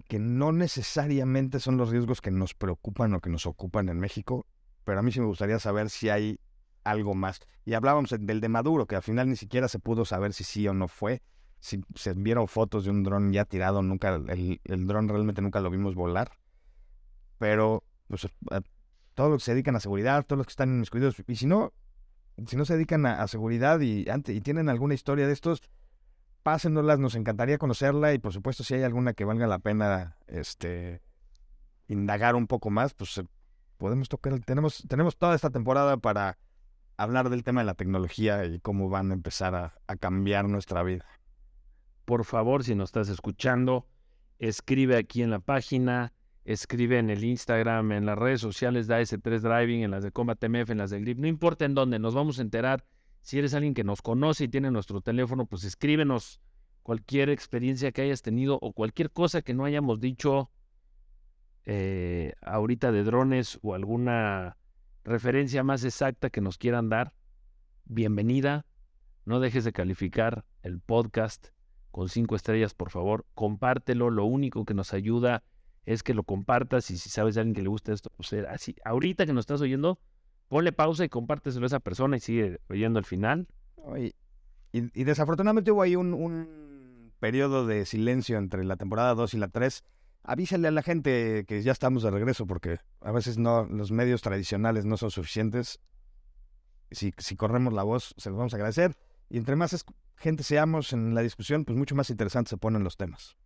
que 0.08 0.18
no 0.18 0.52
necesariamente 0.52 1.60
son 1.60 1.76
los 1.76 1.90
riesgos 1.90 2.20
que 2.20 2.30
nos 2.30 2.54
preocupan 2.54 3.14
o 3.14 3.20
que 3.20 3.30
nos 3.30 3.46
ocupan 3.46 3.88
en 3.88 3.98
México, 3.98 4.46
pero 4.84 5.00
a 5.00 5.02
mí 5.02 5.12
sí 5.12 5.20
me 5.20 5.26
gustaría 5.26 5.58
saber 5.58 5.90
si 5.90 6.08
hay 6.08 6.38
algo 6.84 7.14
más. 7.14 7.40
Y 7.64 7.74
hablábamos 7.74 8.14
del 8.18 8.40
de 8.40 8.48
Maduro, 8.48 8.86
que 8.86 8.96
al 8.96 9.02
final 9.02 9.28
ni 9.28 9.36
siquiera 9.36 9.68
se 9.68 9.78
pudo 9.78 10.04
saber 10.04 10.32
si 10.32 10.44
sí 10.44 10.68
o 10.68 10.74
no 10.74 10.86
fue. 10.86 11.22
Si 11.58 11.82
se 11.94 12.14
vieron 12.14 12.46
fotos 12.46 12.84
de 12.84 12.90
un 12.90 13.02
dron 13.02 13.32
ya 13.32 13.44
tirado, 13.44 13.82
nunca, 13.82 14.14
el, 14.14 14.60
el 14.62 14.86
dron 14.86 15.08
realmente 15.08 15.42
nunca 15.42 15.60
lo 15.60 15.70
vimos 15.70 15.94
volar 15.94 16.30
pero 17.38 17.84
pues, 18.08 18.28
todos 19.14 19.30
los 19.30 19.42
que 19.42 19.44
se 19.44 19.52
dedican 19.52 19.76
a 19.76 19.80
seguridad, 19.80 20.24
todos 20.26 20.38
los 20.38 20.46
que 20.46 20.52
están 20.52 20.70
inmiscuidos, 20.70 21.22
y 21.26 21.36
si 21.36 21.46
no, 21.46 21.72
si 22.46 22.56
no 22.56 22.64
se 22.64 22.74
dedican 22.74 23.06
a, 23.06 23.26
seguridad 23.28 23.80
y, 23.80 24.04
y 24.26 24.40
tienen 24.40 24.68
alguna 24.68 24.94
historia 24.94 25.26
de 25.26 25.32
estos, 25.32 25.62
pásennolas, 26.42 26.98
nos 26.98 27.14
encantaría 27.16 27.58
conocerla 27.58 28.14
y 28.14 28.18
por 28.18 28.32
supuesto 28.32 28.62
si 28.62 28.74
hay 28.74 28.82
alguna 28.82 29.14
que 29.14 29.24
valga 29.24 29.46
la 29.46 29.58
pena 29.58 30.16
este 30.28 31.02
indagar 31.88 32.36
un 32.36 32.46
poco 32.46 32.70
más, 32.70 32.94
pues 32.94 33.20
podemos 33.78 34.08
tocar, 34.08 34.38
tenemos, 34.40 34.84
tenemos 34.88 35.16
toda 35.16 35.34
esta 35.34 35.50
temporada 35.50 35.96
para 35.96 36.38
hablar 36.96 37.30
del 37.30 37.42
tema 37.42 37.62
de 37.62 37.66
la 37.66 37.74
tecnología 37.74 38.44
y 38.44 38.60
cómo 38.60 38.88
van 38.88 39.10
a 39.10 39.14
empezar 39.14 39.54
a, 39.54 39.74
a 39.86 39.96
cambiar 39.96 40.48
nuestra 40.48 40.82
vida. 40.82 41.04
por 42.04 42.24
favor, 42.24 42.62
si 42.62 42.74
nos 42.74 42.90
estás 42.90 43.08
escuchando, 43.08 43.86
escribe 44.38 44.96
aquí 44.96 45.22
en 45.22 45.30
la 45.30 45.40
página, 45.40 46.12
escribe 46.46 46.98
en 46.98 47.10
el 47.10 47.24
Instagram, 47.24 47.90
en 47.90 48.06
las 48.06 48.16
redes 48.16 48.40
sociales 48.40 48.86
de 48.86 48.94
AS3 48.94 49.40
Driving, 49.40 49.82
en 49.82 49.90
las 49.90 50.04
de 50.04 50.12
Combat 50.12 50.42
MF, 50.42 50.70
en 50.70 50.78
las 50.78 50.90
de 50.90 51.00
Grip, 51.00 51.18
no 51.18 51.26
importa 51.26 51.64
en 51.64 51.74
dónde, 51.74 51.98
nos 51.98 52.14
vamos 52.14 52.38
a 52.38 52.42
enterar. 52.42 52.84
Si 53.20 53.36
eres 53.36 53.52
alguien 53.52 53.74
que 53.74 53.82
nos 53.82 54.00
conoce 54.00 54.44
y 54.44 54.48
tiene 54.48 54.70
nuestro 54.70 55.00
teléfono, 55.00 55.46
pues 55.46 55.64
escríbenos 55.64 56.40
cualquier 56.84 57.30
experiencia 57.30 57.90
que 57.90 58.02
hayas 58.02 58.22
tenido 58.22 58.60
o 58.62 58.72
cualquier 58.72 59.10
cosa 59.10 59.42
que 59.42 59.54
no 59.54 59.64
hayamos 59.64 59.98
dicho 59.98 60.52
eh, 61.64 62.34
ahorita 62.42 62.92
de 62.92 63.02
drones 63.02 63.58
o 63.62 63.74
alguna 63.74 64.56
referencia 65.02 65.64
más 65.64 65.82
exacta 65.82 66.30
que 66.30 66.40
nos 66.40 66.58
quieran 66.58 66.88
dar. 66.88 67.12
Bienvenida. 67.86 68.66
No 69.24 69.40
dejes 69.40 69.64
de 69.64 69.72
calificar 69.72 70.44
el 70.62 70.78
podcast 70.78 71.48
con 71.90 72.08
cinco 72.08 72.36
estrellas, 72.36 72.72
por 72.74 72.90
favor. 72.90 73.26
Compártelo. 73.34 74.10
Lo 74.10 74.26
único 74.26 74.64
que 74.64 74.74
nos 74.74 74.94
ayuda 74.94 75.42
es 75.86 76.02
que 76.02 76.12
lo 76.12 76.24
compartas. 76.24 76.90
Y 76.90 76.98
si 76.98 77.08
sabes 77.08 77.36
de 77.36 77.40
alguien 77.40 77.54
que 77.54 77.62
le 77.62 77.68
gusta 77.68 77.92
esto, 77.92 78.10
pues 78.16 78.32
eh, 78.32 78.44
así, 78.48 78.76
ahorita 78.84 79.24
que 79.24 79.32
nos 79.32 79.44
estás 79.44 79.60
oyendo, 79.60 79.98
ponle 80.48 80.72
pausa 80.72 81.04
y 81.04 81.08
compárteselo 81.08 81.64
a 81.64 81.68
esa 81.68 81.80
persona 81.80 82.16
y 82.16 82.20
sigue 82.20 82.60
oyendo 82.68 82.98
el 82.98 83.04
final. 83.04 83.46
Y, 83.96 84.14
desafortunadamente 85.04 85.70
hubo 85.70 85.80
ahí 85.80 85.96
un, 85.96 87.12
periodo 87.18 87.66
de 87.66 87.86
silencio 87.86 88.36
entre 88.36 88.62
la 88.64 88.76
temporada 88.76 89.14
2 89.14 89.34
y 89.34 89.38
la 89.38 89.48
3. 89.48 89.84
Avísale 90.24 90.68
a 90.68 90.72
la 90.72 90.82
gente 90.82 91.44
que 91.46 91.62
ya 91.62 91.72
estamos 91.72 92.02
de 92.02 92.10
regreso 92.10 92.46
porque 92.46 92.78
a 93.00 93.12
veces 93.12 93.38
no 93.38 93.64
los 93.64 93.90
medios 93.90 94.20
tradicionales 94.20 94.84
no 94.84 94.96
son 94.96 95.10
suficientes. 95.10 95.80
Si, 96.90 97.12
corremos 97.36 97.72
la 97.72 97.84
voz, 97.84 98.14
se 98.18 98.28
los 98.28 98.38
vamos 98.38 98.52
a 98.52 98.56
agradecer. 98.56 98.96
Y 99.30 99.38
entre 99.38 99.56
más 99.56 99.84
gente 100.16 100.42
seamos 100.42 100.92
en 100.92 101.14
la 101.14 101.22
discusión, 101.22 101.64
pues 101.64 101.78
mucho 101.78 101.94
más 101.94 102.10
interesantes 102.10 102.50
se 102.50 102.56
ponen 102.58 102.84
los 102.84 102.96
temas. 102.96 103.36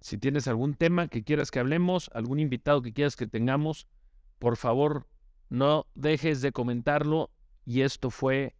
Si 0.00 0.16
tienes 0.18 0.48
algún 0.48 0.74
tema 0.74 1.08
que 1.08 1.22
quieras 1.22 1.50
que 1.50 1.58
hablemos, 1.58 2.10
algún 2.14 2.40
invitado 2.40 2.82
que 2.82 2.92
quieras 2.92 3.16
que 3.16 3.26
tengamos, 3.26 3.86
por 4.38 4.56
favor, 4.56 5.06
no 5.50 5.86
dejes 5.94 6.40
de 6.40 6.52
comentarlo. 6.52 7.30
Y 7.66 7.82
esto 7.82 8.10
fue 8.10 8.54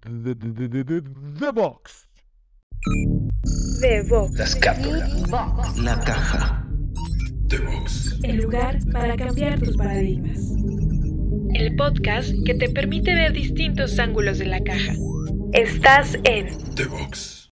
The 0.00 1.50
Box. 1.52 2.08
The 3.80 4.02
Vox, 4.08 4.38
Las 4.38 4.54
cápsulas. 4.56 5.30
La 5.78 5.98
caja. 6.00 6.68
The 7.48 7.58
Box. 7.58 8.18
el 8.22 8.42
lugar 8.42 8.78
para 8.92 9.16
cambiar 9.16 9.58
tus 9.58 9.76
paradigmas. 9.76 10.38
El 11.54 11.74
podcast 11.76 12.30
que 12.44 12.54
te 12.54 12.68
permite 12.68 13.14
ver 13.14 13.32
distintos 13.32 13.98
ángulos 13.98 14.38
de 14.38 14.46
la 14.46 14.60
caja. 14.60 14.92
Estás 15.52 16.18
en 16.24 16.56
The 16.74 16.84
Box. 16.84 17.36